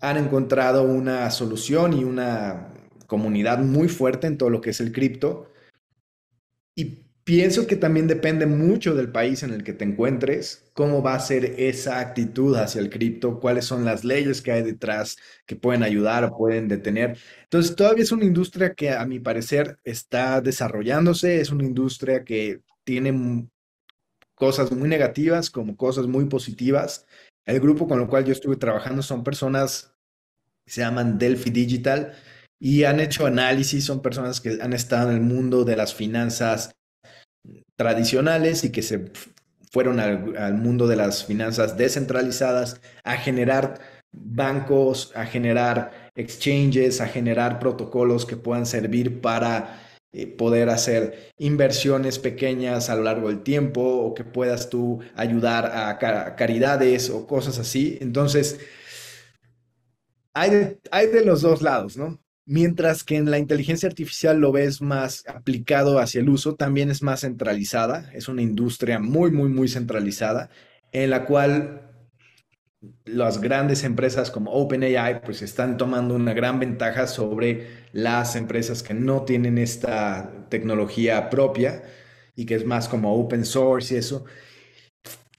han 0.00 0.16
encontrado 0.16 0.82
una 0.84 1.30
solución 1.30 1.92
y 1.92 2.04
una 2.04 2.72
comunidad 3.06 3.58
muy 3.58 3.88
fuerte 3.88 4.26
en 4.26 4.38
todo 4.38 4.48
lo 4.48 4.62
que 4.62 4.70
es 4.70 4.80
el 4.80 4.90
cripto. 4.90 5.52
Y 6.74 7.04
Pienso 7.24 7.66
que 7.66 7.76
también 7.76 8.06
depende 8.06 8.44
mucho 8.44 8.94
del 8.94 9.10
país 9.10 9.42
en 9.42 9.50
el 9.50 9.64
que 9.64 9.72
te 9.72 9.84
encuentres, 9.84 10.70
cómo 10.74 11.02
va 11.02 11.14
a 11.14 11.20
ser 11.20 11.54
esa 11.58 12.00
actitud 12.00 12.54
hacia 12.54 12.82
el 12.82 12.90
cripto, 12.90 13.40
cuáles 13.40 13.64
son 13.64 13.86
las 13.86 14.04
leyes 14.04 14.42
que 14.42 14.52
hay 14.52 14.62
detrás 14.62 15.16
que 15.46 15.56
pueden 15.56 15.82
ayudar 15.82 16.24
o 16.24 16.36
pueden 16.36 16.68
detener. 16.68 17.16
Entonces, 17.44 17.74
todavía 17.76 18.02
es 18.04 18.12
una 18.12 18.26
industria 18.26 18.74
que 18.74 18.90
a 18.90 19.06
mi 19.06 19.20
parecer 19.20 19.78
está 19.84 20.42
desarrollándose, 20.42 21.40
es 21.40 21.50
una 21.50 21.64
industria 21.64 22.24
que 22.24 22.60
tiene 22.84 23.48
cosas 24.34 24.72
muy 24.72 24.88
negativas 24.88 25.50
como 25.50 25.76
cosas 25.76 26.06
muy 26.06 26.26
positivas. 26.26 27.06
El 27.46 27.60
grupo 27.60 27.86
con 27.86 28.00
el 28.00 28.08
cual 28.08 28.24
yo 28.24 28.32
estuve 28.32 28.56
trabajando 28.56 29.02
son 29.02 29.22
personas 29.24 29.94
se 30.66 30.80
llaman 30.80 31.18
Delphi 31.18 31.50
Digital 31.50 32.12
y 32.58 32.84
han 32.84 33.00
hecho 33.00 33.26
análisis, 33.26 33.84
son 33.84 34.00
personas 34.00 34.40
que 34.40 34.58
han 34.60 34.72
estado 34.72 35.10
en 35.10 35.16
el 35.16 35.22
mundo 35.22 35.64
de 35.64 35.76
las 35.76 35.94
finanzas 35.94 36.74
tradicionales 37.76 38.64
y 38.64 38.72
que 38.72 38.82
se 38.82 39.12
fueron 39.70 40.00
al, 40.00 40.54
mundo 40.54 40.86
de 40.86 40.96
las 40.96 41.24
finanzas 41.24 41.76
descentralizadas 41.76 42.80
a 43.02 43.16
generar 43.16 43.80
bancos, 44.12 45.12
a 45.16 45.26
generar 45.26 46.10
exchanges, 46.14 47.00
a 47.00 47.08
generar 47.08 47.58
protocolos 47.58 48.24
que 48.24 48.36
puedan 48.36 48.66
servir 48.66 49.20
para 49.20 49.83
eh, 50.14 50.26
poder 50.28 50.68
hacer 50.70 51.32
inversiones 51.38 52.20
pequeñas 52.20 52.88
a 52.88 52.94
lo 52.96 53.02
largo 53.02 53.28
del 53.28 53.42
tiempo 53.42 53.82
o 53.82 54.14
que 54.14 54.22
puedas 54.24 54.70
tú 54.70 55.00
ayudar 55.16 55.66
a, 55.66 55.98
caridades 56.36 57.10
o 57.10 57.26
cosas 57.26 57.58
así. 57.58 57.98
Entonces, 58.00 58.60
hay 60.32 60.76
hay 60.90 61.06
de 61.08 61.24
los 61.24 61.42
dos 61.42 61.62
lados, 61.62 61.96
¿no? 61.96 62.20
Mientras 62.46 63.04
que 63.04 63.16
en 63.16 63.30
la 63.30 63.38
inteligencia 63.38 63.88
artificial 63.88 64.38
lo 64.38 64.52
ves 64.52 64.82
más 64.82 65.24
aplicado 65.26 65.98
hacia 65.98 66.20
el 66.20 66.28
uso, 66.28 66.54
también 66.54 66.90
es 66.90 67.02
más 67.02 67.22
centralizada, 67.22 68.10
es 68.14 68.28
una 68.28 68.42
industria 68.42 68.98
muy, 69.00 69.30
muy, 69.30 69.48
muy 69.48 69.66
centralizada, 69.68 70.50
en 70.92 71.10
la 71.10 71.24
cual 71.26 71.93
las 73.04 73.40
grandes 73.40 73.84
empresas 73.84 74.30
como 74.30 74.52
OpenAI 74.52 75.22
pues 75.22 75.42
están 75.42 75.76
tomando 75.76 76.14
una 76.14 76.32
gran 76.34 76.58
ventaja 76.58 77.06
sobre 77.06 77.84
las 77.92 78.36
empresas 78.36 78.82
que 78.82 78.94
no 78.94 79.22
tienen 79.22 79.58
esta 79.58 80.46
tecnología 80.48 81.30
propia 81.30 81.82
y 82.36 82.46
que 82.46 82.54
es 82.54 82.64
más 82.64 82.88
como 82.88 83.14
open 83.14 83.44
source 83.44 83.94
y 83.94 83.98
eso. 83.98 84.24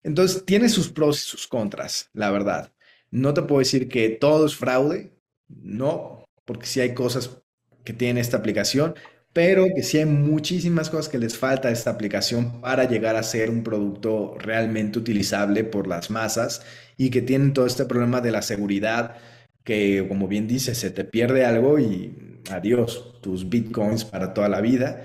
Entonces 0.04 0.46
tiene 0.46 0.70
sus 0.70 0.90
pros 0.90 1.18
y 1.22 1.26
sus 1.26 1.48
contras, 1.48 2.10
la 2.14 2.30
verdad. 2.32 2.72
No 3.12 3.34
te 3.34 3.42
puedo 3.42 3.60
decir 3.60 3.90
que 3.90 4.10
todo 4.10 4.46
es 4.46 4.56
fraude, 4.56 5.12
no, 5.48 6.24
porque 6.46 6.68
sí 6.68 6.80
hay 6.82 6.94
cosas 6.94 7.42
que 7.84 7.94
tiene 7.94 8.22
esta 8.22 8.38
aplicación, 8.38 8.96
pero 9.34 9.66
que 9.76 9.84
sí 9.84 9.98
hay 9.98 10.06
muchísimas 10.06 10.90
cosas 10.90 11.10
que 11.10 11.18
les 11.18 11.38
falta 11.38 11.68
a 11.68 11.72
esta 11.72 11.92
aplicación 11.92 12.62
para 12.62 12.86
llegar 12.86 13.16
a 13.16 13.24
ser 13.24 13.50
un 13.50 13.64
producto 13.64 14.36
realmente 14.40 14.98
utilizable 15.00 15.64
por 15.64 15.88
las 15.88 16.10
masas 16.10 16.62
y 16.98 17.10
que 17.10 17.22
tienen 17.22 17.54
todo 17.54 17.66
este 17.66 17.86
problema 17.86 18.22
de 18.22 18.32
la 18.32 18.42
seguridad, 18.42 19.16
que 19.64 20.06
como 20.08 20.28
bien 20.28 20.48
dice, 20.48 20.76
se 20.76 20.92
te 20.92 21.04
pierde 21.04 21.46
algo 21.46 21.80
y 21.80 22.42
adiós, 22.52 23.20
tus 23.22 23.50
bitcoins 23.50 24.06
para 24.06 24.34
toda 24.34 24.50
la 24.50 24.62
vida, 24.62 25.02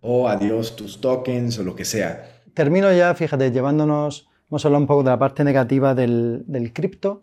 o 0.00 0.28
adiós, 0.28 0.76
tus 0.76 1.00
tokens 1.00 1.58
o 1.58 1.62
lo 1.62 1.74
que 1.76 1.84
sea. 1.84 2.24
Termino 2.54 2.92
ya, 2.92 3.14
fíjate, 3.14 3.50
llevándonos, 3.52 4.28
vamos 4.48 4.64
a 4.64 4.68
hablar 4.68 4.80
un 4.80 4.86
poco 4.86 5.02
de 5.02 5.10
la 5.10 5.18
parte 5.18 5.44
negativa 5.44 5.94
del, 5.94 6.42
del 6.46 6.72
cripto. 6.72 7.22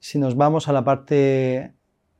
Si 0.00 0.18
nos 0.18 0.36
vamos 0.36 0.68
a 0.68 0.72
la 0.72 0.84
parte 0.84 1.72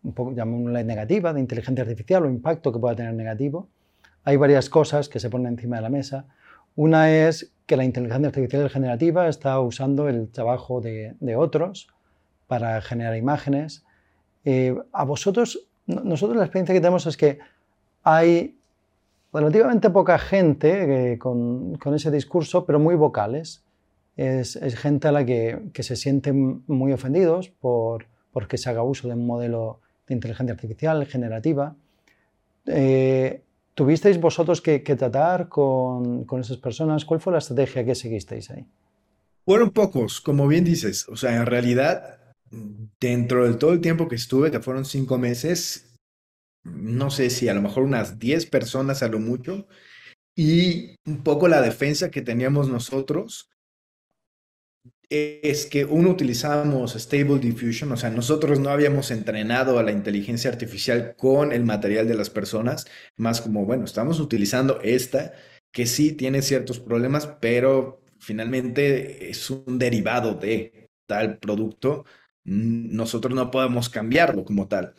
un 0.02 0.12
poco, 0.12 0.32
llamémosla 0.34 0.82
negativa, 0.84 1.32
de 1.32 1.40
inteligencia 1.40 1.82
artificial 1.82 2.24
o 2.24 2.28
impacto 2.28 2.72
que 2.72 2.78
pueda 2.78 2.94
tener 2.94 3.14
negativo, 3.14 3.68
hay 4.24 4.36
varias 4.36 4.68
cosas 4.70 5.08
que 5.08 5.20
se 5.20 5.30
ponen 5.30 5.54
encima 5.54 5.76
de 5.76 5.82
la 5.82 5.88
mesa. 5.88 6.26
Una 6.76 7.10
es 7.10 7.52
que 7.68 7.76
la 7.76 7.84
inteligencia 7.84 8.28
artificial 8.28 8.70
generativa 8.70 9.28
está 9.28 9.60
usando 9.60 10.08
el 10.08 10.30
trabajo 10.30 10.80
de, 10.80 11.14
otros 11.36 11.88
para 12.46 12.80
generar 12.80 13.14
imágenes. 13.14 13.84
Eh, 14.46 14.74
a 14.90 15.04
vosotros, 15.04 15.68
nosotros 15.86 16.38
la 16.38 16.44
experiencia 16.44 16.74
que 16.74 16.80
tenemos 16.80 17.06
es 17.06 17.18
que 17.18 17.38
hay 18.02 18.58
relativamente 19.34 19.90
poca 19.90 20.18
gente 20.18 21.12
eh, 21.12 21.18
con, 21.18 21.78
ese 21.94 22.10
discurso, 22.10 22.64
pero 22.64 22.78
muy 22.78 22.94
vocales. 22.94 23.62
Es, 24.16 24.58
gente 24.76 25.08
a 25.08 25.12
la 25.12 25.26
que, 25.26 25.70
se 25.78 25.94
sienten 25.94 26.64
muy 26.66 26.92
ofendidos 26.92 27.50
por 27.50 28.06
porque 28.32 28.56
se 28.56 28.70
haga 28.70 28.82
uso 28.82 29.08
de 29.08 29.14
un 29.14 29.26
modelo 29.26 29.80
de 30.06 30.14
inteligencia 30.14 30.54
artificial 30.54 31.04
generativa. 31.04 31.76
Eh, 32.64 33.42
¿Tuvisteis 33.78 34.18
vosotros 34.18 34.60
que, 34.60 34.80
tratar 34.80 35.48
con, 35.48 36.26
esas 36.40 36.56
personas? 36.56 37.04
¿Cuál 37.04 37.20
fue 37.20 37.32
la 37.32 37.38
estrategia 37.38 37.84
que 37.84 37.94
seguisteis 37.94 38.50
ahí? 38.50 38.66
Fueron 39.44 39.70
pocos, 39.70 40.20
como 40.20 40.48
bien 40.48 40.64
dices. 40.64 41.08
O 41.08 41.14
sea, 41.14 41.36
en 41.36 41.46
realidad, 41.46 42.34
dentro 42.98 43.46
de 43.46 43.54
todo 43.54 43.72
el 43.72 43.80
tiempo 43.80 44.08
que 44.08 44.16
estuve, 44.16 44.50
que 44.50 44.58
fueron 44.58 44.84
cinco 44.84 45.16
meses, 45.16 45.94
no 46.64 47.08
sé 47.10 47.30
si 47.30 47.48
a 47.48 47.54
lo 47.54 47.62
mejor 47.62 47.84
unas 47.84 48.18
10 48.18 48.46
personas 48.46 49.04
a 49.04 49.08
lo 49.08 49.20
mucho, 49.20 49.68
y 50.34 50.96
un 51.06 51.22
poco 51.22 51.46
la 51.46 51.62
defensa 51.62 52.10
que 52.10 52.20
teníamos 52.20 52.68
nosotros 52.68 53.48
es 55.10 55.66
que 55.66 55.84
uno 55.84 56.10
utilizábamos 56.10 56.94
Stable 56.94 57.38
Diffusion, 57.38 57.92
o 57.92 57.96
sea, 57.96 58.10
nosotros 58.10 58.60
no 58.60 58.70
habíamos 58.70 59.10
entrenado 59.10 59.78
a 59.78 59.82
la 59.82 59.92
inteligencia 59.92 60.50
artificial 60.50 61.14
con 61.16 61.52
el 61.52 61.64
material 61.64 62.06
de 62.06 62.14
las 62.14 62.28
personas, 62.28 62.86
más 63.16 63.40
como, 63.40 63.64
bueno, 63.64 63.84
estamos 63.84 64.20
utilizando 64.20 64.80
esta 64.82 65.32
que 65.72 65.86
sí 65.86 66.12
tiene 66.12 66.42
ciertos 66.42 66.78
problemas, 66.80 67.26
pero 67.40 68.02
finalmente 68.18 69.30
es 69.30 69.50
un 69.50 69.78
derivado 69.78 70.34
de 70.34 70.88
tal 71.06 71.38
producto, 71.38 72.04
nosotros 72.44 73.34
no 73.34 73.50
podemos 73.50 73.88
cambiarlo 73.88 74.44
como 74.44 74.68
tal. 74.68 74.94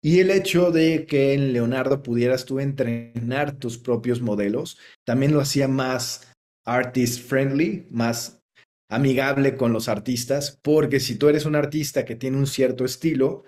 Y 0.00 0.20
el 0.20 0.30
hecho 0.30 0.70
de 0.70 1.06
que 1.06 1.34
en 1.34 1.52
Leonardo 1.52 2.02
pudieras 2.02 2.44
tú 2.44 2.60
entrenar 2.60 3.56
tus 3.56 3.78
propios 3.78 4.20
modelos, 4.20 4.78
también 5.04 5.32
lo 5.32 5.40
hacía 5.40 5.66
más 5.66 6.32
artist 6.64 7.26
friendly, 7.28 7.86
más 7.90 8.37
amigable 8.88 9.56
con 9.56 9.72
los 9.72 9.88
artistas, 9.88 10.58
porque 10.62 11.00
si 11.00 11.16
tú 11.16 11.28
eres 11.28 11.44
un 11.44 11.56
artista 11.56 12.04
que 12.04 12.16
tiene 12.16 12.38
un 12.38 12.46
cierto 12.46 12.84
estilo, 12.84 13.44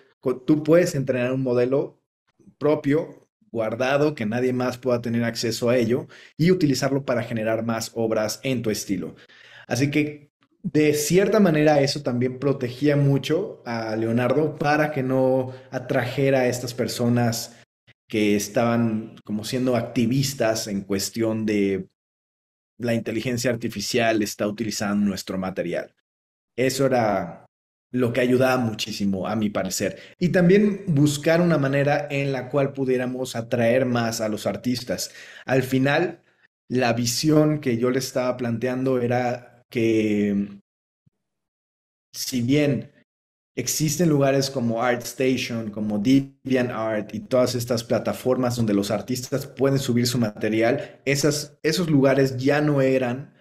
tú 0.46 0.62
puedes 0.62 0.94
entrenar 0.94 1.32
un 1.32 1.42
modelo 1.42 2.00
propio, 2.58 3.28
guardado, 3.50 4.14
que 4.14 4.26
nadie 4.26 4.52
más 4.52 4.78
pueda 4.78 5.00
tener 5.00 5.24
acceso 5.24 5.70
a 5.70 5.76
ello 5.76 6.06
y 6.36 6.50
utilizarlo 6.50 7.04
para 7.04 7.22
generar 7.22 7.64
más 7.64 7.90
obras 7.94 8.40
en 8.42 8.62
tu 8.62 8.70
estilo. 8.70 9.16
Así 9.66 9.90
que 9.90 10.30
de 10.62 10.94
cierta 10.94 11.40
manera 11.40 11.80
eso 11.80 12.02
también 12.02 12.38
protegía 12.38 12.96
mucho 12.96 13.62
a 13.64 13.96
Leonardo 13.96 14.56
para 14.56 14.92
que 14.92 15.02
no 15.02 15.52
atrajera 15.70 16.40
a 16.40 16.48
estas 16.48 16.74
personas 16.74 17.56
que 18.08 18.36
estaban 18.36 19.16
como 19.24 19.44
siendo 19.44 19.76
activistas 19.76 20.66
en 20.66 20.82
cuestión 20.82 21.46
de 21.46 21.88
la 22.80 22.94
inteligencia 22.94 23.50
artificial 23.50 24.22
está 24.22 24.46
utilizando 24.46 25.06
nuestro 25.06 25.38
material. 25.38 25.94
Eso 26.56 26.86
era 26.86 27.46
lo 27.92 28.12
que 28.12 28.20
ayudaba 28.20 28.56
muchísimo, 28.56 29.26
a 29.26 29.36
mi 29.36 29.50
parecer. 29.50 29.98
Y 30.18 30.30
también 30.30 30.84
buscar 30.86 31.40
una 31.40 31.58
manera 31.58 32.06
en 32.10 32.32
la 32.32 32.48
cual 32.48 32.72
pudiéramos 32.72 33.36
atraer 33.36 33.84
más 33.84 34.20
a 34.20 34.28
los 34.28 34.46
artistas. 34.46 35.12
Al 35.44 35.62
final, 35.62 36.22
la 36.68 36.92
visión 36.92 37.60
que 37.60 37.78
yo 37.78 37.90
le 37.90 37.98
estaba 37.98 38.36
planteando 38.36 39.00
era 39.00 39.64
que 39.68 40.60
si 42.12 42.42
bien 42.42 42.92
existen 43.56 44.08
lugares 44.08 44.50
como 44.50 44.82
ArtStation, 44.82 45.70
como 45.70 45.98
DeviantArt 45.98 47.14
y 47.14 47.20
todas 47.20 47.54
estas 47.54 47.84
plataformas 47.84 48.56
donde 48.56 48.74
los 48.74 48.90
artistas 48.90 49.46
pueden 49.46 49.78
subir 49.78 50.06
su 50.06 50.18
material, 50.18 51.00
esos 51.04 51.90
lugares 51.90 52.36
ya 52.36 52.60
no 52.60 52.80
eran 52.80 53.34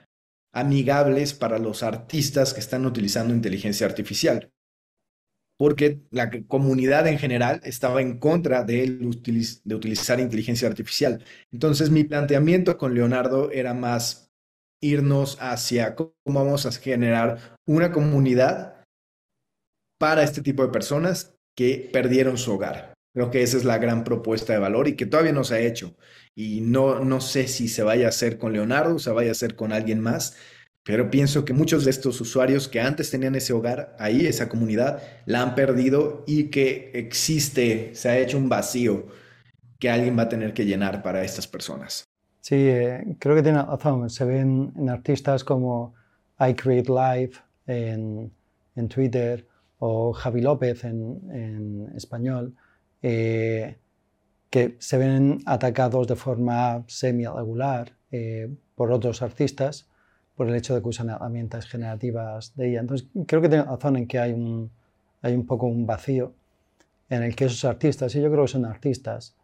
amigables 0.52 1.34
para 1.34 1.60
los 1.60 1.84
artistas 1.84 2.54
que 2.54 2.60
están 2.60 2.86
utilizando 2.86 3.34
inteligencia 3.34 3.86
artificial. 3.86 4.52
Porque 5.58 6.02
la 6.10 6.32
comunidad 6.48 7.06
en 7.08 7.20
general 7.20 7.60
estaba 7.64 8.02
en 8.02 8.18
contra 8.18 8.64
de, 8.64 8.88
de 9.64 9.76
utilizar 9.76 10.20
inteligencia 10.20 10.70
artificial. 10.70 11.24
Entonces 11.52 11.90
mi 11.90 12.06
planteamiento 12.06 12.78
con 12.78 12.96
Leonardo 12.96 13.52
era 13.52 13.74
más 13.74 14.32
irnos 14.82 15.38
hacia 15.42 15.96
cómo 15.96 16.14
vamos 16.26 16.66
a 16.66 16.72
generar 16.72 17.58
una 17.68 17.92
comunidad 17.92 18.79
para 20.00 20.24
este 20.24 20.42
tipo 20.42 20.64
de 20.64 20.72
personas 20.72 21.36
que 21.56 21.90
perdieron 21.94 22.38
su 22.38 22.54
hogar. 22.54 22.94
Creo 23.14 23.30
que 23.30 23.44
esa 23.44 23.58
es 23.58 23.66
la 23.66 23.78
gran 23.78 24.04
propuesta 24.04 24.54
de 24.54 24.60
valor 24.60 24.88
y 24.88 24.96
que 24.96 25.06
todavía 25.06 25.34
no 25.34 25.44
se 25.44 25.56
ha 25.56 25.60
hecho. 25.60 25.96
Y 26.36 26.62
no, 26.62 27.04
no 27.04 27.22
sé 27.22 27.48
si 27.48 27.68
se 27.68 27.84
vaya 27.84 28.06
a 28.06 28.10
hacer 28.10 28.38
con 28.38 28.54
Leonardo, 28.54 28.98
se 28.98 29.12
vaya 29.12 29.30
a 29.30 29.34
hacer 29.34 29.56
con 29.56 29.74
alguien 29.74 30.00
más, 30.00 30.38
pero 30.84 31.10
pienso 31.10 31.44
que 31.44 31.54
muchos 31.54 31.84
de 31.84 31.92
estos 31.92 32.22
usuarios 32.22 32.68
que 32.68 32.80
antes 32.80 33.12
tenían 33.12 33.36
ese 33.36 33.52
hogar 33.52 33.96
ahí, 34.00 34.26
esa 34.26 34.48
comunidad, 34.48 35.04
la 35.26 35.42
han 35.42 35.54
perdido 35.54 36.24
y 36.26 36.46
que 36.46 36.92
existe, 36.94 37.94
se 37.94 38.10
ha 38.10 38.18
hecho 38.18 38.38
un 38.38 38.48
vacío 38.48 39.08
que 39.80 39.90
alguien 39.90 40.18
va 40.18 40.24
a 40.24 40.30
tener 40.30 40.54
que 40.54 40.66
llenar 40.66 41.04
para 41.04 41.24
estas 41.24 41.48
personas. 41.48 42.06
Sí, 42.42 42.56
eh, 42.56 43.18
creo 43.20 43.36
que 43.36 43.44
tiene 43.44 43.62
razón. 43.62 44.10
Se 44.10 44.24
ven 44.24 44.72
en 44.78 44.90
artistas 44.90 45.44
como 45.44 45.94
I 46.40 46.54
Create 46.54 46.90
Live 46.90 47.32
en, 47.68 48.32
en 48.76 48.88
Twitter 48.88 49.49
o 49.80 50.14
Javi 50.14 50.42
López 50.42 50.84
en, 50.84 51.92
español, 51.96 52.56
eh, 53.02 53.78
que 54.50 54.76
se 54.80 54.98
ven 54.98 55.40
atacados 55.46 56.08
de 56.08 56.16
forma 56.16 56.84
semi-regular 56.88 57.94
eh, 58.12 58.50
por 58.76 58.92
otros 58.92 59.22
artistas 59.22 59.88
por 60.36 60.48
el 60.48 60.56
hecho 60.56 60.74
de 60.74 60.82
que 60.82 60.88
usan 60.88 61.10
herramientas 61.10 61.66
generativas 61.66 62.56
de 62.56 62.70
ella. 62.70 62.80
Entonces, 62.80 63.10
creo 63.28 63.42
que 63.42 63.50
tiene 63.50 63.66
razón 63.66 63.98
en 63.98 64.08
que 64.08 64.20
hay 64.20 64.32
un, 64.32 64.72
hay 65.22 65.36
un 65.36 65.46
poco 65.46 65.66
un 65.66 65.86
vacío 65.86 66.34
en 67.10 67.24
el 67.24 67.36
que 67.36 67.46
esos 67.46 67.66
artistas, 67.66 68.16
y 68.16 68.22
yo 68.22 68.32
creo 68.32 68.46
que 68.46 68.52
son 68.52 68.66
artistas, 68.66 69.36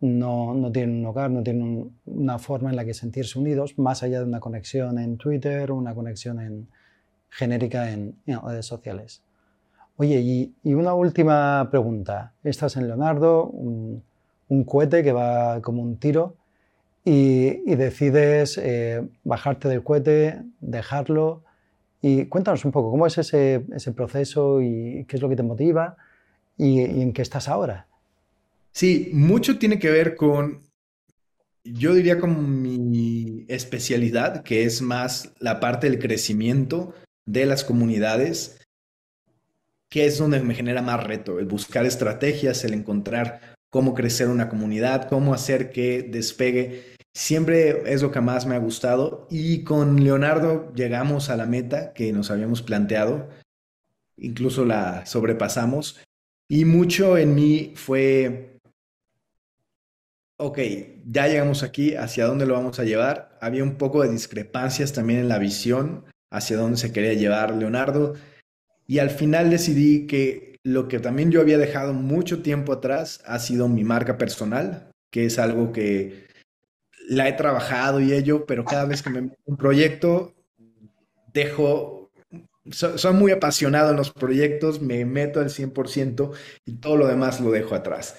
no, 0.00 0.54
no 0.54 0.70
tienen 0.70 1.00
un 1.00 1.06
hogar, 1.06 1.30
no 1.30 1.42
tienen 1.42 1.90
una 2.04 2.38
forma 2.38 2.70
en 2.70 2.76
la 2.76 2.84
que 2.84 2.94
sentirse 2.94 3.36
unidos, 3.36 3.78
más 3.78 4.04
allá 4.04 4.20
de 4.20 4.26
una 4.26 4.38
conexión 4.38 4.98
en 4.98 5.16
Twitter, 5.16 5.72
una 5.72 5.92
conexión 5.92 6.38
en, 6.40 6.68
genérica 7.30 7.90
en 7.90 8.16
redes 8.24 8.66
sociales. 8.66 9.23
Oye, 9.96 10.52
y, 10.64 10.74
una 10.74 10.94
última 10.94 11.68
pregunta. 11.70 12.32
Estás 12.42 12.76
en 12.76 12.88
Leonardo, 12.88 13.46
un, 13.46 14.02
cohete 14.66 15.02
que 15.04 15.12
va 15.12 15.60
como 15.62 15.82
un 15.82 15.98
tiro, 15.98 16.36
y, 17.04 17.74
decides 17.76 18.58
eh, 18.58 19.06
bajarte 19.22 19.68
del 19.68 19.84
cohete, 19.84 20.42
dejarlo. 20.60 21.42
Y 22.02 22.26
cuéntanos 22.26 22.64
un 22.64 22.72
poco, 22.72 22.90
¿cómo 22.90 23.06
es 23.06 23.18
ese, 23.18 23.64
proceso 23.94 24.60
y 24.60 25.04
qué 25.06 25.16
es 25.16 25.22
lo 25.22 25.28
que 25.28 25.36
te 25.36 25.42
motiva 25.42 25.96
y, 26.58 26.80
y 26.80 27.02
en 27.02 27.12
qué 27.12 27.22
estás 27.22 27.48
ahora? 27.48 27.86
Sí, 28.72 29.10
mucho 29.12 29.58
tiene 29.58 29.78
que 29.78 29.90
ver 29.90 30.16
con, 30.16 30.62
yo 31.62 31.94
diría 31.94 32.18
con 32.18 32.60
mi 32.62 33.44
especialidad, 33.48 34.42
que 34.42 34.64
es 34.64 34.82
más 34.82 35.32
la 35.38 35.60
parte 35.60 35.88
del 35.88 36.00
crecimiento 36.00 36.92
de 37.26 37.46
las 37.46 37.64
comunidades 37.64 38.63
que 39.94 40.06
es 40.06 40.18
donde 40.18 40.40
me 40.40 40.56
genera 40.56 40.82
más 40.82 41.04
reto, 41.04 41.38
el 41.38 41.46
buscar 41.46 41.86
estrategias, 41.86 42.64
el 42.64 42.74
encontrar 42.74 43.54
cómo 43.70 43.94
crecer 43.94 44.26
una 44.26 44.48
comunidad, 44.48 45.08
cómo 45.08 45.32
hacer 45.32 45.70
que 45.70 46.02
despegue. 46.02 46.96
Siempre 47.16 47.92
es 47.92 48.02
lo 48.02 48.10
que 48.10 48.20
más 48.20 48.44
me 48.44 48.56
ha 48.56 48.58
gustado 48.58 49.28
y 49.30 49.62
con 49.62 50.02
Leonardo 50.02 50.72
llegamos 50.74 51.30
a 51.30 51.36
la 51.36 51.46
meta 51.46 51.92
que 51.92 52.12
nos 52.12 52.32
habíamos 52.32 52.60
planteado, 52.60 53.28
incluso 54.16 54.64
la 54.64 55.06
sobrepasamos 55.06 56.02
y 56.50 56.64
mucho 56.64 57.16
en 57.16 57.36
mí 57.36 57.72
fue, 57.76 58.58
ok, 60.38 60.58
ya 61.06 61.28
llegamos 61.28 61.62
aquí, 61.62 61.94
¿hacia 61.94 62.26
dónde 62.26 62.46
lo 62.46 62.54
vamos 62.54 62.80
a 62.80 62.84
llevar? 62.84 63.38
Había 63.40 63.62
un 63.62 63.76
poco 63.76 64.02
de 64.02 64.10
discrepancias 64.10 64.92
también 64.92 65.20
en 65.20 65.28
la 65.28 65.38
visión, 65.38 66.04
hacia 66.32 66.56
dónde 66.56 66.78
se 66.78 66.92
quería 66.92 67.12
llevar 67.12 67.54
Leonardo 67.54 68.14
y 68.86 68.98
al 68.98 69.10
final 69.10 69.50
decidí 69.50 70.06
que 70.06 70.58
lo 70.62 70.88
que 70.88 70.98
también 70.98 71.30
yo 71.30 71.40
había 71.40 71.58
dejado 71.58 71.92
mucho 71.92 72.42
tiempo 72.42 72.72
atrás 72.72 73.22
ha 73.26 73.38
sido 73.38 73.68
mi 73.68 73.84
marca 73.84 74.16
personal, 74.18 74.90
que 75.10 75.26
es 75.26 75.38
algo 75.38 75.72
que 75.72 76.26
la 77.08 77.28
he 77.28 77.34
trabajado 77.34 78.00
y 78.00 78.12
ello, 78.12 78.46
pero 78.46 78.64
cada 78.64 78.86
vez 78.86 79.02
que 79.02 79.10
me 79.10 79.22
meto 79.22 79.36
un 79.44 79.56
proyecto, 79.56 80.34
dejo, 81.32 82.10
soy 82.70 83.12
muy 83.12 83.30
apasionado 83.30 83.90
en 83.90 83.96
los 83.96 84.10
proyectos, 84.10 84.80
me 84.80 85.04
meto 85.04 85.40
al 85.40 85.50
100% 85.50 86.32
y 86.64 86.76
todo 86.76 86.96
lo 86.96 87.06
demás 87.06 87.40
lo 87.40 87.50
dejo 87.50 87.74
atrás. 87.74 88.16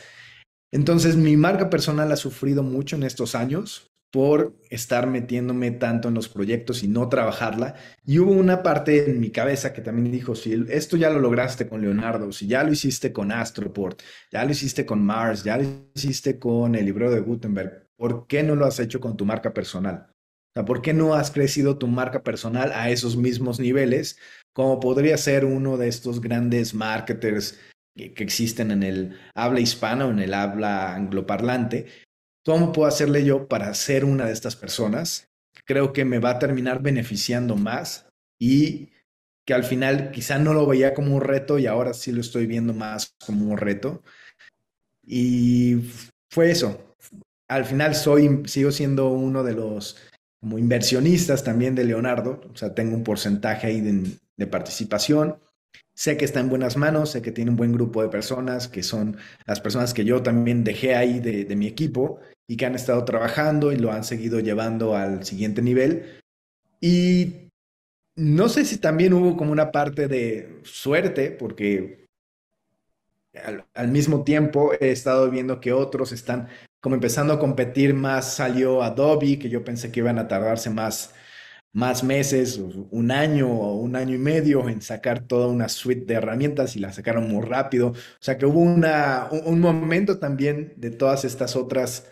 Entonces 0.71 1.15
mi 1.15 1.35
marca 1.37 1.69
personal 1.69 2.11
ha 2.11 2.17
sufrido 2.17 2.61
mucho 2.61 2.95
en 2.95 3.03
estos 3.03 3.33
años 3.33 3.94
por 4.11 4.55
estar 4.69 5.07
metiéndome 5.07 5.71
tanto 5.71 6.07
en 6.07 6.13
los 6.13 6.29
proyectos 6.29 6.83
y 6.83 6.87
no 6.87 7.09
trabajarla. 7.09 7.75
Y 8.05 8.19
hubo 8.19 8.31
una 8.31 8.63
parte 8.63 9.09
en 9.09 9.19
mi 9.19 9.29
cabeza 9.29 9.73
que 9.73 9.81
también 9.81 10.11
dijo, 10.11 10.35
si 10.35 10.65
esto 10.69 10.95
ya 10.95 11.09
lo 11.09 11.19
lograste 11.19 11.67
con 11.67 11.81
Leonardo, 11.81 12.31
si 12.31 12.47
ya 12.47 12.63
lo 12.63 12.71
hiciste 12.71 13.11
con 13.11 13.31
Astroport, 13.31 14.01
ya 14.31 14.45
lo 14.45 14.51
hiciste 14.51 14.85
con 14.85 15.03
Mars, 15.03 15.43
ya 15.43 15.57
lo 15.57 15.65
hiciste 15.93 16.39
con 16.39 16.75
el 16.75 16.85
libro 16.85 17.11
de 17.11 17.19
Gutenberg, 17.19 17.87
¿por 17.97 18.25
qué 18.27 18.41
no 18.41 18.55
lo 18.55 18.65
has 18.65 18.79
hecho 18.79 18.99
con 18.99 19.17
tu 19.17 19.25
marca 19.25 19.53
personal? 19.53 20.07
O 20.09 20.59
sea, 20.59 20.65
¿por 20.65 20.81
qué 20.81 20.93
no 20.93 21.13
has 21.13 21.31
crecido 21.31 21.77
tu 21.77 21.87
marca 21.87 22.23
personal 22.23 22.71
a 22.73 22.89
esos 22.89 23.17
mismos 23.17 23.59
niveles 23.59 24.17
como 24.53 24.79
podría 24.79 25.17
ser 25.17 25.43
uno 25.43 25.75
de 25.75 25.89
estos 25.89 26.21
grandes 26.21 26.73
marketers 26.73 27.59
que 27.95 28.23
existen 28.23 28.71
en 28.71 28.83
el 28.83 29.19
habla 29.35 29.59
hispana 29.59 30.05
o 30.05 30.11
en 30.11 30.19
el 30.19 30.33
habla 30.33 30.95
angloparlante, 30.95 31.87
¿Cómo 32.45 32.71
puedo 32.71 32.87
hacerle 32.87 33.25
yo 33.25 33.47
para 33.47 33.73
ser 33.73 34.05
una 34.05 34.27
de 34.27 34.33
estas 34.33 34.55
personas? 34.55 35.27
Creo 35.65 35.93
que 35.93 36.05
me 36.05 36.19
va 36.19 36.31
a 36.31 36.39
terminar 36.39 36.81
beneficiando 36.81 37.55
más 37.55 38.07
y 38.39 38.89
que 39.45 39.55
al 39.55 39.63
final 39.63 40.11
quizá 40.11 40.37
no 40.37 40.53
lo 40.53 40.67
veía 40.67 40.93
como 40.93 41.15
un 41.15 41.21
reto 41.21 41.57
y 41.57 41.65
ahora 41.65 41.93
sí 41.93 42.11
lo 42.11 42.21
estoy 42.21 42.45
viendo 42.45 42.73
más 42.73 43.15
como 43.25 43.51
un 43.51 43.57
reto. 43.57 44.03
Y 45.03 45.91
fue 46.29 46.51
eso. 46.51 46.95
Al 47.47 47.65
final 47.65 47.95
soy, 47.95 48.43
sigo 48.45 48.71
siendo 48.71 49.09
uno 49.09 49.43
de 49.43 49.53
los 49.53 49.97
como 50.39 50.59
inversionistas 50.59 51.43
también 51.43 51.73
de 51.73 51.85
Leonardo, 51.85 52.41
o 52.53 52.55
sea, 52.55 52.75
tengo 52.75 52.95
un 52.95 53.03
porcentaje 53.03 53.65
ahí 53.65 53.81
de, 53.81 54.11
de 54.37 54.47
participación 54.47 55.39
Sé 55.95 56.17
que 56.17 56.25
está 56.25 56.41
en 56.41 56.49
buenas 56.49 56.75
manos, 56.75 57.11
sé 57.11 57.21
que 57.21 57.31
tiene 57.31 57.51
un 57.51 57.57
buen 57.57 57.71
grupo 57.71 58.01
de 58.01 58.09
personas, 58.09 58.67
que 58.67 58.83
son 58.83 59.15
las 59.45 59.61
personas 59.61 59.93
que 59.93 60.03
yo 60.03 60.21
también 60.21 60.65
dejé 60.65 60.93
ahí 60.93 61.19
de, 61.19 61.55
mi 61.55 61.67
equipo 61.67 62.19
y 62.47 62.57
que 62.57 62.65
han 62.65 62.75
estado 62.75 63.05
trabajando 63.05 63.71
y 63.71 63.77
lo 63.77 63.93
han 63.93 64.03
seguido 64.03 64.41
llevando 64.41 64.95
al 64.95 65.23
siguiente 65.23 65.61
nivel. 65.61 66.19
Y 66.81 67.49
no 68.17 68.49
sé 68.49 68.65
si 68.65 68.77
también 68.77 69.13
hubo 69.13 69.37
como 69.37 69.53
una 69.53 69.71
parte 69.71 70.09
de 70.09 70.59
suerte, 70.63 71.31
porque 71.31 72.05
al, 73.73 73.87
mismo 73.87 74.25
tiempo 74.25 74.73
he 74.73 74.91
estado 74.91 75.29
viendo 75.31 75.61
que 75.61 75.71
otros 75.71 76.11
están 76.11 76.49
como 76.81 76.95
empezando 76.95 77.33
a 77.33 77.39
competir 77.39 77.93
más. 77.93 78.35
Salió 78.35 78.83
Adobe, 78.83 79.39
que 79.39 79.49
yo 79.49 79.63
pensé 79.63 79.93
que 79.93 80.01
iban 80.01 80.19
a 80.19 80.27
tardarse 80.27 80.69
más 80.69 81.13
más 81.75 82.05
meses, 82.05 82.57
un 82.57 83.11
año 83.11 83.49
o 83.49 83.75
un 83.75 83.97
año 83.97 84.15
y 84.15 84.17
medio 84.17 84.69
en 84.69 84.81
sacar 84.81 85.27
toda 85.27 85.47
una 85.47 85.67
suite 85.67 86.05
de 86.05 86.13
herramientas 86.13 86.77
y 86.77 86.79
la 86.79 86.93
sacaron 86.93 87.27
muy 87.29 87.43
rápido. 87.45 87.89
O 87.89 87.95
sea 88.21 88.37
que 88.37 88.45
hubo 88.45 88.61
una, 88.61 89.27
un 89.29 89.59
momento 89.59 90.17
también 90.17 90.73
de 90.77 90.91
todas 90.91 91.25
estas 91.25 91.57
otras 91.57 92.09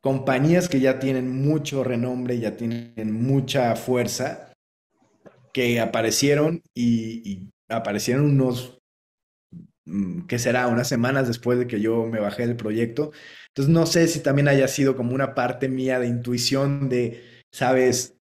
compañías 0.00 0.68
que 0.68 0.80
ya 0.80 0.98
tienen 0.98 1.30
mucho 1.30 1.84
renombre, 1.84 2.40
ya 2.40 2.56
tienen 2.56 3.12
mucha 3.12 3.76
fuerza, 3.76 4.52
que 5.52 5.78
aparecieron 5.78 6.62
y, 6.74 7.50
aparecieron 7.68 8.24
unos 8.24 8.80
mm, 9.84 10.26
que 10.26 10.40
será 10.40 10.66
unas 10.66 10.88
semanas 10.88 11.28
después 11.28 11.58
de 11.58 11.68
que 11.68 11.80
yo 11.80 12.06
me 12.06 12.18
bajé 12.18 12.48
del 12.48 12.56
proyecto. 12.56 13.12
Entonces 13.48 13.72
no 13.72 13.86
sé 13.86 14.08
si 14.08 14.20
también 14.20 14.48
haya 14.48 14.66
sido 14.66 14.96
como 14.96 15.14
una 15.14 15.34
parte 15.36 15.68
mía 15.68 16.00
de 16.00 16.08
intuición 16.08 16.88
de, 16.88 17.22
sabes, 17.52 18.16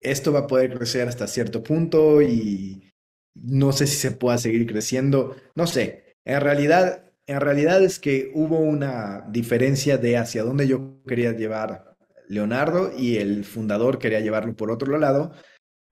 esto 0.00 0.32
va 0.32 0.40
a 0.40 0.46
poder 0.46 0.74
crecer 0.76 1.08
hasta 1.08 1.26
cierto 1.26 1.62
punto 1.62 2.22
y 2.22 2.92
no 3.34 3.72
sé 3.72 3.86
si 3.86 3.96
se 3.96 4.12
pueda 4.12 4.38
seguir 4.38 4.66
creciendo, 4.66 5.36
no 5.54 5.66
sé. 5.66 6.16
En 6.24 6.40
realidad, 6.40 7.12
en 7.26 7.40
realidad 7.40 7.82
es 7.82 7.98
que 7.98 8.30
hubo 8.34 8.58
una 8.58 9.24
diferencia 9.28 9.98
de 9.98 10.16
hacia 10.16 10.42
dónde 10.42 10.66
yo 10.66 11.02
quería 11.06 11.32
llevar 11.32 11.96
Leonardo 12.28 12.92
y 12.96 13.16
el 13.16 13.44
fundador 13.44 13.98
quería 13.98 14.20
llevarlo 14.20 14.54
por 14.56 14.70
otro 14.70 14.98
lado. 14.98 15.32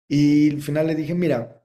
Y 0.08 0.52
al 0.52 0.62
final 0.62 0.88
le 0.88 0.96
dije, 0.96 1.14
mira, 1.14 1.64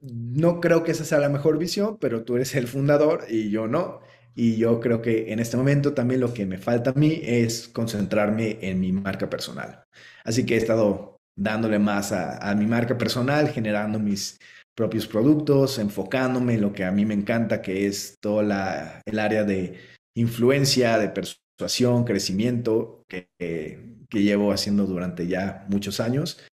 no 0.00 0.60
creo 0.60 0.82
que 0.84 0.92
esa 0.92 1.04
sea 1.04 1.18
la 1.18 1.28
mejor 1.28 1.58
visión, 1.58 1.98
pero 1.98 2.24
tú 2.24 2.36
eres 2.36 2.54
el 2.54 2.68
fundador 2.68 3.24
y 3.28 3.50
yo 3.50 3.66
no. 3.66 4.00
Y 4.38 4.56
yo 4.58 4.80
creo 4.80 5.00
que 5.00 5.32
en 5.32 5.38
este 5.40 5.56
momento 5.56 5.94
también 5.94 6.20
lo 6.20 6.34
que 6.34 6.44
me 6.44 6.58
falta 6.58 6.90
a 6.90 6.92
mí 6.92 7.20
es 7.22 7.68
concentrarme 7.68 8.58
en 8.60 8.78
mi 8.78 8.92
marca 8.92 9.30
personal. 9.30 9.84
Así 10.24 10.44
que 10.44 10.54
he 10.54 10.58
estado 10.58 11.16
dándole 11.34 11.78
más 11.78 12.12
a, 12.12 12.54
mi 12.54 12.66
marca 12.66 12.98
personal, 12.98 13.48
generando 13.48 13.98
mis 13.98 14.38
propios 14.74 15.06
productos, 15.06 15.78
enfocándome 15.78 16.54
en 16.54 16.60
lo 16.60 16.72
que 16.74 16.84
a 16.84 16.92
mí 16.92 17.06
me 17.06 17.14
encanta, 17.14 17.62
que 17.62 17.86
es 17.86 18.18
todo 18.20 18.42
la, 18.42 19.00
el 19.06 19.18
área 19.18 19.42
de 19.44 19.78
influencia, 20.14 20.98
de 20.98 21.08
persuasión, 21.08 22.04
crecimiento, 22.04 23.04
que, 23.08 23.30
que 23.38 24.22
llevo 24.22 24.52
haciendo 24.52 24.84
durante 24.84 25.26
ya 25.26 25.66
muchos 25.70 25.98
años. 25.98 26.44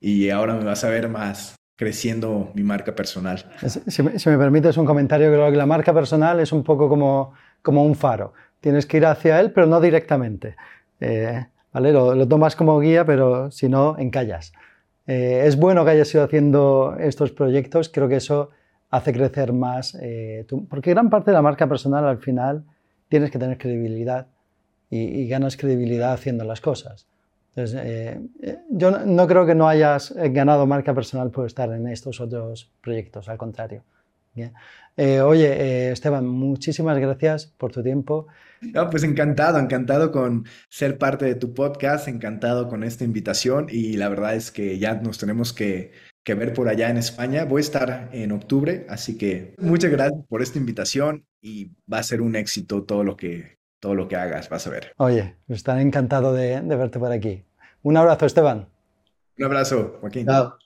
Y 0.00 0.30
ahora 0.30 0.54
me 0.54 0.64
vas 0.64 0.82
a 0.82 0.88
ver 0.88 1.10
más 1.10 1.56
creciendo 1.78 2.50
mi 2.54 2.64
marca 2.64 2.92
personal. 2.92 3.44
Si, 3.86 4.02
me, 4.02 4.18
si 4.18 4.28
me 4.28 4.36
permites 4.36 4.76
un 4.76 4.84
comentario, 4.84 5.28
creo 5.28 5.48
que 5.48 5.56
la 5.56 5.64
marca 5.64 5.94
personal 5.94 6.40
es 6.40 6.50
un 6.50 6.64
poco 6.64 6.88
como, 6.88 7.34
como 7.62 7.84
un 7.84 7.94
faro. 7.94 8.34
Tienes 8.60 8.84
que 8.84 8.96
ir 8.96 9.06
hacia 9.06 9.38
él, 9.38 9.52
pero 9.52 9.68
no 9.68 9.80
directamente. 9.80 10.56
Eh, 10.98 11.46
¿vale? 11.72 11.92
Lo, 11.92 12.26
tomas 12.26 12.56
como 12.56 12.80
guía, 12.80 13.04
pero 13.04 13.52
si 13.52 13.68
no, 13.68 13.96
encallas. 13.96 14.52
Eh, 15.06 15.44
es 15.46 15.56
bueno 15.56 15.84
que 15.84 15.92
hayas 15.92 16.12
ido 16.12 16.24
haciendo 16.24 16.96
estos 16.98 17.30
proyectos, 17.30 17.88
creo 17.88 18.08
que 18.08 18.16
eso 18.16 18.50
hace 18.90 19.12
crecer 19.12 19.52
más, 19.52 19.96
eh, 20.02 20.44
porque 20.68 20.90
gran 20.90 21.10
parte 21.10 21.30
de 21.30 21.36
la 21.36 21.42
marca 21.42 21.68
personal 21.68 22.04
al 22.06 22.18
final 22.18 22.64
tienes 23.08 23.30
que 23.30 23.38
tener 23.38 23.56
credibilidad 23.56 24.26
y, 24.90 24.98
y 24.98 25.28
ganas 25.28 25.56
credibilidad 25.56 26.12
haciendo 26.12 26.42
las 26.42 26.60
cosas. 26.60 27.06
Entonces, 27.58 27.80
eh, 27.84 28.20
eh, 28.40 28.58
yo 28.70 28.92
no, 28.92 29.26
creo 29.26 29.44
que 29.44 29.56
no 29.56 29.68
hayas 29.68 30.12
eh, 30.12 30.28
ganado 30.28 30.64
marca 30.64 30.94
personal 30.94 31.32
por 31.32 31.44
estar 31.44 31.68
en 31.72 31.88
estos 31.88 32.20
otros 32.20 32.70
proyectos, 32.80 33.28
al 33.28 33.36
contrario. 33.36 33.82
oye, 35.24 35.90
Esteban, 35.90 36.24
muchísimas 36.24 36.96
gracias 36.98 37.46
por 37.46 37.72
tu 37.72 37.82
tiempo. 37.82 38.28
No, 38.60 38.88
pues 38.88 39.02
encantado, 39.02 39.58
encantado 39.58 40.12
con 40.12 40.44
ser 40.68 40.98
parte 40.98 41.24
de 41.24 41.34
tu 41.34 41.52
podcast, 41.52 42.06
encantado 42.06 42.68
con 42.68 42.84
esta 42.84 43.02
invitación 43.02 43.66
y 43.68 43.96
la 43.96 44.08
verdad 44.08 44.36
es 44.36 44.52
que 44.52 44.78
ya 44.78 44.94
nos 44.94 45.18
tenemos 45.18 45.52
que, 45.52 45.90
que 46.22 46.34
ver 46.34 46.52
por 46.52 46.68
allá 46.68 46.90
en 46.90 46.96
España. 46.96 47.44
Voy 47.44 47.58
a 47.58 47.62
estar 47.62 48.08
en 48.12 48.30
octubre, 48.30 48.86
así 48.88 49.18
que 49.18 49.56
muchas 49.58 49.90
gracias 49.90 50.24
por 50.28 50.42
esta 50.42 50.58
invitación 50.60 51.26
y 51.40 51.72
va 51.92 51.98
a 51.98 52.04
ser 52.04 52.20
un 52.20 52.36
éxito 52.36 52.84
todo 52.84 53.02
lo 53.02 53.16
que, 53.16 53.58
todo 53.80 53.96
lo 53.96 54.06
que 54.06 54.14
hagas, 54.14 54.48
vas 54.48 54.64
a 54.68 54.70
ver. 54.70 54.92
Oye, 54.96 55.34
estaré 55.48 55.82
encantado 55.82 56.32
de, 56.32 56.60
de 56.60 56.76
verte 56.76 57.00
por 57.00 57.10
aquí. 57.10 57.47
Un 57.88 57.96
abrazo, 57.96 58.26
Esteban. 58.26 58.68
Un 59.38 59.44
abrazo, 59.46 59.96
Joaquín. 60.02 60.26
Chao. 60.26 60.58